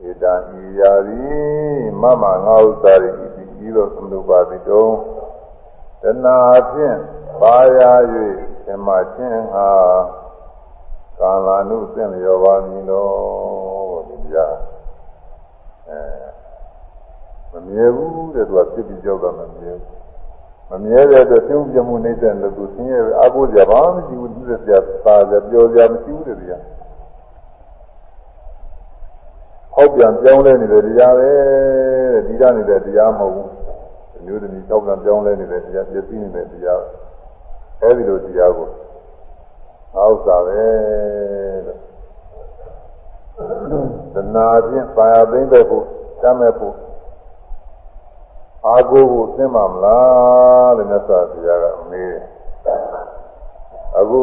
[0.01, 1.21] ဣဒံဤယာရီ
[2.01, 4.87] မမငါဥစ္စာရိဤဤသို့သမုပါတိတုံ
[6.01, 6.37] တဏှာ
[6.71, 6.97] ဖြင့်
[7.41, 7.91] ပါရာ၍
[8.65, 9.69] သင်္မာခြင်းဟာ
[11.19, 14.37] ကာလ ानु သင်လျောပါမည်လို့ဒီပြ
[15.87, 16.01] အဲ
[17.51, 20.01] မမြဲဘူးတဲ့သူကဖြစ်ပြီးကြောက်တာမမြဲဘူး
[20.69, 26.63] မမြဲတဲ့အတွက်သို့ပြမှုနေတဲ့လူသူဆင်းရဲအဘိုးကြပါမရှိဘူးသူစရာပါကြပြောကြမရှိဘူးတဲ့တရား
[29.75, 31.29] ဟောက်ပြန်ပြောင်းလဲနေတဲ့တရားပဲ
[32.13, 36.81] တဲ့ဒီရနေတဲ့တရားမဟုတ်ဘူးမျိုးသမီးဟောက်ပြန်ပြောင်းလဲနေတဲ့တရားပြည့်စည်နေတဲ့တရား
[37.81, 38.67] အဲဒီလိုတရားကို
[39.95, 40.61] ငါဥစ္စာပဲ
[41.65, 41.79] လို့
[44.13, 45.85] သနာဖြင့်ပါရသိမ့်တဲ့ဖို့
[46.21, 46.75] တတ်မဲ့ဖို့
[48.67, 52.13] အာကိုကိုသိမှမလားလို့မြတ်စွာဘုရားကမေး
[53.99, 54.21] အခု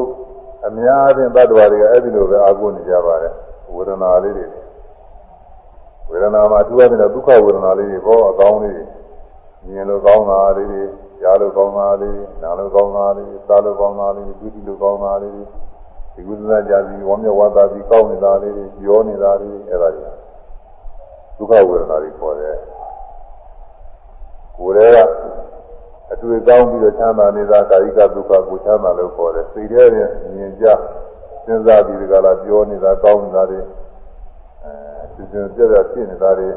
[0.67, 3.35] အများအပြားတ attva တွေကအဲ့ဒီလိုပဲအာကိုနေကြပါတယ်
[3.75, 4.47] ဝေဒနာလေးတွေ
[6.11, 8.85] ဝေဒနာမှာသူ့အပြင်ဒုက္ခဝေဒနာလေးတွေဘောအကောင်းလေးတွေ
[9.75, 10.83] မြင်လို့ကောင်းတာလေးတွေ
[11.21, 15.45] ကြားလို့ကောင်းတာလေးတွေနားလို့ကောင်းတာလေးတွေစားလို့ကောင်းတာလေးတွေကြည့်လို့ကောင်းတာလေးတွေ
[16.15, 20.07] ဒီကုသနာကြပြီးဝမ်းမြောက်ဝမ်းသာပြီးကောင်းနေတာလေးတွေပြောနေတာလေးတွေအဲ့ဒါတွေ
[21.37, 22.57] ဒုက္ခဝေဒနာတွေခေါ်တယ်
[24.57, 25.09] ကိုယ်ရဲ့
[26.13, 30.67] အတွေ့ကောင်းပြီးတော့ချမ်းသာနေတာကာယကဒုက္ခကိုချမ်းသာလို့ခေါ်တယ်စိတ်ထဲရင်မြင်ကြ
[31.47, 33.61] စဉ်းစားပြီးဒီကလာပြောနေတာကောင်းနေတာတွေ
[34.65, 36.49] အဲ စဉ်းစဉ်ပြပြဖြစ်နေတာတွေ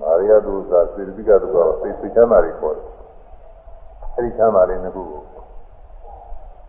[0.00, 2.86] မာရိယဒုစရစေတိကဒုက္ခစိတ်စိတ်ချမ်းသာတွေခေါ်တယ်
[4.14, 5.20] အဲဒီချမ်းသာတွေနှစ်ခုကို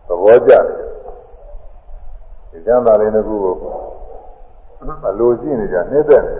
[0.06, 0.62] သဘောကျတယ်
[2.50, 3.54] ဒီချမ်းသာတွေနှစ်ခုကို
[5.08, 6.36] အလိုရှိနေကြနှိမ့်သက်နေ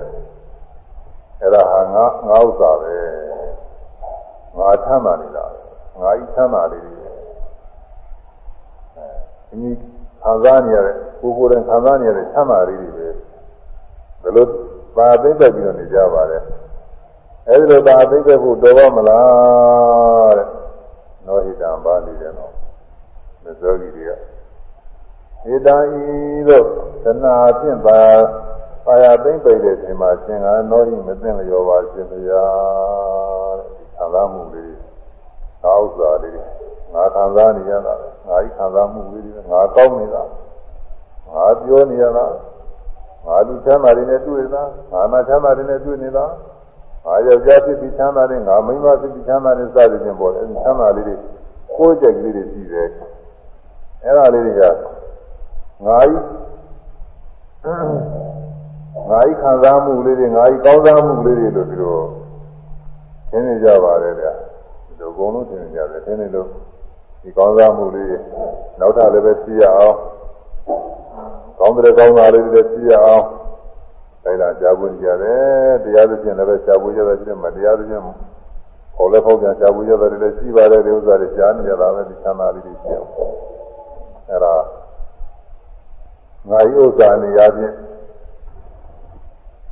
[1.40, 2.94] အဲ့ဒါဟာငါငါဥစ္စာပဲ
[4.58, 5.44] ငါချမ်းသာနေတာ
[6.00, 7.10] ငါဤချမ်းသာလေးတွေအဲ
[9.50, 9.70] ဒီ
[10.22, 13.08] ခံစားနေရတဲ့ကိုယ်ကိုယ်တိုင်ခံစားနေရတဲ့ချမ်းသာလေးတွေပဲ
[14.22, 14.46] ဘယ်လို
[14.96, 16.38] ပါသိတဲ့ပြီးတော့နေကြပါလဲ
[17.48, 20.48] အဲဒီလိုပါသိတဲ့ဖို့တော်ပါမလားတဲ့
[21.24, 22.52] နောဟိတံပါဠိတယ်နော်
[23.42, 24.12] မဇောကြီးတွေက
[25.44, 26.06] ဣတံဤ
[26.48, 26.66] သို့
[27.04, 28.00] သနာဖြင့်ပါ
[28.84, 32.46] ပါရသိမ့်ပိတ်တဲ့အချိန်မှာရှင်ကနောဟိမသိမလျောပါရှင်ဗျာ
[33.58, 34.76] တဲ့ခံစားမှုလေး
[35.62, 36.34] ငါဥစ္စာလေး
[36.94, 37.94] ငါခံစားနေရတာ
[38.26, 40.22] ငါဤခံစားမှုလေးငါကောင်းနေတာ
[41.34, 42.26] ငါပြောနေရတာ
[43.26, 44.62] ငါလူချမ်းသာတွေနဲ့တွေ့နေတာ
[44.92, 46.24] ငါနာချမ်းသာတွေနဲ့တွေ့နေတာ
[47.04, 51.14] ငါယောက်ျားဖြစ်ပြီးချမ်းသာတယ်ငါမိန်းမဖြစ်ပြီးချမ်းသာတယ်စသဖြင့်ပေါ်တယ်ချမ်းသာလေးတွေ
[51.76, 52.88] ကိုယ်ကြက်ကလေးတွေရှိတယ်
[54.04, 54.62] အဲ့ဒါလေးတွေက
[55.86, 56.12] ငါဤ
[59.10, 62.04] ငါဤခံစားမှုလေးတွေငါဤကောင်းစားမှုလေးတွေလို့ပြီးတော့
[63.30, 64.32] သင်နေကြပါတယ်ဗျာ
[64.86, 66.48] ဒီလိုအကုန်လုံးသင်နေကြတယ်သင်နေလို့
[67.22, 68.08] ဒီကောင်းစားမှုလေး
[68.80, 69.96] နောက်ထပ်လည်းပဲသိရအောင်
[71.58, 73.24] ကောင်းတဲ့ကောင်းသားလေးတွေသိရအောင်
[74.24, 78.02] ဒါလာကြာဖို့ကြရတယ်တရားသဖြင့်လည်းပဲကြာဖို့ရတယ်ရှိတယ်မတရားသဖြင့်
[78.96, 83.10] ဟောလည်းပေါ့ပြန်ကြာဖို့ရတယ်လည်းရှိပါတယ်ဒီဥစ္စာတွေကြားနေကြတာပဲဒီသံသာလေးတွေရှိအောင်
[84.28, 84.54] အဲ့ဒါ
[86.48, 87.74] ငါဤဥစ္စာနေရာချင်း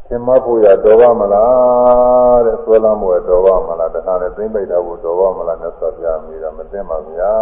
[0.08, 7.34] သင်မဖို့ရတော်ပါမလားတဲ့ဆွဲလမ်းဖို့ရတော်ပါမလားတခါနဲ့သိမ့်ပိတ်တာဖို့တော်ပါမလားနဲ့ဆက်ပြမိတာမသိပါဗျာ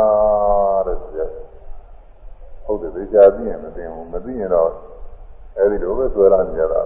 [0.86, 1.20] တဲ့ဆိုရ
[2.64, 4.70] ဟုတ်တယ်သိချာပြီးရင်မသိဘူးမသိရင်တော့
[5.58, 6.82] အဲဒီလိုပဲဆွဲလမ်းနေကြတာ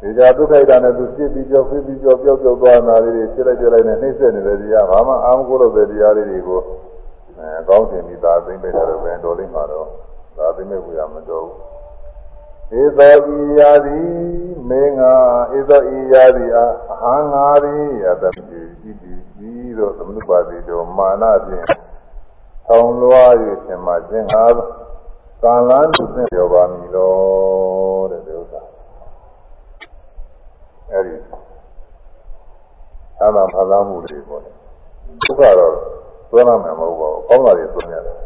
[0.00, 6.60] ဒီကြဒုက္ခိတာနဲ့သူဖြစ်ပြီးကြောက်ဖြစ်ပြီးကြောက်ပျောက်ပျောက်သွားတာလေးတွေဖြစ်လိုက်ကြလိုက်နဲ့နှိမ့်ဆက်နေတဲ့တရားဘာမှအာမကိုလို့ပဲတရားလေးတွေကို
[7.38, 9.86] အဲကောင်းတင်ပြီးသားသိမ့်ပိတ်တာတော့ပဲတော်လိမ့်မှာတော့
[10.36, 11.44] ဒါသိမ့်မဲ့ဘူးရမတော်
[12.70, 14.00] ဘူးဧသောဤယာတိ
[14.68, 15.12] မေငါ
[15.58, 19.14] ဧသောဤယာတိအာအဟံငါရိယတတိဤတိ
[19.50, 21.66] ဤသို့သမုပ္ပါတိတို့မာနဖြင့်
[22.68, 23.32] ဆောင်းလွှား၍
[23.64, 24.44] ရှင်မခြင်းငါ
[25.42, 28.60] ကံလန်းသူသင်ပြောပါမည်လို့တဲ့ဒီဥစ္စာ
[30.90, 31.14] အဲ့ဒီ
[33.18, 34.50] သာမန်ဖသာမှုတွေပေါ့လေ
[35.24, 35.72] ဒုက္ခတော့
[36.30, 38.16] သွမ်းနိုင်မှာမဟုတ်ပါဘူးကောင်းတာတွေသွမ်းရတယ်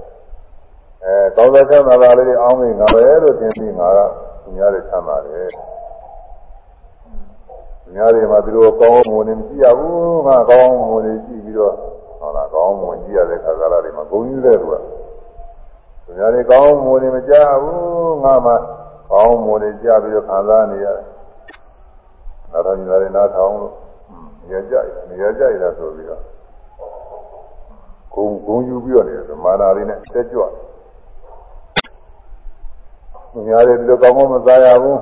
[1.04, 3.98] အဲကောင်းတဲ့ချမ်းသာတာလေးတွေအောင်းနေငါပဲလို့ထင်ပြီးငါက
[4.42, 5.48] သူများတွေချမ်းသာတယ်
[7.82, 11.74] သူများတွေမှာသူတို့ကောင်းမွန်နေမကြည့်ရဘူးငါကောင်းမွန်နေကြည့်ပြီးတော့
[12.22, 14.74] ဟုတ်လားကောင်းမွန်ကြည့်ရတဲ့ခါကာလတွေမှာဂုဏ်ယူတဲ့သူက
[16.04, 18.52] သူများတွေကောင်းမွန်နေမကြဘူးငါမှ
[19.10, 21.06] ကောင်းမွန်နေကြပြီးတော့ခံစားနေရတယ်
[22.50, 23.72] နားထောင်ကြတယ်နားထောင်လို့
[24.52, 24.74] ရကြ
[25.08, 26.22] နေရကြရဆိုပြီးတော့
[28.14, 30.42] ဂုံဂုံယူပြီးတော့နေတယ်မာနာလေးနဲ့တက်ကြွ
[33.32, 35.00] သူများတွေဒီလိုကောင်းကောင်းမစားရဘူး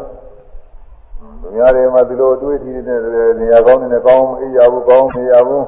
[1.41, 3.01] သူများတွေမှာဒီလိုအတွေ့အထိတွေနဲ့
[3.41, 5.65] နေရာကောင်းနေနဲ့ကောင်းအေးရဘူးကောင်းနေရဘူး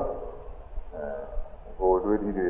[1.82, 2.46] အဲကိုအတွေ့အထိတွေ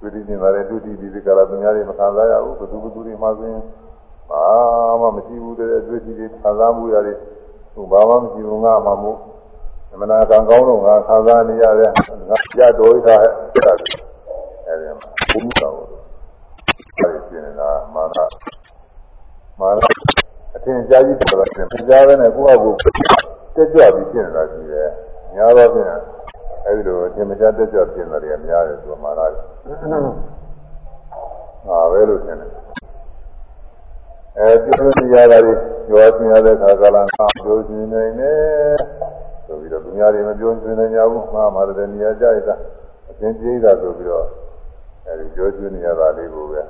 [0.00, 3.62] တွေ့ထိနေတာလည်းတွေ့ထိဒီကလာသူများတွေမခံစားရဘူးဘယ်သူဘယ်သူတွေမှဆိုရင်
[4.30, 4.44] ဘာ
[5.00, 7.16] မှမရှိဘူးတဲ့အတွေ့အထိတွေခံစားမှုရတယ်
[7.74, 9.18] ဟိုဘာမှမရှိဘူးငါမှမို့
[10.00, 11.90] မနာကံကောင်းတော့ငါခံစားနေရတယ်
[12.28, 13.32] ငါကြတော်ရတာဟဲ့
[14.66, 15.74] အဲဒီမှာဘုရားတော်
[16.98, 18.18] အဲဒီပြင်နေတာမာန
[19.60, 19.78] မာန
[20.56, 22.70] အထင်ရှားကြီးတော်တယ်ပြင်ကြားပဲနဲ့ကိုယ့်အကူ
[23.54, 24.88] တက်ကြွပြီးပြင်နေတာရှိတယ်
[25.34, 25.86] များတော့ပြင်
[26.66, 29.20] အဲဒီလိုအထင်မရှားတက်ကြွပြင်တယ်တွေများတယ်ဆိုမာန
[31.66, 32.50] ငါပဲလို့ထင်တယ်
[34.38, 35.54] အဲပြုလို့ရတာတွေ
[35.88, 38.76] ပြောပြရတဲ့ခါကလာငါပြောချင်နေတယ်
[39.46, 42.54] ဆိုပြီးတော့သူများတွေမပြောချင်နေကြဘူးငါမှလည်းနေရာကြိုက်တာ
[43.08, 44.26] အသင်ပြေးတာဆိုပြီးတော့
[45.06, 46.60] အဲဒီပြောချင်နေရတာလေးကိုပဲ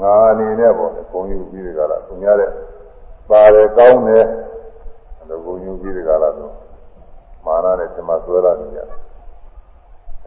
[0.00, 2.50] ငါအနေနဲ့ပေါ့လေဘုံယူပြီးဒီကလာသူများတဲ့
[3.30, 4.24] ပါတယ်ကောင်းတယ်
[5.18, 6.50] အဲလိုဘုံယူပြီးဒီကလာဆို
[7.46, 8.80] မာနနဲ့သမာဆွဲလာနေကြ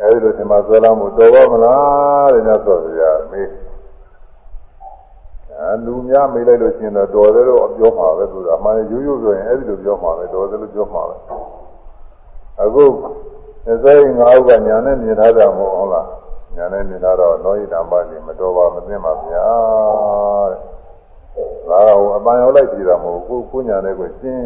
[0.01, 3.49] အဲဒီလိုသမာဆွဲလာမှုတော်ပါမလားတဲ့ညဆိုကြမေး
[5.59, 11.15] အဲလူများမေးလိုက်လို့ရှိရင်တော့တော်တယ်လို့ပြောမှာပဲသူကအမှန်ရိုးရိုးဆိုရင်အဲဒီလိုပြောမှာပဲတော်တယ်လို့ပြောမှာပဲ
[12.61, 12.83] အခု
[13.65, 16.07] 25ဦးကညာနဲ့မြင်ထားတာမဟုတ်ဟုတ်လား
[16.55, 19.47] ညာနဲ့မြင်ထားတော့နောယိတံပါဠိမတော်ပါမသိပါဗျာ
[20.51, 20.59] တဲ့
[21.69, 24.43] ဒါကဟိုအပန်းရောက်လိုက်ပြည်တာမဟုတ်ဘူးကိုညာနဲ့ကိုရှင်း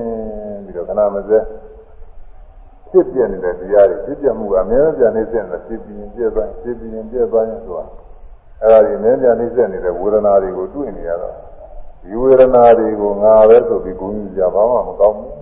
[0.65, 1.39] ပြီးတော့ခဏမစဲ
[2.94, 7.86] ဖြစ်ပြနေတဲ့တရားတွေဖြစ်ပြမှုကအများကြီးပြန်နေစင်တယ်ဖြစ်ပြီးရင်ပြည့်သွားဖြစ်ပြီးရင်ပြည့်သွားရင်ဆိုတာ
[8.61, 11.36] အဲ့ဒါဒီနည်းပြန်နှိမ့်ဆက်နေတဲ့ဝေဒနာတွေကိုတွေ့နေရတော့
[12.03, 15.34] ဒီဝေဒနာတွေကိုငါပဲဆိုပြီးဂုဏ်ယူကြဘာမှမကောင်းဘူး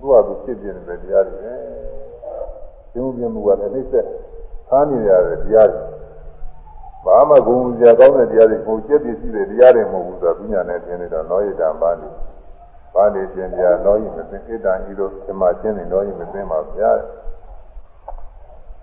[0.00, 1.54] သူကသူဖြစ်ပြနေတဲ့တရားတွေပဲ
[2.92, 4.06] သင်္ပြမှုကလည်းနှိမ့်ဆက်
[4.68, 5.82] ဖားနေရတဲ့တရားတွေ
[7.04, 12.08] ဘာမှဂုဏ်ယူကြကောင်းတဲ့တရားတွေကိုကျက်ပြည့်ရှိတဲ့တရားတွေမဟုတ်ဘူးဆိုတော့ပညာနဲ့သင်နေတော့နောယတံပါဠိ
[12.94, 16.92] ပါဠိသင်ပြနောယိမသိဣတံဤသို့ဓမ္မချင်းနေနောယိမသိပါဗျာ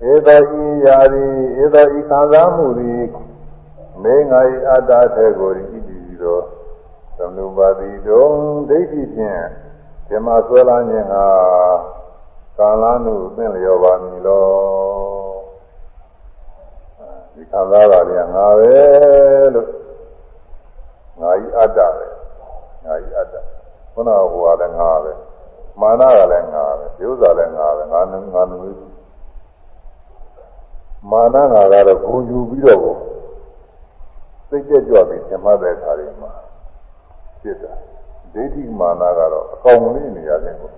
[0.10, 1.28] ဧသောဤယာရီ
[1.64, 3.04] ဧသောဤခံစားမှုသည်
[4.04, 6.40] မေငါဤအတ္တထေကိုဤတည်သော
[7.18, 8.26] သမုပါတိတုံ
[8.70, 9.42] ဒိဋ္ဌိဖြင့်
[10.10, 11.26] ဓမ္မဆွဲလာခြင်းဟာ
[12.58, 14.46] ကာလနုသင်လျောပါမည်လော
[17.34, 18.74] ဒီခံစားတာတွေကငါပဲ
[19.54, 19.68] လို့
[21.20, 22.08] ငါဤအတ္တပဲ
[22.86, 23.36] ငါဤအတ္တ
[24.00, 25.12] ခုနကဟိုကလည်းငါပဲ
[25.80, 28.00] မာနကလည်းငါပဲဒုစရလည်းငါပဲငါ
[28.34, 28.78] ငါမျိုး
[31.12, 32.98] မာနငါကတော့ဂုံယူပြီးတော့
[34.50, 36.32] စိတ်ကြကြွပြီးဓမ္မတဲ့ခါတွေမှာ
[37.42, 37.74] ဖြစ်တာ
[38.34, 40.72] ဒိဋ္ဌိမာနကတော့အကောင်လေးနေရတယ်ကို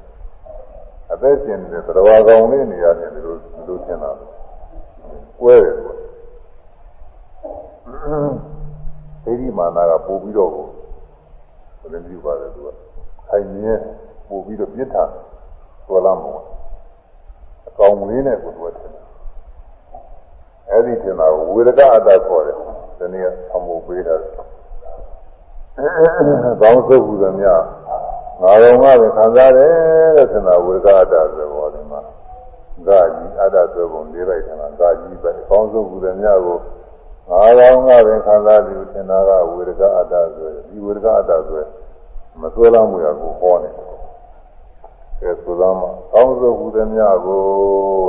[1.12, 4.12] အသက်ရှင်နေတဲ့သရဝါကောင်လေးနေရတယ်လို့လို့ထင်တာ
[5.42, 5.90] ကွဲတယ်ကွ
[9.24, 10.68] ဒိဋ္ဌိမာနကပို့ပြီးတော့ကို
[11.82, 12.91] ဘယ်လိုပြုပါတယ်သူက
[13.32, 13.74] ခိုင်မြဲ
[14.28, 15.10] ပို့ပြီးတော့ပြစ်ထား
[15.86, 16.42] ဆွဲလာမှာ
[17.68, 19.02] အကောင်လေးနဲ့ကိုသူကထင်တာ
[20.70, 22.58] အဲ့ဒီထင်တာကိုဝေဒကအတ္တခေါ်တယ်
[23.00, 24.16] ဒီနေ့အမှုပေးတာ
[26.62, 27.62] ကောင်းစုပ်ဟူသည်များ
[28.42, 29.72] ငါတော်ကပဲခံစားတယ်
[30.18, 32.02] တဲ့သနာဝိကအတ္တဆိုပေါ်ဒီမှာ
[32.88, 36.58] ဂာကြီးအတ္တဆိုပုံလေးလိုက်တယ်မှာဂာကြီးပဲကောင်းစုပ်ဟူသည်များကို
[37.30, 41.62] ငါတော်ကပဲခံစားပြီးသင်တာကဝိကအတ္တဆိုဒီဝိကအတ္တဆို
[42.40, 43.92] မသွဲလာမှုရကိုဟောနေတယ်
[45.20, 45.82] ကဲသုသမ
[46.14, 47.44] ကောင်းစုပ်ဟူသည်များကို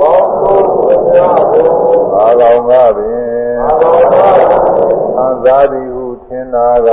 [0.01, 1.65] ကောင်းစုပ်ဟူသည်များကို
[2.11, 4.63] ငါတော်ကပင်ငါတော်ကပင်
[5.15, 6.89] ခံစားသည်ဟုထင်တာက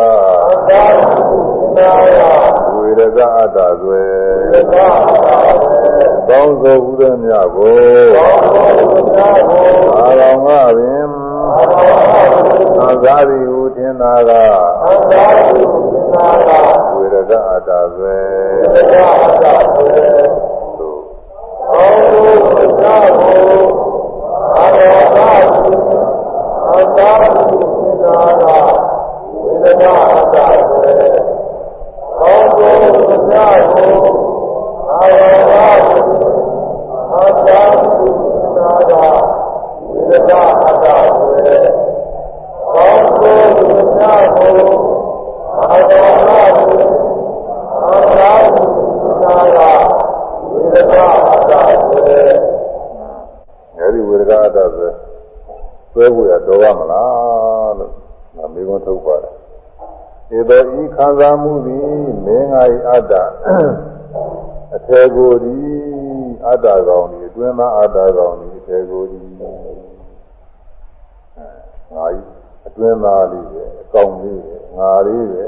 [0.68, 4.02] ခံစားသည်ဟုထင်တာကဝေရကအတ္တဆွေ
[4.50, 7.76] ဝေရကအတ္တဆွေကောင်းစုပ်ဟူသည်များကို
[8.16, 11.06] ကောင်းစုပ်ဟူသည်များကိုငါတော်ကပင်
[12.76, 16.69] ခံစားသည်ဟုထင်တာကခံစားသည်ဟုထင်
[17.30, 17.32] က
[17.68, 18.18] တာသွေ
[18.74, 18.94] သက
[19.42, 19.90] တာသွေ
[20.78, 21.00] သို့
[21.70, 23.60] သောသောသာဟု
[24.56, 25.74] အရောဂါသု
[26.72, 27.58] အတာသု
[28.02, 28.58] နာရာ
[29.32, 29.94] ဝိဒနာ
[30.32, 30.92] တာသွေ
[32.18, 33.88] သောသောသာဟု
[34.92, 35.98] အရောဂါသု
[37.16, 38.08] အတာသု
[38.56, 39.06] နာရာ
[39.88, 40.42] ဝိဒနာ
[40.82, 41.38] တာသွေ
[42.72, 44.48] သောသောသာဟု
[45.60, 46.59] အရောဂါ
[53.78, 54.90] အဲဒီဝေဒကအတ္တဆို
[55.92, 57.92] ဆွဲဖို့ရတော်ရမလားလို့
[58.36, 59.34] ငါမေးခွန်းထုတ်ပါတယ်
[60.36, 61.84] ဧသောဤခံစားမှုသည်
[62.24, 63.12] မင်းငါ၏အတ္တ
[64.74, 65.54] အထေကိုဒီ
[66.46, 69.20] အတ္တကောင်ဒီအတွင်းသားအတ္တကောင်ဒီအထေကိုဒီ
[71.94, 72.04] ငါ၏
[72.66, 75.46] အတွင်းသားလေးပဲအကောင်လေးပဲငါလေးပဲ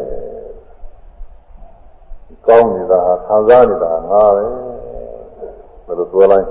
[2.48, 4.71] ကောင်းနေတာခံစားနေတာငါပဲ
[5.86, 6.46] ဘယ်လိုပြောလိုက်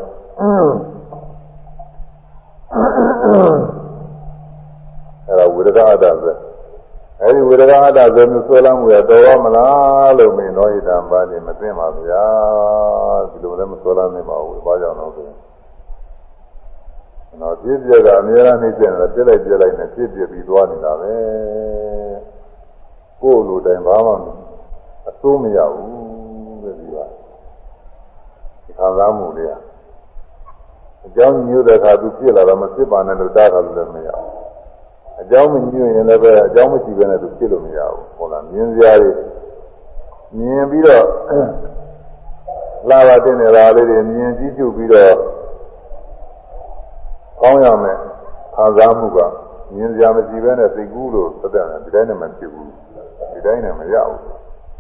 [5.28, 6.32] အဲ့ဒါဝိရကအတ္တပဲ
[7.22, 12.26] အဲဒီဝိရကအတ္တဆိုမျိုးဆွဲလမ်းမှုရတော်ရမလားလို့မင်းတော်ဣဒံပါနေမသိပါဗျာ
[13.32, 15.38] ဒီလိုလည်းမဆွဲလမ်းနိုင်ပါဘူးဘာကြောင့်လဲဆိုရင်
[17.42, 21.16] တော့ပြည့်ပြည့်ကအများအားနှိမ့်တယ်ပြည့်လိုက်ပြည့်လိုက်နဲ့ပြည့်ပြည့်ပြီးသွားနေတာပဲ
[23.22, 24.14] ကိုယ်လိုတိုင်ဘာမှ
[25.10, 26.11] အစိုးမရဘူးတဲ့ဒီကဒီ
[28.82, 29.54] ခံစားမှုတွေက
[31.06, 34.30] အကြောင်းညွှန်တဲ့အခါသူပြည့်လာတော့မဖြစ်ပါနဲ့လို့တားတာလည်းမရဘူး
[35.22, 39.12] အကြောင်းမညွှန်ရင်လည်းပဲအကြောင်းမရှိဘဲနဲ့သူဖြစ်လို့မရဘူးဟုတ်လားမြင်စရာတွေ
[40.38, 41.06] မြင်ပြီးတော့
[42.90, 45.14] လာပါတဲ့နေရာလေးတွေမြင်ကြည့်ကြည့်ပြီးတော့
[47.42, 47.98] ကောင်းရမယ်
[48.56, 49.20] ခံစားမှုက
[49.76, 52.70] မြင်စရာမရှိဘဲနဲ့စိတ်ကူးလို့သက်တယ်ဒီတိုင်းနဲ့မဖြစ်ဘူး
[53.34, 54.22] ဒီတိုင်းနဲ့မရဘူး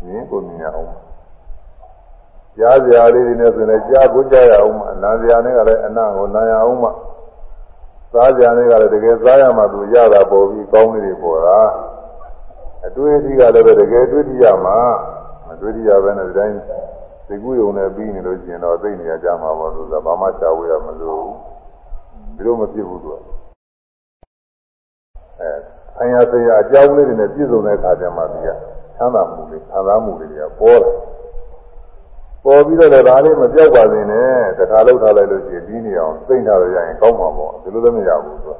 [0.06, 0.90] မြင်ကိုမြင်ရအောင်
[2.58, 6.90] ကြားစရာလေးတွေနဲ့ဆိုရင်ကြားကိုကြားရအောင်အနာစရာနဲ့ကလည်းအနာကိုနာရအောင်မှ
[8.14, 11.60] စားကြတဲ့ကလည်းတကယ်စားရမှသူရတာပေါ်ပြီးကောင်းနေတယ်ပေါ်တာ
[12.88, 14.78] အတွေ့အထိကလည်းပဲတကယ်တွေ့ထိရမှာ
[15.48, 16.58] မတွေ့ထိရဘဲနဲ့ဒီတိုင်း
[17.28, 21.24] သိကူးယုံနဲ့ပြီးနေလို့ရှိရင်တော့သိနေရကြမှာပေါ့သူကဘာမှရှားဝေးရမလို့
[22.36, 23.18] ဒီလိုမဖြစ်ဘူးသူက
[25.40, 25.52] အဲ
[25.96, 28.50] ဆံရဆရာအကြောင်းလေးတွေနဲ့ပြည့်စုံတဲ့အခါကျမှဒီက
[28.96, 30.96] ချမ်းသာမှုလေးခံစားမှုလေးတွေကပေါ်တယ်
[32.44, 38.58] ပေါ်ပြီးတော့လည်းဒါလေးမပြောက်ပါစေနဲ့တခါလောက်ထားလိုက်လို့ရှိရင်ဒီနေအောင်သိမ့်ထားလို့ရရင်ကောင်းမှာပေါ့ဒီလိုလည်းမရဘူးသူက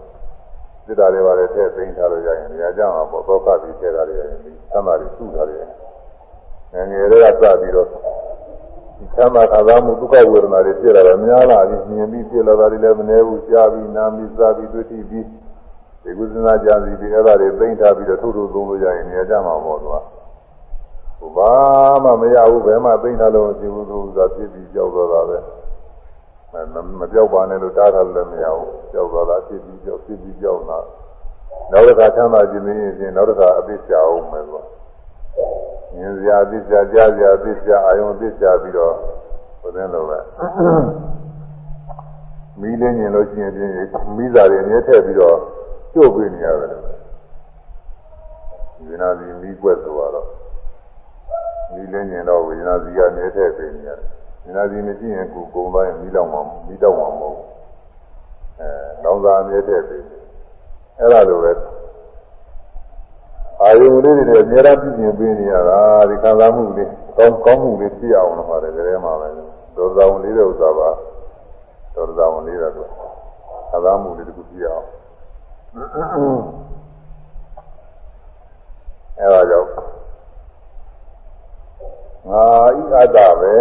[0.86, 5.72] စစ်တာတွေပါလေထည့်သိမ့်ထားလို့ရရင်နေရာကြမှာပေါ့သောကပြီးထည့်ထားလို့ရရင်ဒီသမ်းသာတွေစုထားလို့ရရင်
[6.74, 15.26] ငယ်ငယ်လေးကစပြီးတော့ဒီသမ်းသာခံစားမှုဒုက္ခဝေဒနာတွေဖြစ်လာတော့များလာပြီးမြင်ပြီးဖြစ်လာတာတွေလည်းမနှဲဘူးကြားပြီးနားပြီးစားပြီးတွေ့ထိပြီး
[16.04, 19.96] ဒီကုသနာကြစီပြီးအဲ့ဒါတွေသိမ့်ထားပြီးတော့ထုတ်ထုတ်သုံးလို့ရရင်နေရာကြမှာပေါ့သူက
[21.36, 21.52] ဘာ
[22.04, 25.38] မှမရဘူးဘယ်မှသိမ့်ထားလို့မရှိဘူးသူကပြစ်ပြီးကြောက်တော့တာပဲ
[27.00, 30.80] မပြောက်ပါနဲ့လို့တားထားလို့လည်းမရဘူးကြောက်တော့တာပြစ်ပြီးကြောက်ပြစ်ပြီးကြောက်တာ
[31.72, 34.62] နောက်တစ်ခါချမ်းသာခြင်းမင်းရင်နောက်တစ်ခါအသိချအောင်မယ်ကွာ
[35.96, 38.96] မြင်စရာအသိချကြားစရာအသိချအာယုံအသိချပြီးတော့
[39.62, 40.20] ဘယ်နဲ့လို့ပဲ
[42.60, 43.54] မီးလင်းမြင်လို့ရှိရင်
[44.18, 45.38] မိသားတွေအမြဲထည့်ပြီးတော့
[45.94, 50.28] ကျုပ်ပေးနေရတယ်ဒီနာဒီမီးကွက်ဆိုတော့
[51.74, 54.08] ဒီလည်းညင်တော့ဝိညာဉ်စီကနေထည့်ပေးနေရတယ်။
[54.44, 57.48] ဝိညာဉ်စီမရှိရင်ကိုကုံသွားရင်မိတော့မှာမိတော့မှာမဟုတ်ဘူး။
[58.60, 58.70] အဲ
[59.04, 60.22] လောင်စာအမြဲထည့်ပေးတယ်။
[61.00, 61.52] အဲ့ဒါလိုပဲ
[63.62, 65.80] အာယုန်လေးတွေအများအားပြည့်ပြင်ပေးနေရတာ
[66.10, 69.30] ဒီခံစားမှုလေးကောင်းကောင်းမှုလေးဖြစ်အောင်လို့ပါတယ်ကြဲမှာပဲ။
[69.76, 70.90] ဒေါသဝင်လေးတဲ့ဥစ္စာပါ
[71.96, 74.88] ဒေါသဝင်လေးတဲ့ခံစားမှုလေးတစ်ခုဖြစ်အောင်
[79.20, 79.68] အဲ့ဒါကြောင့်
[82.30, 82.46] ငါ
[82.80, 83.56] ဤအတ္တပဲ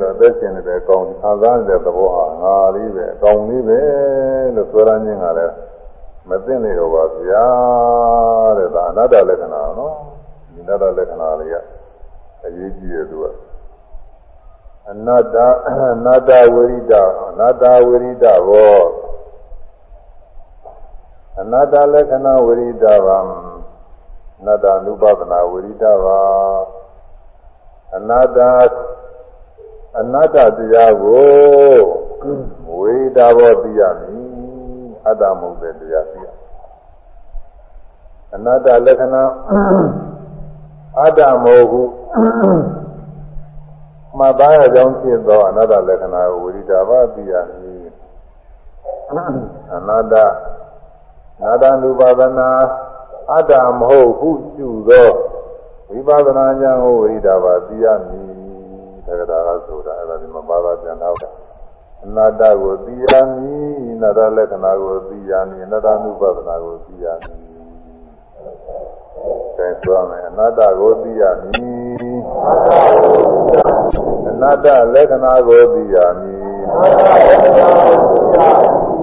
[0.00, 3.80] လို့သက်ရှင်နေတဲ့အကောင်ခံစားနေတဲ့သဘောဟာငါလေးပဲအကောင်လေးပဲ
[4.54, 5.54] လို့ဆိုရခြင်းကလည်း
[6.28, 7.46] မသိနေတော့ပါဗျာ
[8.58, 9.94] တဲ့ဒါအနတ္တလက္ခဏာနော်
[10.52, 11.56] ဒီအနတ္တလက္ခဏာလေးက
[12.44, 13.24] အရေးကြီးတယ်သူက
[14.90, 15.36] အနတ္တ
[15.66, 15.70] အ
[16.04, 16.92] နတ္တဝိရိဒ
[17.28, 18.78] အနတ္တဝိရိဒဘော
[21.40, 23.18] အနတ္တလက္ခဏာဝိရိဒဗံ
[24.38, 26.18] အနတ္တ ानु ပဒနာဝိရိဒဗာ
[27.96, 28.38] အနာတ္တ
[29.98, 31.78] အနာတ္တတရားကို
[32.76, 34.24] ဝိဒါဘောသိရမည်
[35.06, 36.26] အတ္တမဟုတ်တဲ့တရားသိရ
[38.34, 39.22] အနာတ္တလက္ခဏာ
[41.00, 41.90] အတ္တမဟုတ်ဘူး
[44.18, 47.84] မှတ်သားရကြောင်းဖြစ်သောအနာတ္တလက္ခဏာကိုဝိဒါဘောသိရမည်
[49.74, 50.14] အနာတ္တ
[51.42, 52.50] နာတ္တ ानु ပါဒနာ
[53.32, 55.10] အတ္တမဟုတ်ဟုကျူသော
[55.90, 58.26] ဝိပဿနာဉာဏ်ကိုဝိဒါပါသိရမည်
[59.06, 61.16] သက္ကတာကဆိုတာအဲ့ဒါဒီမှာပါပါပြန်တော့
[62.04, 67.38] အနာတ္တကိုသိရမည်အနာတ္တလက္ခဏာကိုသိရမည်အနာတ္တနုပဒနာကိုသိရမည်
[69.56, 72.18] အဲဆိုမယ်အနာတ္တကိုသိရမည်
[74.28, 76.42] အနာတ္တလက္ခဏာကိုသိရမည်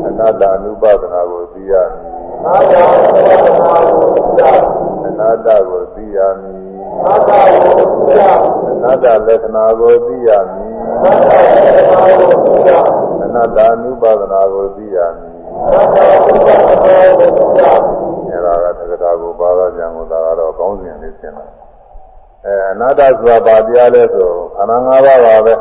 [0.08, 2.08] အနာတ္တနုပဒနာကိုသိရမည်
[5.06, 6.67] အနာတ္တကိုသိရမည်
[8.72, 10.78] အနာတ္တလက္ခဏာကိုသိရမည်
[13.48, 15.32] တ္တ ानु ပါဒနာကိုသိရမည်
[15.64, 17.98] အနတ္တဥပဒနာကိုသိရမည်
[18.30, 21.46] အဲဒါကသက္ကတာကိုပါဒပြန်ကိုဒါကတော့ကောင်းစဉ်လေးရှင်းတာ
[22.46, 25.54] အဲအနာတ္တဆိုတာဘာတရားလဲဆိုခန္ဓာ၅ပါးပါပဲ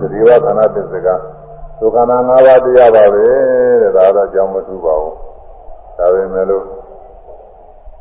[0.00, 1.08] တတိယခန္ဓာသစ္စက
[1.80, 3.22] ဒုက္ခနာ၅ပါးတရားပါပဲ
[3.82, 5.16] တဲ့ဒါတော့ကြောင်းမထူပါဘူး
[5.98, 6.64] ဒါပေမဲ့လို့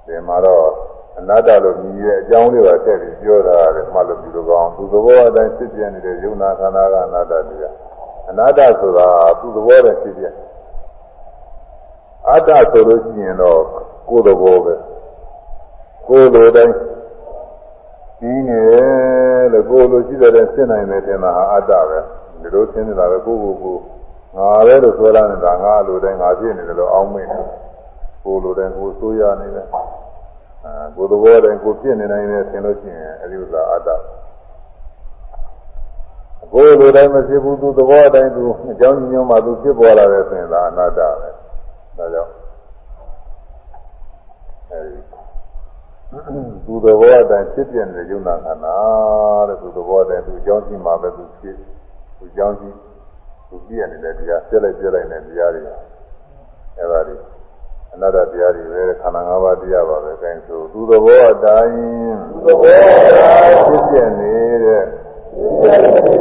[0.06, 0.66] ဒီမှာတော့
[1.20, 7.76] အနတ္တလို့မြည်ရဲ့အကြောင်းလေးပါထည့်ပြီးပြောတာလေမှတ်လို့ပြီးတော့ကောင်းသူသဘောအတိုင်းဖြစ်ပြနေတဲ့ယုံနာခန္ဓာကအနတ္တတရား
[8.30, 9.08] အနတ္တဆိုတာ
[9.40, 10.26] သူသဘောနဲ့ဖြစ်ပြ
[12.30, 13.62] အတ္တဆိုလို့ရှိရင်တော့
[14.10, 14.76] ကိုယ်သဘောပဲ
[16.08, 16.74] ကိုယ်လိုတိုင်း
[18.20, 18.62] ကြီးနေ
[19.54, 22.00] လို့ကိုယ်လိုရှိတဲ့ဖြစ်နိုင်တယ်တင်တာဟာအတ္တပဲ
[22.42, 23.78] ဒီလိုသင်နေတာပဲကိုယ့်ကိုယ်ကို
[24.38, 27.40] ငါပဲလို့ဆိုလာနေတာငါလိုတိုင်းငါဖြစ်နေတယ်လို့အောင်းမိနေ
[28.24, 29.82] ကိုယ်လိုတိုင်းကိုယ်ဆိုးရနေတယ်အာ
[30.96, 33.90] ကိုယ်သဘောတိုင်းကိုယ်ဖြစ်နေနိုင်တယ်သင်လို့ရှိရင်အဲဒီဥစ္စာအတ္တ
[36.52, 41.30] ကိုယ်လိုတိုင်းမဖြစ်ဘူးသူသဘောတိုင်းသူအကြောင်းညွှန်မှသူဖြစ်ပေါ်လာတယ်ဆိုရင်ဒါအနတ္တပဲ
[41.98, 42.32] ဒါကြောင့်
[44.72, 45.00] အဲဒီ
[46.66, 48.76] သူသဘောအတိုင်းဖြစ်ပြနေတဲ့ယုံနာခန္ဓာ
[49.48, 51.56] တဲ့သူသဘောအတိုင်းသူအကြောင်းရှိမှပဲသူဖြစ်
[52.18, 52.70] သူအကြောင်းရှိ
[53.50, 55.62] သူပြည့်နေတဲ့တရားပြည့်လိုက်ပြည့်လိုက်တဲ့တရားတွေ
[56.78, 57.33] အဲဒါတွေ
[57.96, 61.78] အနတ္တတရားတွေပဲခန္ဓာ၅ပါးတရားပါပဲအဲဒါဆိုသူသဘောအတိုင်း
[62.46, 64.84] သဘောတရားဖြစ်ပြနေတဲ့
[65.62, 66.20] သိရမည်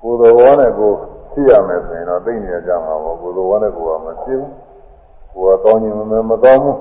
[0.00, 0.96] ကိုယ်သဘောနဲ့ကိုယ်
[1.32, 4.48] သိရမယ်ဆိုရင်တော့သိနေကြမှာပေါ့ကိုယ်သဘောနဲ့ကိုယ်ကမသိဘူး
[5.34, 6.76] ကိုယ်ကကောင်းခြင်းမမဲမကောင်းဘူး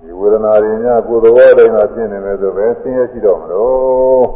[0.00, 4.26] ဒီဝေဒနာတွေများကိုယ်သဘောအတိုင်းသာဖြစ်နေမယ်ဆိုပဲဆင်းရဲရှိတော့မလို့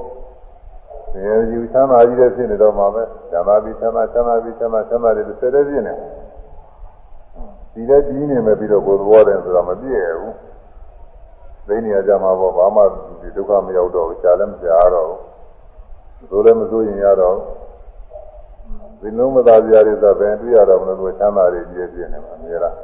[1.10, 5.94] ဆင်းရဲယူချမ်းသာကြီးတဲ့ဖြစ်နေတော့မှာပဲဇာနာပြီးချမ်းသာချမ်းသာပြီးချမ်းသာချမ်းသာတွေတစ်ဆက်တည်းဖြစ်နေ
[7.76, 10.34] ဒီလည်းကြီးနေမယ်ပြီးတော့ကိုယ်သဘောတည်းဆိုတာမပြည့်ရဘူး
[11.66, 12.82] သိနေကြမှာပေါ့ဘာမှ
[13.20, 17.36] ဒီဒုက္ခမရောက်တော့ဘူးရှားလည်းမရှားတော့ဘူးသိုးလည်းမစိုးရင်ရတော့
[19.00, 22.74] ဒီလုံးမသားကြရတဲ့ပဲတွေ့ရတော့မလို့ချမ်းသာတွေကြီးပြည့်နေမှာအများလား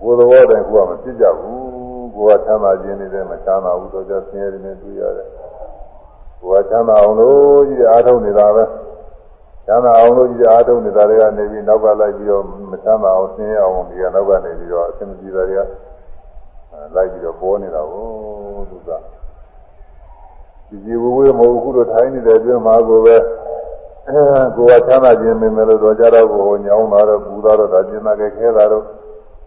[0.00, 5.28] ကိုယ်သဘောတည်းကိုယ်ကမဖြစ်ကြဘူးကိုယ်ကချမ်းသာခြင်းနေတယ်မချမ်းသာဘူးတော့ကြဆင်းရဲနေတွေ့ရတယ်
[6.40, 8.64] ကိုယ်ကချမ်းသာအောင်လို့ကြီးအားထုတ်နေတာပဲ
[9.66, 15.60] ချမ်းသာအောင်လို့ကြီးအားထုတ်နေတာတွေကနေပြီးနောက်ကလိုက်ပြီးတော့မချမ်းသာအောင်ဆင်းရဲအောင်ဒီကနောက်ကနေပြီးတော့အဆင်မပြေတာတွေက
[16.94, 18.06] လိုက်ပြီးတော့ပေါ်နေတာကို
[18.70, 18.90] သူက
[20.68, 23.16] ဒီဒီဝဝေမဟုတ်ခုတော့ထိုင်းနေတဲ့အတွင်းမှာကိုပဲ
[24.08, 24.20] အဲ
[24.56, 28.82] ကိုယ်ကချမ်းသာခြင်းမင်းမယ်လို့တော့ကြတော့ကိုညောင်းတာတော့ပူတာတော့ဒါကျင်တာကခဲတာတော့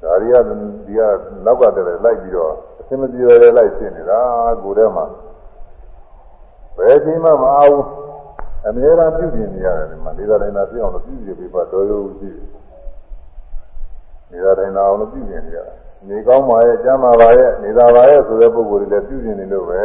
[0.03, 0.35] ဒါတွေက
[0.85, 1.01] ဒီက
[1.45, 4.19] နောက်ကတည်းကလိုက်ပြီးတော့အဆင်မပြေရတဲ့လိုက်ဖြစ်နေတာ
[4.63, 5.05] ကိုယ်ထဲမှာ
[6.77, 7.77] ဘယ်ချိန်မှမအောင်
[8.67, 12.47] အများအားပြုပြင်နေရတယ်ဒီမှာလေးသာတိုင်းသာပြအောင်လို့ပြုပြင်ပြီးပါတော်ရုံရှိတယ်
[14.31, 15.77] လေးသာတိုင်းသာအောင်လို့ပြုပြင်နေရတယ်
[16.07, 19.83] နေကောင်းပါရဲ့ကျမ်းပါပါရဲ့နေသာပါရဲ့ဆိုတဲ့ပုဂ္ဂိုလ်တွေလည်းပြုပြင်နေလို့ပဲ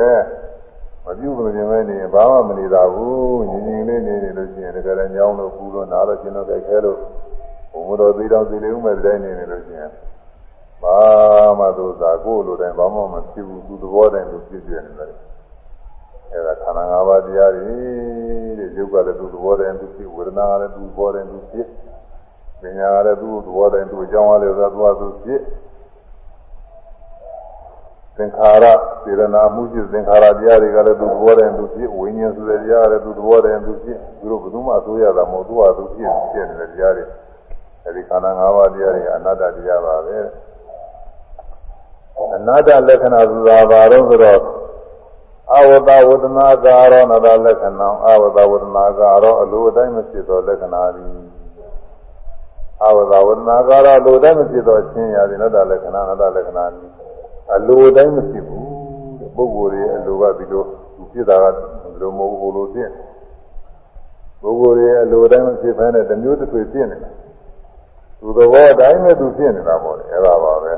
[1.05, 6.99] မပြုမပြင်မဲနေရင်ဘာမှမနေတာဘူးညီညီလေးနေနေလို့ရှိရင်တကယ်လည်းညောင်းလို့ပူလို့နားလို့ကျင်လို့ကြိုက်ခဲလို့
[7.73, 9.91] ဘုံမတော်သေးတော့သေးလေးဥမဲ့တိုင်းနေနေလို့ရှိရင်
[10.83, 10.99] ဘာ
[11.59, 15.13] မှသူသာကိုယ်လိုတိုင်းဘာမှမဖြစ်ဘူးသူသဘောတိုင်းသူဖြစ်ပြနေတယ်
[16.35, 17.77] အဲဒါခန္ဓာ၅ပါးတရားတွေ
[18.59, 21.67] တဲ့ယုတ်ကလည်းသူသဘောတိုင်းသူဖြစ်ဝေဒနာကလည်းသူသဘောတိုင်းသူဖြစ်
[22.61, 25.41] ပညာကလည်းသူသဘောတိုင်းသူအကြောင်းအားလည်းသူကသူဖြစ်
[28.17, 28.65] သင်္ခါရ
[29.05, 37.05] စေရနာမှုဖြစ်သင်္ခါရတရားတွေကလည်းသူသဘောတိုင်းသူဖြစ်ဝိညာဉ်ဆိုတဲ့တရားကလည်းသူသဘောတိုင်းသူဖြစ်သူတို့ဘယ်သူမှအစိုးရတာမဟုတ်သူ့ဟာသူဖြစ်ဖြစ်နေတဲ့တရားတွေ
[37.85, 40.19] အဲဒီခန္ဓာ၅ပါးတရားတွေအနတ္တတရားပါပဲ
[42.37, 44.64] အနတ္တလက္ခဏာဆိုတာဘာလို့ဆိုတော့
[45.53, 51.11] အဝတဝဒနာကာရောနတလက္ခဏာအဝတဝဒနာကာရောအလိုအတိုင်းမဖြစ်သောလက္ခဏာသည်
[52.85, 56.91] အဝတဝဒနာကာရောအလိုတိုင်းမဖြစ်သောချင်းရာသည်နတလက္ခဏာနတလက္ခဏာသည်
[57.55, 58.67] အလိုတိုင်းမဖြစ်ဘူး
[59.21, 60.63] တဲ့ပုဂ္ဂိုလ်ရဲ့အလိုကဒီလို
[60.97, 61.61] သူဖြစ်တာကဒီ
[62.01, 62.91] လိုမဟုတ်ဘူးလိုဖြစ်
[64.41, 67.11] ပုဂ္ဂိုလ်ရဲ့အလိုတိုင်းမဖြစ်ဘဲနဲ့တမျိုးတစ်ထွေဖြစ်နေတာ
[68.21, 70.75] သူသဘောအတိုင်းပဲသူဖြစ်နေတာပေါ့လေအဲ့ဒါပါပဲ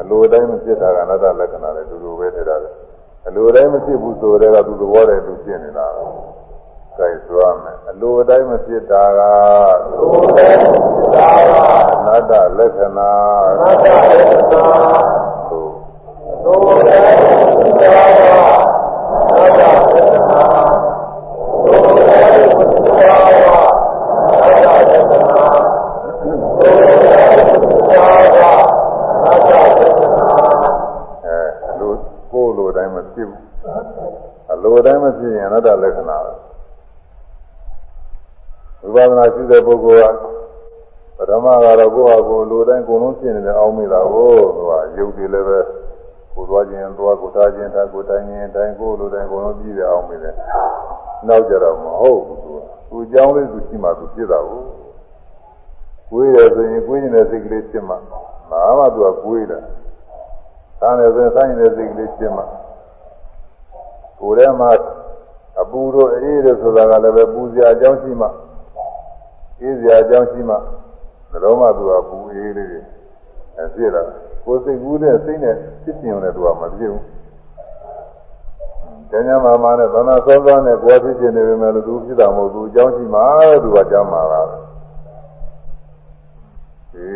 [0.00, 2.70] အလိုတိုင်းမဖြစ်တာကအနတ္တလက္ခဏာနဲ့တူတူပဲထင်တာလေ
[3.26, 5.86] အလိုတိုင်းမဖြစ်ဘူးဆိုတဲ့ကသူသဘောတည်းသူဖြစ်နေတာ
[6.98, 9.20] ကဲဆိုရမယ်အလိုတိုင်းမဖြစ်တာက
[11.94, 13.10] အနတ္တလက္ခဏာ
[13.50, 14.74] အနတ္တလက္ခဏာ
[15.50, 18.22] သို့တိုင်းဖြစ်တာက
[19.20, 20.44] အနတ္တလက္ခဏာ
[21.64, 23.52] သို့တိုင်းဖြစ်တာက
[24.02, 25.62] အနတ္တလက္ခဏာ
[33.14, 33.42] ဖြစ်ဘူး
[34.52, 36.32] အလို တိုင်းမဖြစ်ရင်အနတ္တလက္ခဏာပဲ
[38.94, 40.24] ဝိပဿနာရှိတဲ့ပုဂ္ဂိုလ်က
[41.16, 45.58] ပထမကတော့ကိုယ့်ဟာကိုယ်လိုတိုင်းကိုယ်လုံးဖြစ်နေတယ်အောင်းမိတာကိုသူကယုတ်တယ်လည်းပဲ
[46.34, 50.34] ကိုယ်သွားခြင်းသွားကိုထားခြင်းထားကိုတိုင်းခြင်းတိုင်းကိုယ်လိုတိုင်းကိုယ်လုံးကြည့်တယ်အောင်းမိတယ်
[51.28, 54.62] နောက်ကြတော့မဟုတ်ဘူးသူကသူအကြောင်းလေးသူရှိမှသူဖြစ်တာကို
[56.10, 57.94] ကိုယ်ရဆိုရင်ကိုယ်ရင်တဲ့စိတ်ကလေးဖြစ်မှ
[58.50, 59.58] ဘာမှသူကကိုယ်တာ
[60.80, 62.42] သာနေဆိုရင်ဆိုင်နေတဲ့စိတ်ကလေးဖြစ်မှ
[64.22, 64.70] ကိုယ်ထဲမှာ
[65.60, 68.28] အပူတို့အေးတို့ဆိုတာကလည်းပဲပူစရာအကြောင်းရှိမှ
[69.60, 70.56] အေးစရာအကြောင်းရှိမှ
[71.30, 72.80] ဘယ်တော့မှသူကပူအေးလေးတွေ
[73.58, 74.02] အဖြစ်လာ
[74.44, 77.04] ကိုယ်စိတ်ကူးနဲ့စိတ်နဲ့ဖြစ်ပြင်းတယ်သူကမဖြစ်ဘူး
[79.10, 83.20] ကျန်ကျမ်းမာမာနဲ့သနာစောစောနဲ့ကိုယ်ဖြစ်ပြနေပေမဲ့လို့သူဖြစ်တာမဟုတ်ဘူးအကြောင်းရှိမှ
[83.62, 87.06] သူကကြားမှာလားဒီ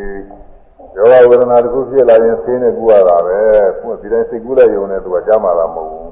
[0.97, 3.39] ယောဂဝေဒနာတစ်ခုဖြစ်လာရင်ဆင်းနေကူရတာပဲ
[3.81, 6.06] ကိုယ်ဒီတိုင်းစိတ်ကူးလိုက်ရုံနဲ့သူကကြားမှာလားမဟုတ်ဘူး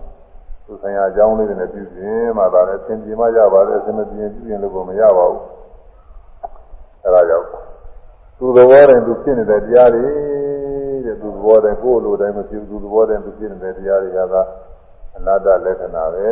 [0.66, 5.42] သူဆိုင်ရာအကြောင်းလေးတွေနဲ့ပြုပြင်မှသာလည်းသင်ပြမရပါတယ်သင်မပြင်းပြုပြင်လို့ကိုမရပါဘူး
[7.02, 7.46] အဲဒါကြောင့်
[8.38, 10.06] သူသဘောတိုင်းသူဖြစ်နေတဲ့တရားတွေ
[11.04, 14.42] တဲ့သူသဘောတိုင်းကိုယ်လိုတိုင်းမဖြစ်ဘူးသူသဘောတိုင်းသူဖြစ်နေတဲ့တရားတွေကသာ
[15.16, 16.28] အနာတ္တလက္ခဏာပဲ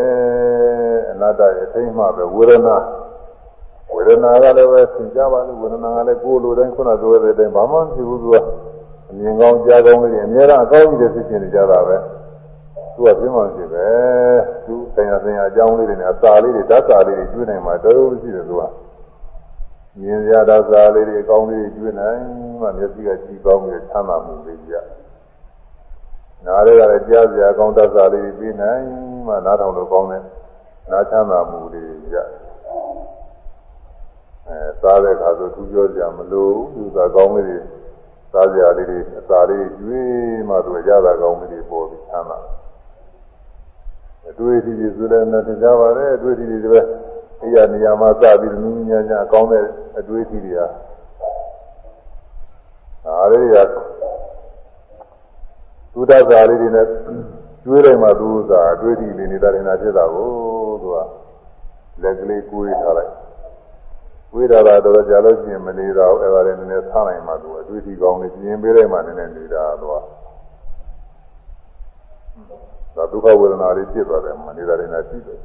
[1.12, 2.76] အနာတ္တရဲ့အထိမ်းမှပဲဝေဒနာ
[3.94, 8.36] ဝေဒနာကလည်းပဲသင်ကြပါလို့ဝေဒနာကလည်းကိုယ်လိုတိုင်းခုနပြောတဲ့အတိုင်းဘာမှမဖြစ်ဘူးသူက
[9.10, 11.96] အမြင်ကောင်းကြားကောင်းလေးတွေအများအားအကောင်းကြီးတွေဖြစ်နေကြတာပဲ
[12.94, 13.88] သူကပြင်းမှရှိပဲ
[14.66, 18.62] သူဆင်ရဆင်ရအကြောင်းလေးတွေနဲ့အစာလေးတွေဓာတ်စာလေးတွေကျွေးနိုင်မှာတော်တော်ရှိတယ်သူက
[19.98, 22.20] မြင်ရတာစာလေးတွေအကောင်းလေးတွေကျွေးနိုင်
[22.60, 24.74] မှမျက်စိကကြည့်ကောင်းပြီးချမ်းသာမှုလေးကြ
[26.46, 28.84] နားတွေကလည်းကြားစရာကောင်းဓာတ်စာလေးတွေပြီးနိုင်
[29.26, 30.22] မှနားထောင်လို့ကောင်းတဲ့
[30.90, 32.16] နားချမ်းသာမှုလေးကြ
[34.48, 37.58] အဲစားတဲ့အခါဆိုသူပြောကြမလို့သူကကောင်းလေးတွေ
[38.32, 42.61] စားစရာလေးတွေအစာလေးကျွေးမှသူရတာကောင်းလေးတွေပေါ်ပြီးချမ်းသာတယ်
[44.28, 46.80] အတွေ့အထိတွေဆိုလည်းနဲ့ကြားပါတယ်အတွေ့အထိတွေပဲ
[47.42, 49.64] အိယာနေရာမှာစပြီးနူးနူးညံ့ညံ့အကောင်းတဲ့
[49.98, 50.66] အတွေ့အထိတွေဟာ
[53.04, 53.68] ဒါလေးတွေက
[55.92, 56.86] သုဒ္ဓဇာလေးတွေနဲ့
[57.64, 60.28] ကျွေးလိုက်မှသူသာအတွေ့အထိတွေနေတာနေတာဖြစ်တာကို
[60.82, 60.96] သူက
[62.02, 63.12] လက်ကလေးကိုွေးထားလိုက်
[64.34, 70.02] ဝိဒါရတော့ကြာလို့ရှိရင်မနေတော့အဲ့ဒါလည်းနည်းနည်းထားနိုင်မှသူအတွေ့အထိကောင်းနေပြင်ပေးလိုက်မှနည်းနည်းနေတာတော့
[72.96, 75.38] ဒါဒုက္ခဝေဒနာလေးဖြစ်သွားတယ်မနေတာတွေနဲ့ရှိတယ်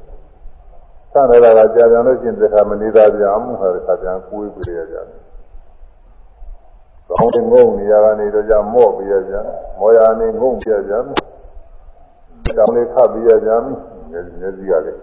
[1.12, 5.20] ။ဆန္ဒလာကကြာပြန်လို့ရှိရင်တခါမနေတာပြန်မှုဟာတခါပြန်ကိုယ်ပြရကြတယ်။
[7.10, 9.34] ကောင်းတဲ့ငုံနေရာကနေတော့ကြမော့ပြရကြ။
[9.80, 10.94] မောရနေငုံပြရကြ။
[12.58, 13.50] တောင်းလေးခတ်ပြရကြ။
[14.12, 15.02] မျက်မျက်စိကလည်း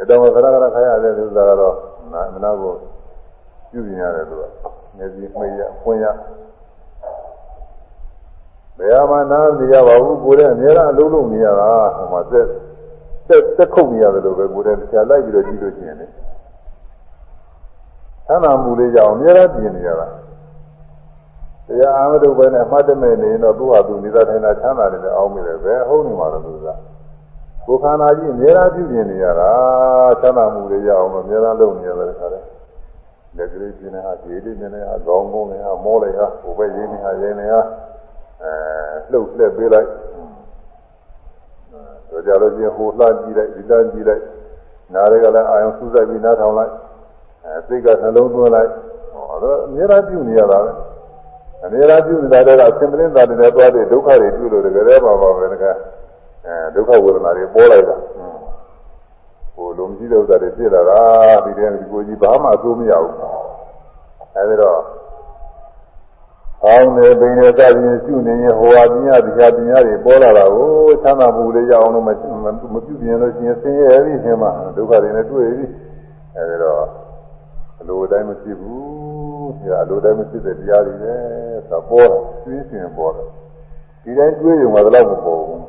[0.00, 1.74] အတော်ခရခရခရရတဲ့သူကတော့
[2.10, 2.74] မနာကို
[3.70, 4.42] ပြုပြင်ရတယ်သူက
[4.96, 6.14] မျက်စိမှိတ်ရဖွင့်ရဘ
[8.88, 12.46] ယ်ဟာမှနားမရပါဘူးကိုယ်နဲ့အများအားအလုံးလုံးနေရတာဟိုမှာသက်
[13.28, 16.06] သက်သက်ခုတ်နေရတယ်လို့ပဲကိုယ်နဲ့တရားလိုက်ပြီးတော့ကြည့်လို့ရှိရင်လေ
[18.26, 20.08] သမ်းသာမှုလေးကြောင့်အများအားပြင်နေရတာ
[21.66, 26.68] တရားအာမတုပဲနဲ့အမှတ်တမဲ့နေရင်တော့သူ့ဟာသူနေတာထိုင်တာချမ်းသာတယ်လည်းအောင်းမိတယ်ပဲဟုတ်နေမှာတော့သူက
[27.66, 29.50] ကိုယ်ခန္ဓာကြီးအများအားပြုပြင်နေရတာ
[30.20, 32.44] ချမ်းသာမှုလေးရအောင်အများအားလုပ်နေရတယ်ခါတယ်
[33.36, 37.60] လက်ကလေးပြင်းနေတာဒီလေးနေနေတာခေါင်းကုန်းနေတာမောလိုက်ဟာဟိုဘက်ရင်းနေတာရင်းနေတာ
[38.42, 38.54] အဲ
[39.12, 39.88] လှုပ်လှက်ပေးလိုက်
[42.08, 44.22] ဆိုကြလို့ချင်းဟိုလှကြည့်လိုက်ဒီလှကြည့်လိုက်
[44.94, 46.72] နားတွေကလည်းအာယုံစူးစိုက်ပြီးနားထောင်လိုက်
[47.44, 48.70] အဲစိတ်ကနှလုံးသွင်းလိုက်
[49.12, 50.72] ဟောတော့အများအားပြုနေရတာပဲ
[51.64, 55.76] အများအားပြုနေတာတော့အစင်ပလင်းသားတွေနဲ့တွားတဲ့ဒုက္ခတွေပြုလို့တကယ်လည်းပါပါပဲတကယ်
[56.46, 57.96] အဲဒုက္ခဝေဒနာတွေပေါ်လိုက်တာ
[59.54, 61.00] ဟိုလုံးကြီးတဲ့ဥစ္စာတွေဖြစ်လာတာ
[61.44, 63.14] ဒီတည်းဒီကိုကြီးဘာမှအဆိုးမရဘူး
[64.34, 64.78] အဲဒီတော့
[66.66, 70.68] အောင်းနေပိန်နေစသည်ရှုနေရင်ဟိုဟာပညာတရားပညာတွေပေါ်လာတာကို
[71.02, 74.44] ချမ်းသာမှုလေးရအောင်လို့မမပြုပြင်လို့ရှိရင်ဆင်းရဲပြီရှင်မ
[74.76, 75.64] ဒုက္ခတွေနဲ့တွေ့ပြီ
[76.36, 76.84] အဲဒီတော့
[77.80, 81.14] အလိုတိုင်းမဖြစ်ဘူးဆရာအလိုတိုင်းမဖြစ်တဲ့တရားတွေပဲ
[81.70, 83.24] သာပေါ်တာသိရှင်ပေါ်တာ
[84.02, 85.64] ဒီတိုင်းတွေးရုံကတော့မပေါ်ဘူး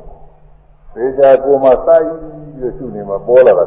[0.95, 3.65] သေချာကိုယ်မှာစိုက်ပြီးရှုနေမှာပေါ်လာတာ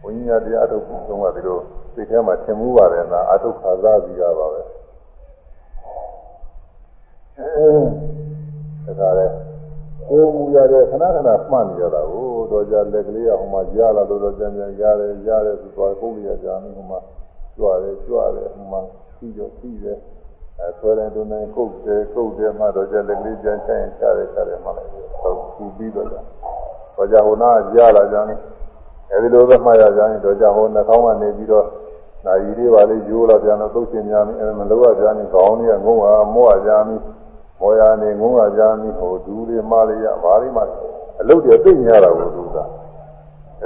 [0.00, 1.58] ဘုန်းကြီးများတရားထုတ်ပြီးဆုံးကဒီလို
[1.94, 4.62] စိတ်ထဲမှာထင်မှုပါတယ်လားအထုတ်ခါစားပြီးရပါပဲ
[7.38, 9.34] အဲဒါလည်း
[10.08, 16.98] ကိုယ်မူရတဲ့ခဏခဏမှတ်နေရတာကိုတော့ကြလက်ကလေးကဟိုမှာရလာလို့တော့ကြံကြံရတယ်ရတယ်ဆိုတော့ကိုယ်ရကြမ်းဟိုမှာ
[17.56, 18.80] ကြွတယ်ကြွတယ်ဟိုမှာ
[19.16, 19.98] ပြီးတော့ပြီးတယ်
[20.58, 24.90] အဲဆွဲတယ်တွန်းတယ်ကုတ်တယ်ကုတ်တယ်မှတော့ကြလက်ကလေးကြမ်းချရင်ချတယ်ချတယ်မှလည်း
[25.20, 28.38] ဟုတ်ပြီးပြီးတော့ကြတော့ကြဟိုနာရလာကြတယ်
[29.12, 31.66] အဲဒီလိုပဲမှတ်ရကြရင်တော့ကြဟိုနှာခေါင်းကနေပြီးတော့
[32.26, 37.02] နာရီလေးပါလေးရိုးလာပြန်တော့သုတ်ရှင်များမင်းအဲမလို့ရကြရင်ခေါင်းလေးကငုံဟာမောရကြမင်း
[37.60, 40.62] မောရနေငုံရကြမင်းဟိုဒူးလေးမလေးရဘာလေးမှ
[41.20, 42.64] အလုတ်တွေသိနေရတာကိုသူကဒါ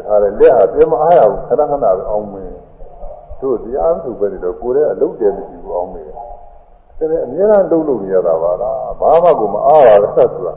[0.06, 2.56] ခါလေလက်ဟာပြမအားရဘူးခဏခဏအောင်မင်း
[3.40, 6.22] တို့တရားသူပဲနေတော့ကိုယ်ရဲ့အလုတ်တွေမရှိဘူးအောင်မင်းဒါ
[6.98, 10.54] ပေမဲ့အများအားလုံးလို့နေရတာပါလားဘာမှကိုမအားရဘူးဆက်ဆိုတာ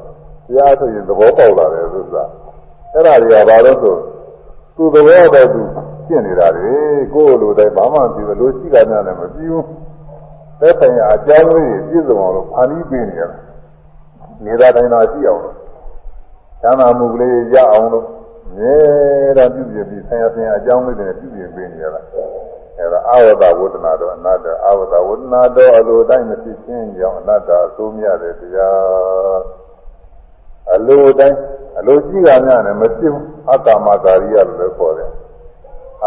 [0.48, 2.24] တရားဆိုရင်သဘောပေါက်လာတယ်ဆိုတာ
[2.94, 3.95] အဲ့ဒါတွေကဘာလို့ဆို
[4.76, 5.62] သူ့သဘောတည်းသူ
[6.08, 6.70] ရှင်းနေတာလေ
[7.14, 9.66] ကိုယ်လိုတိုင်းဘာမှမပြီးဘူးလို့ရှိတာများလည်းမပြီးဘူး
[10.62, 13.42] သက်ဆိုင်ရာအကြောင်းလေးပြည့်စုံအောင်လို့ဖန်ပြီးပေးနေရတယ်
[14.46, 15.56] နေတာတိုင်းသာရှိအောင်လို့
[16.62, 18.06] သံသာမှုကလေးရအောင်လို့
[18.58, 18.76] နဲ
[19.38, 22.02] တော့ပြုပြပြီးဆင်ရဆင်ရအကြောင်းလေးတွေပြုပြပေးနေရတာ
[22.78, 29.40] အဲဒါအာဝတဝဒနာတော့အနတ္တအာဝတဝဒနာတော့အလိုတိုင်းမဖြစ်ချင်းကြောင့်အနတ္တအဆိုးမြတဲ့တရား
[30.76, 31.38] အလိုတိုင်း
[31.80, 35.12] အလိုရှိတာများနဲ့မဖြစ်ဘူးအတ္တမကာရိယလို့လည်းခေါ်တယ်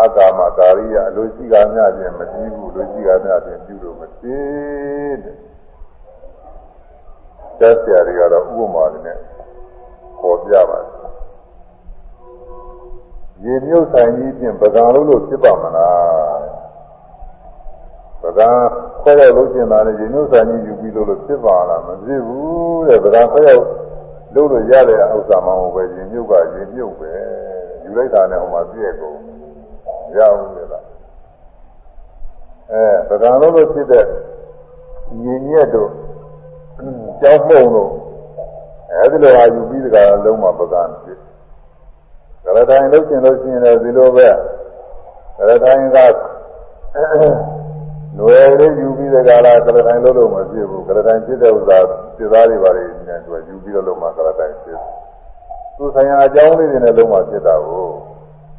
[0.01, 5.37] အကာမကာရိယလူရှိကများခြင်းမကြည့်ဘူးလူရှိကများခြင်းပြုလို့မဖြစ်တဲ့
[7.59, 9.19] သက်ဆရာတွေကတော့ဥပမာတွေနဲ့
[10.21, 10.95] ပေါ်ပြပါတယ်
[13.45, 16.43] ရေမြုပ်ဆိုင်ကြီးဖြင့်ပကံလို့လို့ဖြစ်ပါမလား
[18.23, 18.49] ပကံ
[19.03, 23.65] ခွဲရောက်လို့ကျင်တာနဲ့ရေမြုပ်ဆိုင်ကြီးယူပြီးလို့လို့ဖြစ်ပါလားမဖြစ်ဘူးတဲ့ပကံခွဲရောက်
[24.35, 27.13] လို့လို့ရတဲ့ဥစ္စာမှမဟုတ်ပဲရေမြုပ်ကရေမြုပ်ပဲ
[27.83, 29.34] ယူလိုက်တာနဲ့ဟိုမှာပြည့်ကုန်
[30.17, 30.85] ရဘူးလေလား
[32.73, 34.07] အဲပကံလုံးလို့ဖြစ်တဲ့
[35.23, 35.91] ညီညက်တို့
[37.21, 37.91] ကြောင်းမှုံတို့
[38.93, 41.19] အဲဒီလိုအာယူပြီးတကလုံးမှာပကံဖြစ်
[42.45, 44.29] ကရတိုင်းလို့ရှင်လို့ရှင်တယ်ဒီလိုပဲ
[45.37, 45.99] ကရတိုင်းက
[48.19, 51.79] လွယ်လေးယူပြီးတကလားကရတိုင်းလို့လို့မဖြစ်ဘူးကရတိုင်းဖြစ်တဲ့ဥစ္စာ
[52.17, 54.79] စိသားတွေပါလေနဲ့သူယူပြီးတော့လုံးမှာကရတိုင်းဖြစ်
[55.77, 57.87] သူဆိုင်ရာအကြောင်းလေးတွေနဲ့လုံးမှာဖြစ်တာကို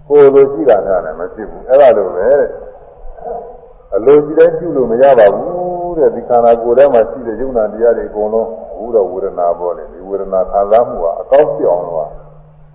[0.07, 2.29] ကိုယ်လိုရှိတာများလည်းမဖြစ်ဘူးအဲ့ဒါလိုပဲ
[3.95, 12.09] အလိုရှိတဲ့ပြုလို့မရပါဘူးတဲ့ဒီခန္ဓာကိုယ်ထဲမှာရှိတဲ့ယုံနာတရားတွေအကုန်လုံးဘူးတော့ဝေဒနာပေါ်တယ်ဒီဝေဒနာခံစားမှုကအကောက်ပြောင်းတော့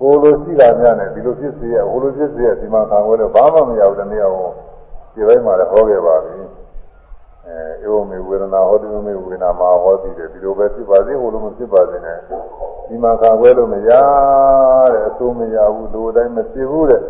[0.01, 4.55] ကိုယ်လိုရှိတာများနဲ့ဒီလိုဖြစ်စေရဟိုလိုဖြစ်စေရဒီမှာခံွယ်လို့ဘာမှမရဘူးတနည်းအောင်
[5.15, 6.37] ဒီဘက်မှာလည်းဟောခဲ့ပါပြီ
[7.51, 12.19] အဲဧဝမေဝေဒနာဟောတိမေဝေဒနာမှာဟောတည်တယ်ဒီလိုပဲဖြစ်ပါစေဟိုလိုမဖြစ်ပါစေနဲ့
[12.89, 13.91] ဒီမှာခံွယ်လို့မရ
[14.93, 17.03] တဲ့အဆိုးမရဘူးလိုတိုင်းမဖြစ်ဘူးတဲ့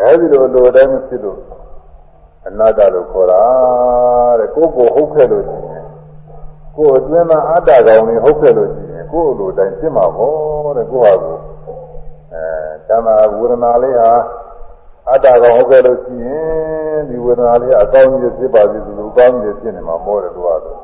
[0.00, 1.38] အဲဒီလိုလိုတိုင်းမဖြစ်လို့
[2.46, 3.42] အနာတ္တလို့ခေါ်တာ
[4.40, 5.84] တဲ့ကိုယ်ကိုဟုတ်ခဲ့လို့ရှိရင်
[6.76, 11.38] ကိုယ်အတွင်းမှာအတ္တကောင်လေးဟုတ်ခဲ့လို့ရှိရင်ကိုယ်လိုတိုင်းဖြစ်မှာပေါ့တဲ့ကိုယ်ဟာကို
[12.32, 12.44] အဲ
[12.88, 14.12] တမ္မာဝေဒနာလေးဟာ
[15.10, 20.78] အတ္တကောင်ဟုတ်ခဲ့လို့ရှိရင်ဒီဝေဒနာလေးအကောင်းကြီးဖြစ်ပါစေလို့အ ကောင်းကြီးဖြစ်နေမှာမောတယ်သူကတော့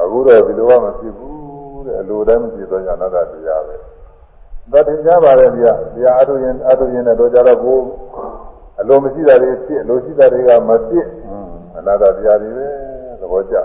[0.00, 3.76] အခုတော့ဒီလိုကမဖြစ်ဘူးတဲ့အလိုတိုင်းမဖြစ်တော့ညာနာတ္တတရားပဲ
[4.72, 7.80] ဒါတင်ကြပါလေဗျာတရားအထုရင်အထုရင်လည်းတော့ကြတော့ကို
[8.80, 11.06] အလိုမရှိတာတွေဖြစ်အလိုရှိတာတွေကမဖြစ်
[11.78, 12.68] အနာတ္တတရားတွေပဲ
[13.20, 13.56] သဘောကျ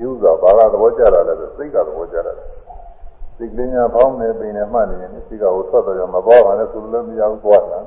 [0.00, 2.32] ယူစွာဘာသာသဘောကျတာလဲစိတ်ကသဘောကျတာ
[3.36, 7.80] စိတ်ကလေးညာဖောင်းနေပင်နေမှတ်နေရင်စိတ်ကဟိုထွက်တော့မပေါ်ပါနဲ့ဆိုလို့မရဘူးသွားတာ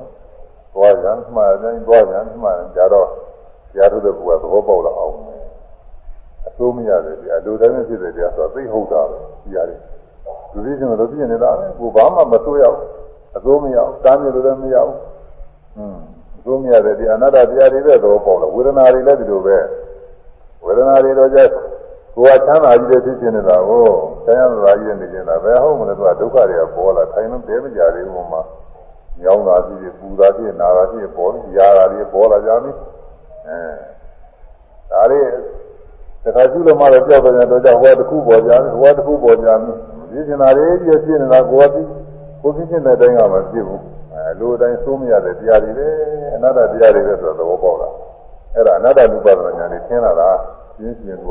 [0.74, 3.08] သွားကြမ်းမှန်တယ်သွားကြမ်းမှန်ကြတော့
[3.72, 5.14] တရားထုတ်တဲ့ဘုရားသဘောပေါက်လာအောင်
[6.48, 9.80] အစိုးမရတယ်ဒီအလိုတိုင်းဖြစ်တဲ့တရားဆိုသိဟုတ်တာပဲဒီရတယ်
[10.52, 12.86] လူကြီးချင်းလိုပြင်းနေတာပဲကိုဘာမှမဆိုးရဘူး
[13.36, 14.96] အစိုးမရဘူးတားမြလို့လည်းမရဘူး
[15.76, 15.98] อืม
[16.38, 19.58] အစိုးမရတဲ့ဒီအနာတ္တတရားတွေပဲသဘောပေါက်လာဝေဒနာတွေလည်းဒီလိုပဲ
[20.64, 21.40] ဝေဒနာတွေတော့ကျ
[22.16, 23.86] ကိုယ်ကချမ်းသာကြီးတဲ့ဖြစ်ဖြစ်နေတာကို
[24.24, 28.42] ဆင်းရဲသာကြီးတဲ့နေနေတာဘယ်ဟုတ်မလဲသူကဒုက္ခတွေကပေါ်လာခိုင်းလို့တဲမကြသေးဘူးမှာ
[29.22, 32.70] ညောင်းတာဖြစ်ဖြစ်ပူတာဖြစ်ဖြစ်နာတာဖြစ်ဖြစ်ပေါ်ပြီးရာတာတွေပေါ်လာကြပြီ
[33.50, 33.62] အဲ
[34.90, 35.22] ဒါတွေ
[36.24, 39.72] တခါကျလို့မှတော့ကြောက်တဲ့တော့ကြောက်ဟောတစ်ခုပေါ်ကြတယ်ဟောတစ်ခုပေါ်ကြပြီ
[40.10, 41.76] ဒီကျင်တာတွေကြီးဖြစ်နေတာကိုယ်က
[42.42, 43.82] ကိုယ်ဖြစ်တဲ့တိုင်းကမဖြစ်ဘူး
[44.14, 45.88] အဲလိုတိုင်းသိုးမရတဲ့တရားတွေပဲ
[46.34, 47.88] အနတ္တတရားတွေပဲဆိုတော့သဘောပေါက်တာ
[48.54, 50.30] အဲ့ဒါအနတ္တလူပဒနာညာနဲ့သင်လာတာ
[50.76, 51.30] ပြင်းပြင်းက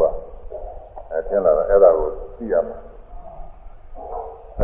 [1.12, 2.78] အဲသင်လာတာအဲ့ဒါကိုသိရမှာ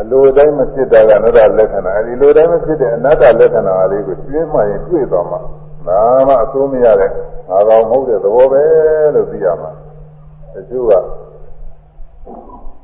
[0.00, 5.40] အလိုတိုင်းမဖြစ်တာကအနတ္တလက္ခဏာအဲဒီလိုတိုင်းမဖြစ်တဲ့အနတ္တလက္ခဏာလေးကိုကျွေးမှရင်တွေ့သွားမှာ
[5.88, 7.10] ဒါမှအဆိုးမရတဲ့
[7.48, 8.62] ငါကောင်မဟုတ်တဲ့သဘောပဲ
[9.14, 9.70] လို့သိရမှာ
[10.54, 10.92] တချို့က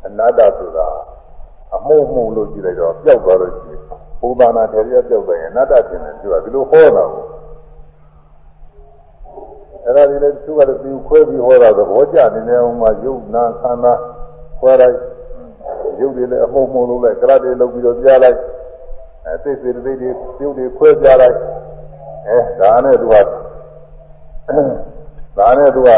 [0.06, 0.88] အနတ္တဆိုတာ
[1.74, 3.82] အမှုမှုလို့ကြည့်လိုက်တော့ပျောက်သွားလို့ရှိရင်
[4.20, 7.24] ဘုဒ္ဓနာထေရပျောက်တယ်အနတ္တထင်တယ်သူကဒီလိုဟောတာကို
[9.84, 13.92] အဲ့ဒါဒီလည်းသူကလည်းသူခွဲပြီးဟောတာသဘောကျနေနေအောင်မှယုတ်နာခန္ဓာ
[14.60, 14.96] ခွဲလိုက်
[16.00, 18.38] ယုတ်တွေလည်းအမှုံမှုံလုပ်လိုက်ကလတ်တွေလုပ်ပြီးတော့ပြလိုက်
[19.26, 19.92] အဲသိစေတိတွေ
[20.38, 21.36] ပြုတ်တွေခွဲပြလိုက်
[22.27, 23.15] အဲဒါနဲ့သူက
[25.39, 25.90] ဒါနဲ့သူက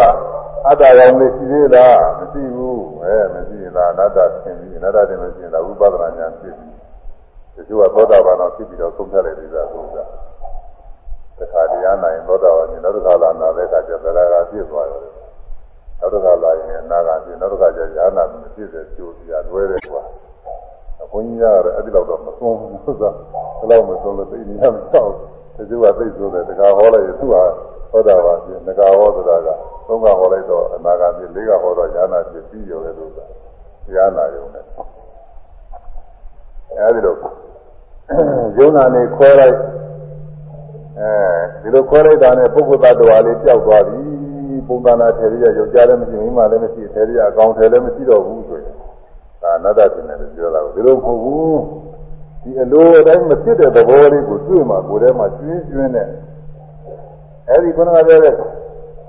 [0.68, 6.74] အတ္တရောင်လေးရှိသေးလားမရှိဘူးအဲမရှိလားအနတ္တသင်ပြီးအနတ္တတင်လို့ရှိရင်ဒါဝိပဿနာဉာဏ်ဖြစ်ပြီး
[7.54, 10.04] တချို့ကသောတာပန်တော့ဖြစ်ပြီးတော့သုံးဖြတ်လိုက်သေးတာဆိုတာ
[11.38, 15.00] တခါတရားနိုင်သောတာပန်နောက်တစ်ခါလာနာတဲ့အခါကျသရဂါဖြစ်သွားတယ်
[16.00, 20.02] နောက်တစ်ခါလာရင်အနာဂါဖြစ်နောက်တစ်ခါကျညာနာမဖြစ်တဲ့ကျိုးတရားလွဲတယ်ကွာ
[21.02, 23.10] အခွင့်ကြီးရတယ်အဲ့ဒီလောက်တော့မဆုံးဘူးဆိုတာ
[23.58, 25.16] ဘယ်လောက်မဆုံးလို့သိနေရမတော့တ
[25.56, 27.42] ချို့ကသိဆိုတယ်တခါဟောလိုက်ရင်သူ့ဟာ
[27.92, 29.48] သောတာပန်ဖြစ်ငကာဟောဆိုတာက
[29.86, 33.34] သုံးကဟောလိုက်တော့အနာဂါဖြစ်လေးကဟောတော့ညာနာဖြစ်ပြီးရောတယ်လို့ဆိုတာ
[33.92, 34.64] ညာနာရုံနဲ့
[36.78, 37.14] အဲဒီလို
[38.58, 39.56] ယုံနာနေခွဲလိုက်
[40.98, 44.00] အဲဒီလိုခွဲလိုက်တာနဲ့ပုဂ္ဂိုလ်သတ္တဝါလေးပျောက်သွားပြီ
[44.66, 48.74] ပုံသဏ္ဍာန်ထေရယောက်ျားလည်းမရှိမိန်းမလည်းမရှိထေရအကောင်ထေလည်းမရှိတော့ဘူးဆိုရင်
[49.42, 51.58] ဒါအနတ္တဖြစ်နေတယ်ပြောတာကိုဒီလိုမဟုတ်ဘူး
[52.44, 56.08] ဒီအလိုအတိုင်းမဖြစ်တဲ့သဘောလေးကိုတွေ့မှကိုယ်ထဲမှာကျွင်းကျွင်းနဲ့
[57.48, 58.34] အဲဒီခုနကပြောတဲ့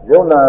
[0.09, 0.41] ယုံနာ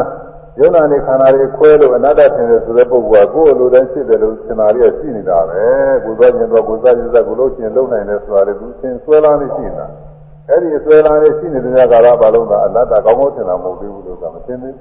[0.61, 5.65] ယုံနာနေခန္ဓာတွေခွဲလို့အနတ္တထင်တယ်ဆိုတဲ့ပုဂ္ဂိုလ်ကကိုယ်အလိုတိုင်းဖြစ်တယ်လို့သင်္နာလေးကရှိနေတာပဲ
[6.05, 9.87] ကိုယ်သွားခြင်းတော့ကိုယ်စားခြင်းစားကိုလို့ချင်းလုံနိုင်တယ်ဆိုတာလေသူသင်ဆွဲလာနေရှိနေတာ
[10.49, 14.75] အဲ့ဒီဆွဲလာနေရှိနေတဲ့ကာလဘာလို့လဲအနတ္တကောင်းကောင်းထင်တာမဟုတ်သေးဘူးလို့ကမသိသေးဘူး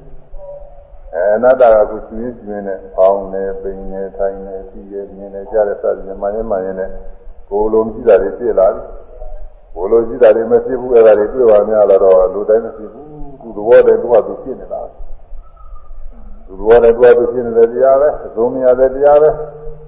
[1.14, 6.90] အဲအနတ္တကကိုကျွင်းကျွင်းနဲ့ပေါင်းနေပိန်နေထိုင်နေကြည့်ရမြင်နေကြတဲ့စသည်နဲ့မှန်ရင်မှန်ရင်နဲ့
[7.50, 8.82] ကိုယ်လိုမရှိတာတွေဖြစ်လာပြီ
[9.76, 13.08] ကိုယ်လိုရှိတာတွေမဖြစ်ဘူးအဲ့ဒါတွေတွေ့ပါများလာတော့လူတိုင်းမဖြစ်ဘူး
[13.42, 14.82] သူသဘောတည်းသူကသူဖြစ်နေတာ
[16.48, 19.30] သူသဘောတည်းသူကသူဖြစ်နေတဲ့တရားပဲအဆုံးမရတဲ့တရားပဲ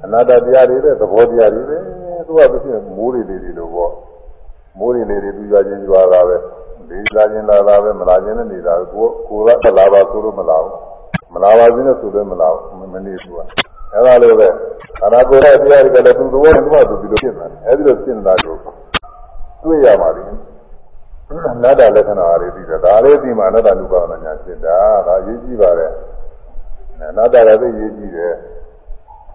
[0.04, 1.78] အနတ္တတရားတွေပဲသဘောတရားတွေပဲ
[2.28, 3.92] သူကသူဖြစ်မိုးတွေတွေလိုပေါ့
[4.80, 6.38] မိုးတွေလေးတွေသူရွာချင်းရွာတာပဲ
[6.90, 10.78] ဒီလာချင်းလာတာပဲမလာချင်းနဲ့နေတာကိုကိုကလာပါဆိုလို့မလာဘူး
[11.34, 13.40] မလာပါချင်းနဲ့ဆိုလည်းမလာဘူးမနေဘူးက
[13.94, 14.48] အဲဒါလိုပဲ
[15.04, 18.56] အနာကိုယ်ရဲ့တရားတွေကလည်းသူသဘောနဲ့သူကသူဒီလိုဖြစ်နေတယ်အဲဒီလိုဖြစ်နေတာကို
[19.64, 20.38] တွေ့ရပါလိမ့်
[21.64, 24.78] နတ္တလက္ခဏာတွေသိတယ်ဒါလေးဒီမှာအနတ္တနုပါဒနာညာဖြစ်တာ
[25.08, 25.88] ဒါရေးကြည့်ပါလေ
[27.10, 28.34] အနတ္တကသိရေးကြည့်တယ်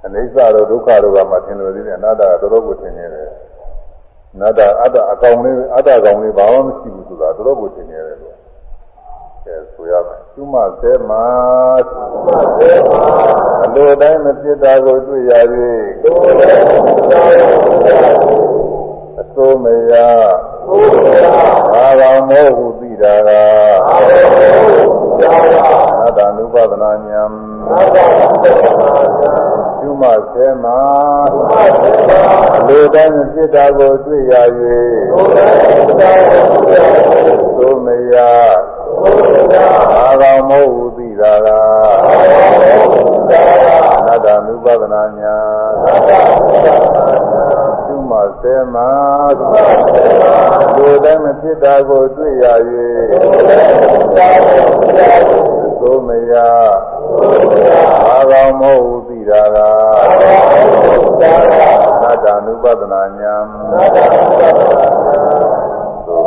[0.05, 3.31] အနိစ္စတို့ဒုက္ခတို့ကမှသင်လို့သေးတယ်အနတ္တကတော်တော်ကိုသင်နေတယ်
[4.41, 7.91] နတ္တအတ္တအကောင်လေးအတ္တကောင်လေးဘာမှမရှိဘူးဆိုတာတော်တော်ကိုသင်နေတယ်လို့အဲ
[9.74, 11.27] ဆိုရမယ်သူမသဲမှာ
[13.65, 15.32] အလိုတိုင်းမဖြစ်တာကိုတွေ့ရ၍
[19.20, 19.93] အစိုးမရ
[21.73, 23.31] ဘာကောင်မောဟုသိတာက
[26.05, 27.31] အတ္တနုပဒနာဉာဏ်
[29.81, 30.03] သူမ
[30.35, 30.78] သဲမှာ
[32.57, 34.35] အလိုတိုင်းမဖြစ်တာကိုတွေ့ရ၍
[37.44, 38.15] အစိုးမရ
[39.05, 41.49] အာကောင်မောဟုသိတာက
[43.99, 45.37] အနတ္တနုပဒနာညာ
[47.87, 48.89] သူမဆဲမှာ
[50.77, 52.45] လူတိုင်းမဖြစ်တာကိုတွေ့ရ၍
[55.81, 56.35] သို့မရ
[58.09, 59.57] အာကောင်မောဟုသိတာက
[61.93, 63.35] အနတ္တနုပဒနာညာ
[66.07, 66.27] သို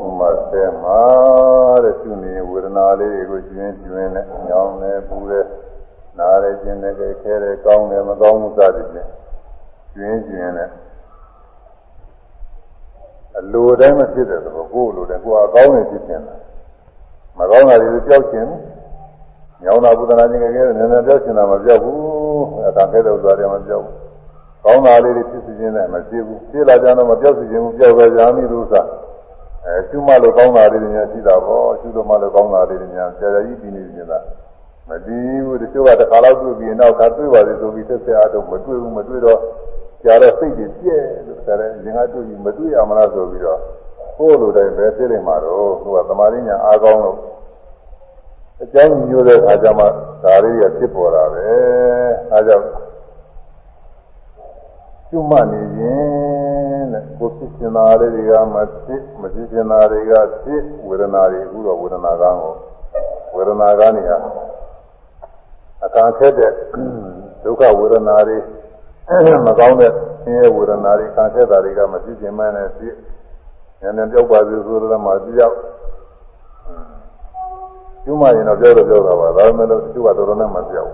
[0.00, 1.00] ဥမဆဲမှာ
[1.84, 5.46] တဲ့သူနေဝေဒနာလေးတွေကိုကျွင်းကျွင်းနဲ့ညောင်းနေပူတဲ့
[6.18, 9.08] နားရဲခြင်းနဲ့ခဲတဲ့ကောင်းတယ်မကောင်းမှုစသည်ဖြင့်
[9.94, 10.70] ကျွင်းကျွင်းနဲ့
[13.38, 16.36] အလိုတိုင်းမဖြစ်တဲ့သဘောကိုယ်လိုတယ်ကိုယ်အကောင်းနေဖြစ်နေတာ
[17.38, 18.48] မကောင်းတာတွေကြောက်ခြင်း
[19.62, 22.00] ညောင်းတာဘုဒ္ဓနာခြင်းကခဲတယ်နည်းနည်းကြောက်ခြင်းတာမကြောက်ဘူး
[22.66, 23.96] အတန်ခဲတဲ့ဥစ္စာတွေမကြောက်ဘူး
[24.64, 25.96] ကောင်းတာလေးတွေဖြစ်စီခြင်းနဲ့မ
[26.54, 28.82] ဖြစ်ဘူးဖြစ်လာကြတော့မပြောက်စီခြင်းဘူးပြောက်ပဲကြာမိလို့ဥစ္စာ
[29.64, 34.18] အဲရှုမှလို့ကောင်းတာလေးတွေများရှိတာပေါ့ရှုလို့မှလို့ကောင်းတာလေးတွေများဆရာကြီးပြီးနေနေတာ
[34.88, 39.38] မတည်ဘူးတချို့ကတစ်ခါတော့တွေ့ပြီးနောက်ခါတွေ့ပါလေဆိုပြီးသက်သက်အားတော့မတွေ့ဘူးမတွေ့တော့
[40.04, 43.60] ကြာတော့စိတ်တွေပြည့်လို့ဆိုတယ်ရင်ကတွေ့ပြီးမတွေ့ရမလားဆိုပြီးတော့
[44.18, 47.18] ကိုယ်လိုတိုင်းပဲဖြစ်နေမှာတော့သူကသမာဓိညာအားကောင်းလို့
[48.62, 49.90] အကြောင်းညိုတဲ့အခါကျမှသ
[50.24, 51.42] ဒါလေးကဖြစ်ပေါ်တာပဲ
[52.32, 52.66] အဲကြောင့်
[55.14, 60.12] ကျွတ်မှနေရင်တဲ့ကိုဖြစ်ရှင်တာလေးတွေကမဖြစ်မဖြစ်ရှင်တာတွေက
[60.42, 62.54] ဖြစ်ဝေဒနာတွေအခုတော့ဝေဒနာကံကို
[63.34, 64.12] ဝေဒနာကံနေရ
[65.84, 66.52] အကံခက်တဲ့
[67.42, 68.38] ဒုက္ခဝေဒနာတွေ
[69.46, 69.92] မကောင်းတဲ့
[70.22, 72.94] ဆင်းရဲဝေဒနာတွေခံခဲ့တာတွေကမဖြစ်ခြင်းမဲနဲ့ဖြစ်
[73.80, 75.56] ဉာဏ်နဲ့ပြောက်ပါစေဆိုတော့မှပြောက်
[78.04, 80.92] ကျွမ်းမရင်တော့ပြောတော့ပြောတာပါဒါပေမဲ့လို့သူကတော်တော်နဲ့မပြောက်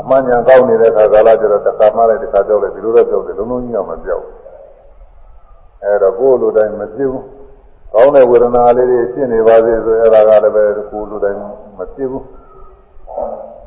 [0.00, 4.24] အမှန်ညာကောင်းနေတဲ့ခါကာလကျတော့တစ်ခါမှလည်းတစ်ခါပြောက်တယ်ဒီလိုတော့ပြောက်တယ်လုံးလုံးကြီးတော့မပြောက်
[5.82, 7.24] အဲတော့ကိုယ်လိုတိုင်းမဖြစ်ဘူး
[7.92, 11.40] ကောင်းတဲ့ဝေဒနာလေးတွေဖြစ်နေပါစေဆိုအဲ့ဒါကလည်းပဲကိုယ်လိုတိုင်း
[11.78, 12.24] မဖြစ်ဘူး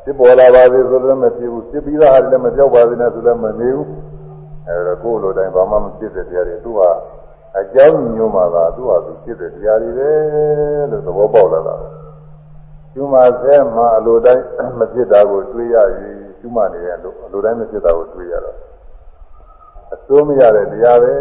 [0.04, 3.90] ဖြစ်ပေါ်လာပါစေဆိုလည်းမဖြစ်ဘူးဖြစ်ပြီးသားဟာလည်းမပြောက်ပါစေနဲ့ဆိုလည်းမနေဘူး
[4.68, 6.82] အဲဒါကိုယ်လိုတိုင်းဘာမှမဖြစ်တဲ့တရားတွေသူက
[7.60, 10.12] အကြောင်းညွှန်းမှာသာသူဟာသူဖြစ်တဲ့တရားတွေပဲ
[10.92, 11.76] လို့သဘောပေါက်လာတာ
[12.94, 14.44] ကျူးမဆဲမှာအလိုတိုင်း
[14.80, 18.58] မဖြစ်တာကိုတွေးရရင် ကျူးမနေရဲ့လို့အလိုတိုင်းမဖြစ်တာကိုတွေးရတော့
[19.94, 21.14] အစိုးမရတဲ့တရားပဲ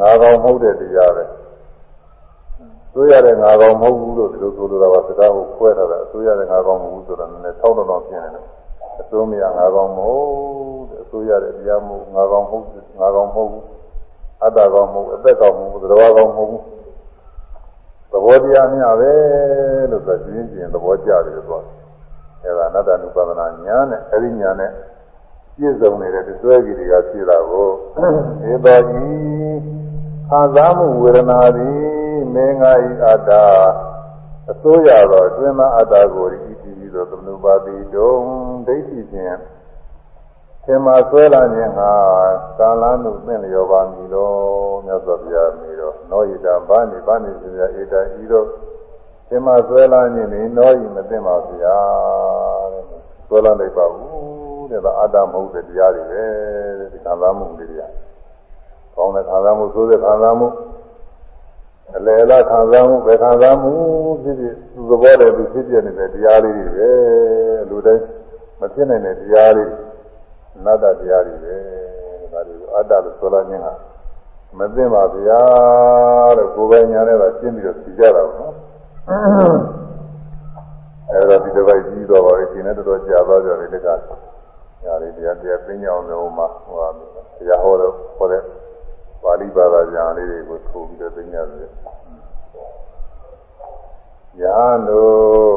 [0.00, 1.24] ငါကောင်မဟုတ်တဲ့တရားပဲ
[2.92, 8.44] ဆိုရတဲ့ငါကောင်မဟုတ်ဘူးလို့ဒီလိုဆိုလိုတာပါစကားကိုခွဲထားတာအစိုးရတဲ့ငါကောင်မဟုတ်ဘူးဆိုတာနည်းနည်းထောက်တော့တော့ပြင်းနေတယ်
[9.00, 12.64] အစိုးမရငါကောင်မဟုတ်တဲ့အစိုးရတဲ့တရားမဟုတ်ငါကောင်မဟုတ်
[13.00, 13.64] ငါကောင်မဟုတ်ဘူး
[14.42, 16.62] အတ္တကောင်မဟုတ်အသက်ကောင်မဟုတ်သဘာဝကောင်မဟုတ်ဘူး
[18.12, 19.12] သဘောတရားများပဲ
[19.90, 21.79] လို့ဆိုရင်ကျင်သဘောကျတယ်ဆို
[22.44, 24.70] အဲဒါအနတ္တနုပါဒနာညာနဲ့အဲဒီညာနဲ့
[25.56, 27.68] ပြည့်စုံနေတဲ့တွဲကြီးတွေကဖြစ်တာကို
[28.50, 29.04] ဧတော်ဤ
[30.28, 31.80] ခံစားမှုဝေဒနာသည်
[32.34, 33.30] မင်းငါဤအတ္တ
[34.50, 38.14] အစိုးရသောအတွင်းသားအတ္တကိုဤတည်သောသမနုပါတိတုံ
[38.66, 39.36] ဒိဋ္ဌိဖြင့်
[40.64, 41.92] သင်မှာဆွဲလာခြင်းဟာ
[42.58, 44.30] ကာလနုသင်လျောပါမည်လော
[44.86, 48.46] မြတ်စွာဘုရားမိတော်နောဣတဘာနိဘာနိစရာဣတဤတော့
[49.30, 51.76] သင်မှာဆွဲလာခြင်းနေနောဤမသိပါဗျာ
[52.72, 52.84] တဲ့
[53.28, 56.22] ဆွဲလာနိုင်ပါဘူးတဲ့ဒါအတ္တမဟုတ်တဲ့တရားတွေပဲ
[56.78, 57.92] တဲ့ဒီခံစားမှုတွေတရား
[58.94, 60.48] ကောင်းတဲ့ခံစားမှုဆိုးတဲ့ခံစားမှု
[61.96, 63.72] အလယ်လားခံစားမှုပဲခံစားမှု
[64.22, 66.90] ဖြစ်ဖြစ်သူသဘောတည်းသူဖြစ်ပြနေတဲ့တရားလေးတွေပဲ
[67.68, 68.04] လူတိုင်း
[68.60, 69.78] မဖြစ်နိုင်တဲ့တရားလေးတွေ
[70.64, 71.56] နတ္တတရားတွေပဲ
[72.32, 73.72] ဒါတွေကိုအတ္တလို့ဆိုလာခြင်းဟာ
[74.58, 75.42] မသိပါဗျာ
[76.36, 78.54] လို့ကိုယ်ပိုင်ညာနဲ့တော့ရှင်းပြီးတော့သိကြတာပေါ့နော်
[81.10, 83.88] အဲဒါဒီတစ်ပိုက်ကြီးတော့ပါလေရှင်နဲ့တော်တော်ကြာသွားကြတယ်လက်က
[84.84, 86.88] ညာလေးတရားတရားသိညာအောင်လို့မှဟိုဟာ
[87.38, 88.42] တရားဟောတော့ဟောတဲ့
[89.22, 91.70] ပါဠိဘာသာညာလေးတွေကိုထိုးပြီးတော့သိညာတယ်
[94.38, 94.58] ညာ
[94.88, 95.54] တို့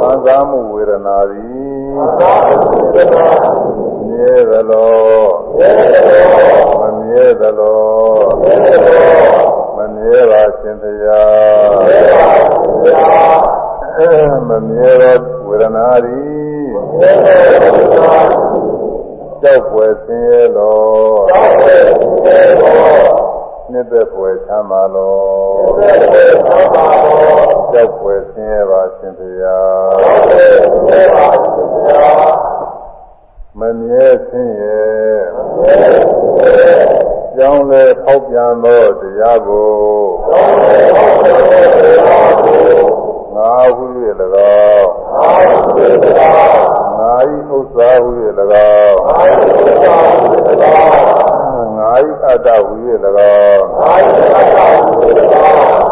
[0.00, 1.96] ခံစားမှုဝေဒနာသည်
[4.08, 4.94] မြဲသလော
[6.80, 16.70] မမြဲသလော မမြဲပါရှင်တရားမမြဲသောဝေဒနာသည်
[19.42, 20.78] ကြောက်ပွယ်ဆင်းရဲလော
[23.70, 25.18] နှစ်သက်ပွယ်ချမ်းသာလော
[27.72, 29.94] ကြောက်ပွယ်ဆင်းရဲပါရှင်တရား
[33.58, 34.80] မမြဲဆင်းရဲ
[37.38, 39.70] ကြောင်းလေဖောက်ပြန်သောတရားကို
[43.34, 43.84] ငါဟု၍၎
[44.70, 44.90] င်း
[46.98, 48.08] ငါဤဥစ္စာဟု၍၎
[48.68, 48.98] င်း
[51.76, 52.74] ငါဤအတ္တဟု၍၎
[53.34, 53.64] င်း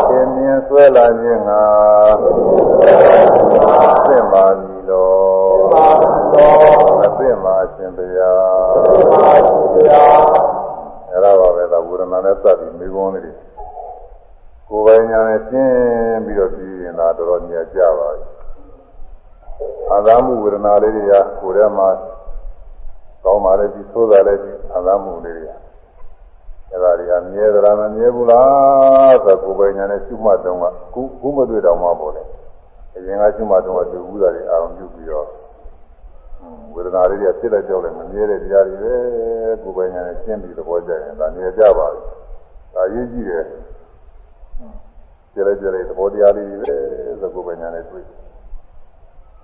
[0.09, 1.65] သင်မြင်ဆွဲလာခြင်းငါ
[4.07, 5.13] သင်ပါမည်လော
[7.05, 8.35] အသင်ပါရှင်ဗျာ
[8.89, 9.33] အဲ့ဒါပါ
[9.73, 10.54] ပဲသာဝေဒ
[12.25, 13.37] နာနဲ့စပ်ပြီးမိဘုန်းလေး
[14.69, 18.25] ကိုယ်ပိုင်ညာနဲ့ရှင်းပြီးတော့ပြီးရင်ဒါတော်တော်ညကြပါပြီ
[19.93, 21.89] အာသာမှုဝေဒနာလေးတွေကကိုယ်ထဲမှာ
[23.25, 25.47] ကောင်းပါလေဒီသိုးတာလည်းဒီအာသာမှုလေးတွေ
[26.71, 30.65] အဲ့ဒါတွေကမြဲသလားမမြဲဘူးလားဆိုကိုယ်ပိုင်ညာနဲ့ရှုမှတ်တော့က
[30.95, 32.23] ခုခုမတွေ့တော့မှပေါ့လေ
[32.97, 35.29] အရင်ကရှုမှတ်တော့တူဘူးတာတွေအာရုံပြုပြီးတော့
[36.75, 38.95] ဝေဒနာလေးတွေဖြစ်လိုက်ကြောက်လိုက်မမြဲတဲ့တရားတွေပဲ
[39.63, 42.01] ကိုယ်ပိုင်ညာနဲ့ရှင်းပြီးသဘောကျရင်ဒါမြဲကြပါပြီ
[42.75, 43.45] ဒါရေးကြည့်တယ်
[45.33, 46.77] ကြည့်လိုက်ကြည့်လိုက်သဘောတရားလေးတွေပဲ
[47.21, 48.05] ဆိုကိုယ်ပိုင်ညာနဲ့တွေ့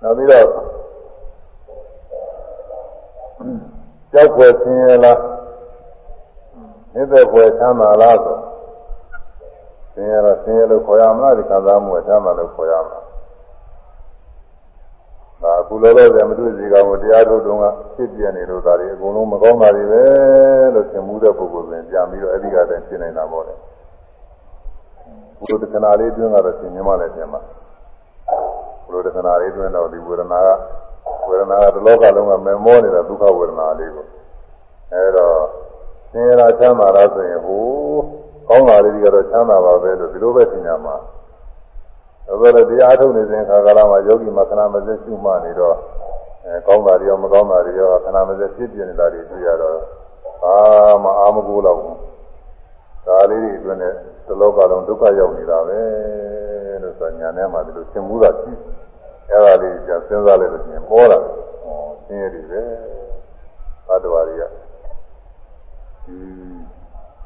[0.01, 0.45] နောက်ပြီးတော့
[4.13, 5.19] ကြောက်ွယ်ဆင်းရဲလား
[6.93, 8.37] နေသက်ွယ်ချမ်းသာလားဆို
[9.93, 13.00] ဆင်းရဲလားဆင်းရဲလို့ခေါ်ရမလားဒီခံစားမှုချမ်းသာလို့ခေါ်ရမလား
[15.41, 17.65] ဒါအခုလောလောဆယ်မတွေ့စီကောင်ကိုတရားထုတ်တုန်းက
[17.95, 20.03] ဖြစ်ပြနေလို့ဒါတွေအကုန်လုံးမကောင်းတာတွေပဲ
[20.73, 23.53] လို့သင်မှုတဲ့ပုဂ္ဂိုလ်ဆိုရင်ပြန်ပြီးတော့အဲ့ဒီကတည်းကရှင်းနေတာပေါ့လေ
[25.37, 27.41] ဘုလိုတခဏလေးတွင်းကတော့ရှင်းမြင်မှလည်းရှင်းမှာ
[28.91, 30.49] လိုတခဏလေးတွင်းတော့ဒီဝေဒနာက
[31.27, 34.05] ဝေဒနာကတစ်လောကလုံးကမမောနေတာဒုက္ခဝေဒနာလေးကို
[34.93, 35.37] အဲတော့
[36.11, 37.63] သင်္ရာချမ်းသာလားဆိုရင်ဟို
[38.47, 40.95] ကောင်းတာလေးတွေကတော့ချမ်းသာပါပဲလို့ဒီလိုပဲသင်ကြမှာ
[42.31, 45.75] ဒါဆိုလည်းတရားထုတ်နေစဉ်ခါကာလမှာယောဂီမခဏမစက်ရှုမှနေတော့
[46.45, 49.77] အဲကောင်းတာတွေရောမကောင်းတာတွေရောခဏမစက်ဖြစ်ပြနေတာတွေတွေ့ရတော့
[50.43, 50.55] အာ
[51.03, 51.97] မအာမကူတော့ဘူး
[53.05, 53.93] ဒါလေးတွေအတွင်းနဲ့
[54.27, 55.79] တလောကလုံးဒုက္ခရောက်နေတာပဲ
[56.81, 58.51] လို့ဆိုညာထဲမှာဒီလိုသင်မှုတာရှိ
[59.29, 61.33] အဲ့ဒါလေးကြာစဉ်းစားလိုက်လို့ရှင်ပေါ်လာတယ်
[61.63, 62.61] ဟောသင်ရတယ်ပဲ
[63.87, 64.43] သတ္တဝါတွေက
[66.05, 66.15] ဒီ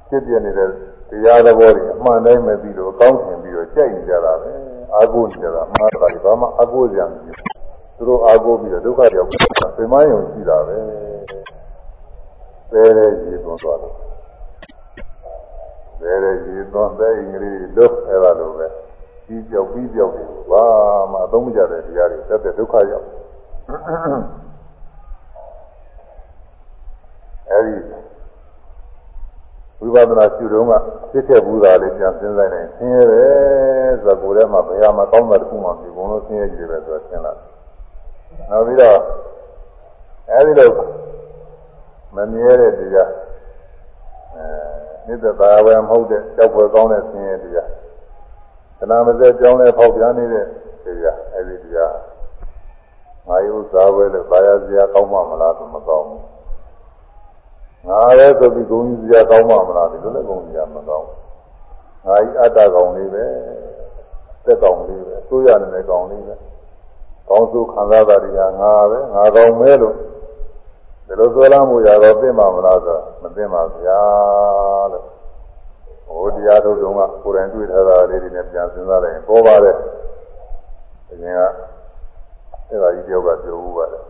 [0.07, 0.69] ဖြစ်ပြနေတဲ့
[1.10, 7.56] တရားသဘောတွေအမှန်တိုင်းပဲပြီးတော့ကောင်းထင်ပြီးတော့ကြိုက်နေကြတာပဲ အာဟုနေကြတာအမှားတခါဒီဘာမှအာဟုကြံမရှိဘူး
[7.98, 9.36] သူတို့အာဟုပြီးတော့ဒုက္ခရောက်ပြ
[9.84, 10.78] င်မယုံရှိတာပဲ
[12.72, 13.94] ပဲတဲ့ရည်သွန်းသွားတယ်
[15.99, 18.68] ပဲတဲ့ရည်သွန်းတဲ့အင်္ဂလိပ်လွတ်အဲ့ဒါလိုပဲ
[19.26, 20.66] ပြီးပြောက်ပြီးပြောက်တယ်ဘာ
[21.12, 23.06] မှအသုံးမကျတဲ့တရားတွေတက်တဲ့ဒုက္ခရောက်
[27.52, 27.76] အဲဒီ
[29.80, 30.73] ဝိပဿနာရှုတုန်းက
[31.11, 37.34] ဖြစ်ခဲ့ဘူးသားလေးပြန်စဉ်းစားနေဆင်းရဲတယ်ဆိုတော့ကိုယ်ထဲမှာဘယ်ဟာမှကောင်းတာတစ်ခုမှမရှိဘူးလို့ဆင်းရဲကြည့်တယ်ဆိုတော့ဆင်းလာ
[38.49, 38.97] နောက်ပြီးတော့
[40.31, 40.69] အဲဒီလို
[42.15, 43.10] မမြဲတဲ့တရား
[44.35, 44.45] အဲ
[45.07, 47.69] နိစ္စသာဝယ်မဟုတ်တဲ့ကြောက်ဖွယ်ကောင်းတဲ့ဆင်းရဲတရား
[48.77, 50.45] ခဏမစဲကြောင်းလဲဖောက်ပြန်နေတဲ့
[50.85, 51.95] တရားအဲဒီတရား
[53.27, 56.35] ငါယုသာဝဲလို့ဘာရစရာကောင်းမှမလားဆိုမကောင်းဘူး
[57.88, 61.07] ငါလည်းဆိုပြီးဂုဏ်ကြီးစရာကောင်းမှမလားဒီလိုလည်းဂုဏ်ကြီးစရာမကောင်း
[62.06, 63.26] ငါကြီးအတ္တကောင်လေးပဲ
[64.45, 66.36] သက်ကောင်လေးပဲဆိုရနေတဲ့ကောင်လေးပဲ
[67.30, 69.95] ကောင်းစုခံစားတာတွေကငါပဲငါကောင်မဲလို့
[71.07, 74.02] ဒီလိုဆိုလာမှုရတော့သိမှာမလားဆိုမသိပါဗျာ
[74.91, 75.06] လို့
[76.07, 79.78] ဟိုတရားထုတ်တုန်းကကိုယ်တိုင်တွေ့ထားတာလေးတွေနဲ့ပြန်စဉ်းစားလိုက်ရင်ပေါ်ပါတယ်
[81.10, 81.41] အရင်က
[82.70, 84.03] အဲ့ဒါကြီးတယောက်ကပြောဦးပါတယ်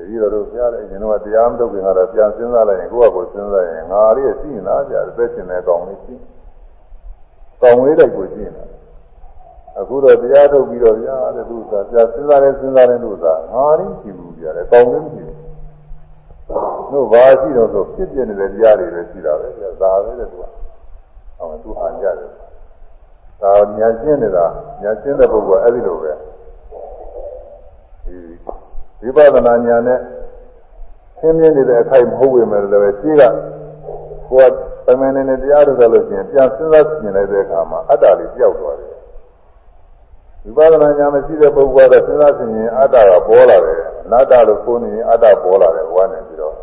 [0.00, 6.14] တတိယတော့ကြားတယ်ကျွန်တော်ကတရားမထုတ်ခင်ကတော့ပြန်စဉ်းစားလိုက်ရင်ကိုယ့်အကိုစဉ်းစားရင်ငါလေးရှိနေလားကြာသက်ရှင်တဲ့ကောင်လေးရှိ
[7.62, 8.64] ကောင်လေးတိုက်ကိုရှိနေတာ
[9.78, 15.36] အခုတော့တရားထုတ်ပြီးတော့ဗျာတဲ့သူကပြန်စဉ်းစားတယ်စဉ်းစားတယ်လို့သာငါလေးရှိဘူးကြာတယ်ကောင်လေးမရှိဘူး
[16.92, 20.44] တို့ဘာရှိတော့ဆိုဖြစ်ပြနေတဲ့တရားတွေပဲရှိတာပဲကြာဒါပဲတဲ့သူက
[21.38, 22.30] ဟောသူအာကြတယ်
[23.42, 24.46] ဒါညာကျင့်နေတာ
[24.82, 26.29] ညာကျင့်တဲ့ပုဂ္ဂိုလ်အဲ့ဒီလိုပဲဒီ
[29.02, 29.98] ဝိပဿနာဉာဏ်နဲ့
[31.20, 33.22] သင်မြင်နေတဲ့အခိုက်မဟုတ်ဝင်မယ်လည်းပဲရှိက
[34.28, 34.54] ကိုယ်က
[34.86, 38.94] သမဏေနဲ့တရားထုတ်လို့ရှိရင်ပြန်စဉ်းစားမြင်လိုက်တဲ့အခါမှာအတ္တလေးပြောက်သွားတယ်
[40.56, 46.54] ဝိပဿနာဉာဏ်မရှိတဲ့ပုဂ္ဂိုလ်ကတော့စဉ်းစားမြင်အတ္တကပေါ်လာတယ်အနတ္တလို့ဆိုနေရင်အတ္တပေါ်လာတယ်ဘဝနဲ့ပြီးတော့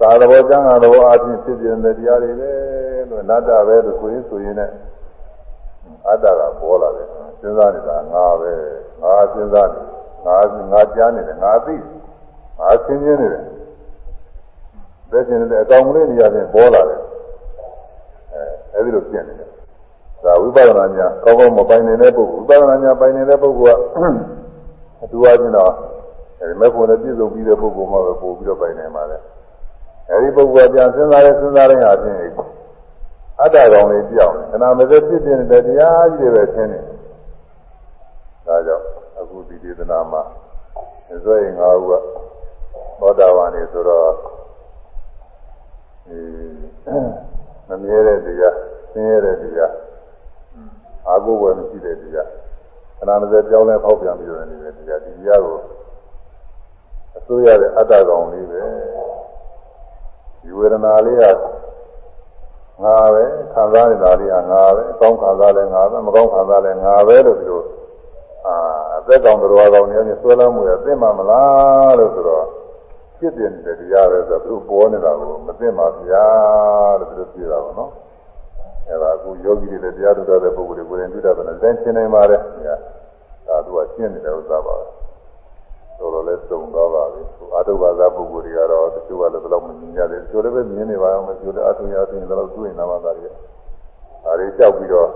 [0.00, 2.50] သာသဘောကျမ်းဂန်သဘောအချင်းဖြစ်ပြတဲ့တရားတွေပဲ
[3.08, 4.74] လို့အနတ္တပဲလို့ဆိုရင်ဆိုရင်လည်း
[6.08, 7.06] အတ္တကပေါ်လာတယ်
[7.40, 8.52] စဉ်းစားနေတာငါပဲ
[9.02, 9.80] ငါစဉ်းစားနေ
[10.26, 10.36] ငါ
[10.72, 11.74] ငါကြားနေတယ်ငါသိ
[12.58, 13.44] ငါဆင်းရဲနေတယ်
[15.10, 17.00] သက်ရှင်နေတဲ့အကောင်ကလေးနေရာချင်းပေါ်လာတယ်
[18.32, 18.42] အဲ
[18.74, 19.48] အဲဒီလိုဖြစ်နေတယ်
[20.24, 23.96] ဒါဝိပဿနာညာကောင်းကောင်းမပိုင်နေတဲ့ပုဂ္ဂိုလ်ဝိပဿနာညာပိုင်နေတဲ့ပုဂ္ဂိုလ်က
[25.02, 25.72] အတူအချင်းတော့
[26.40, 29.18] အဲဒီမဲ့ဖို့နဲ့ပြည့်စုံပြီးတဲ့ပုဂ္ဂိုလ်မှပဲပို့ပြီးတော့ပိုင်နေပါလေ
[30.10, 32.18] အဲဒီပုဂ္ဂိုလ်ကပြန်စဉ်းစားရဲစဉ်းစားရင်အချင်း
[33.42, 36.80] အတ္တကောင်လေးပြောင်းတယ်ခဏမစက်ဖြစ်နေတဲ့တရားကြီးတွေပဲရှင်းနေ
[38.50, 38.84] ဒါကြောင့်
[39.18, 40.22] အခုဒီဒေသနာမှာ
[41.24, 41.92] ဇွဲငါးဦးက
[43.00, 44.10] သောတာပန်နေဆိုတော့
[47.68, 48.56] မမြဲတဲ့တရား
[48.92, 49.72] ဆင်းရဲတဲ့တရား
[51.06, 52.28] အာဟုဝယ်မရှိတဲ့တရား
[52.98, 55.56] ခဏမစက်ပြောင်းလဲဖောက်ပြန်ပြီးတော့နေတဲ့တရားဒီတရားကို
[57.18, 58.62] အစိုးရတဲ့အတ္တကောင်လေးပဲ
[60.42, 61.24] ဒီဝေဒနာလေးက
[62.82, 67.60] ငါပဲခံစားနေတာလေးကငါပဲအကောင်းခံစားလဲငါပဲမကောင်းခံစားလဲငါပဲလို့ဒီလို
[68.46, 68.54] အာ
[68.98, 72.46] အသက်ကောင်တော်ကောင်တွေနဲ့ဆွဲလမ်းမှုရသိမှမလားလို့ဆိုတော့
[73.18, 76.26] ဖြစ်ပြနေတဲ့တရားပဲဆိုတော့သူပေါ်နေတာကိုမသိမှဗျာ
[77.00, 77.90] လို့သူပြောတာပါနော်
[78.88, 82.40] အဲဒါအခုယောဂီတွေလည်းတရားထုတ်တဲ့ပုဂ္ဂိုလ်တွေကိုယ်တိုင်တွေ့တာပဲတိုင်းရှင်းနေပါတယ်
[83.46, 84.76] ဒါသူကရှင်းနေတဲ့ဥစ္စာပါ
[85.98, 87.22] တော်တော်လေးသုံတော့ပါပြီ
[87.54, 95.08] အာထုဘာသာပုဂ္ဂိုလ်တွေကတော့တချို့ကလည်းဘယ်တော့မှမြင်ကြတယ်တချို့လည်းပဲမြင်နေပါအောင်မတချို့လည်းအထုရအထုရင်တော့တွေ့နေမှာပါလေဒါတွေကြောက်ပြီးတော့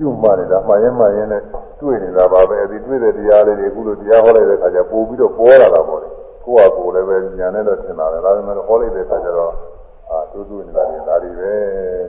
[0.00, 1.42] ကျွမှနေတာမှရင်မှရင်နဲ့
[1.80, 6.08] တွေ့နေတာပါပဲဒီတွေ့တဲ့တရားလေးတွေအခုလိုတရားဟောလိုက်တဲ့ခါကျပို့ပြီးတော့ပေါ်လာတာပေါ့လေ
[6.44, 9.52] ကိုယ့်ဟာကိုယ်လည်းပဲညာနဲ့တော့ထင်တာပဲဒါပေမဲ့ဟောလိုက်တဲ့ခါကျတော့
[10.10, 11.52] အာတူးတူးနေတာတွေဒါတွေပဲ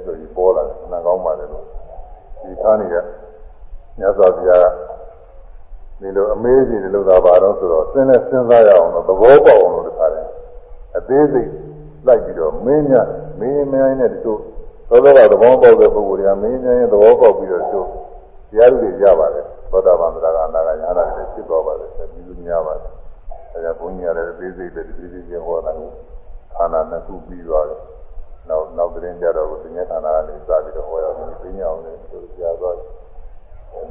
[0.04, 1.66] ဆိုပြီးပေါ်လာတယ်နားကောင်းပါလေလို့
[2.44, 2.96] ဒီခါနေက
[3.98, 4.68] မြတ်စွာဘုရား
[6.00, 10.26] ဒီလိုအမေးကြီးလို့သာပါတော့ဆိုတော့စဉ်းနဲ့စဉ်းစားရအောင်လို့သဘောပေါက်အောင်လို့တခါတယ်
[10.98, 11.50] အသေးစိတ်
[12.08, 13.08] လိုက်ပြီးတော့မင်းများ
[13.40, 14.40] မင်းများနဲ့တချို့
[14.92, 17.88] သောသောကသဘောပေါက်တဲ့ပုဂ္ဂိုလ်တွေကမင်းများရဲ့သဘောပေါက်ပြီးတော့တချို့
[18.52, 22.92] တရားဥတွေရပါတယ်သောတာပန်သရဂနာကညာနာတွေဖြစ်သွားပါတယ်ဒီလိုများပါတယ်
[23.54, 25.90] အဲဒါဘုန်းကြီးရတယ်သေးသေးပဲသေးသေးချင်းဟောတာကို
[26.56, 27.82] ခန္ဓာနှစ်ခုပြီးသွားတယ်
[28.50, 32.90] နောက်နောက်သတင်းကြတော့ဒီနေ့ခန္ဓာကနေစပြီးတော့ဟောရမယ်ပြညာအောင်လည်းသူကြားသွားတယ်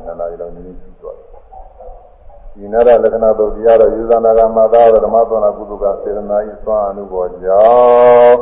[0.06, 1.28] နာနာရီလုံးနည်းနည်းပြီးသွားတယ်
[2.54, 7.64] ဒီနာရလက္ခဏာတို့တရားတော်ယူဇာနာကမာသာဓမ္မသောနာကုသကစေတနာဤသွမ်းအနုဘောကြော
[8.24, 8.36] င့်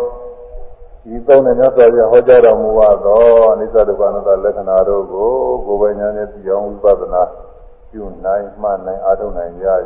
[1.11, 2.71] ဒီသုံးတဲ့မြတ်စွာဘုရားဟောကြားတော်မူ
[3.05, 3.21] သော
[3.53, 5.31] အနိစ္စဒုက္ခအနတ္တလက္ခဏာတို့ကို
[5.67, 7.23] ကိုယ်ပိုင်ဉာဏ်နဲ့သိအောင်ဝိပဿနာ
[7.91, 9.67] ပြုနိုင်မှနိုင်အားထုတ်နိုင်ကြ၍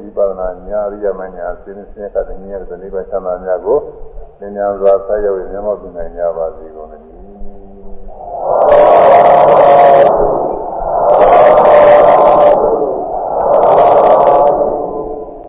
[0.00, 3.78] ဝိပဿနာဉာဏ်ရိယမဉာဏ်စင်းစင်းကတည်းကဒီနေ့ပါချမ်းသာများကို
[4.40, 8.89] ဉာဏ်စွာဆက်ရောက်ရမျက်မှောက်ပြုနိုင်ကြပါစေကုန်သတည်း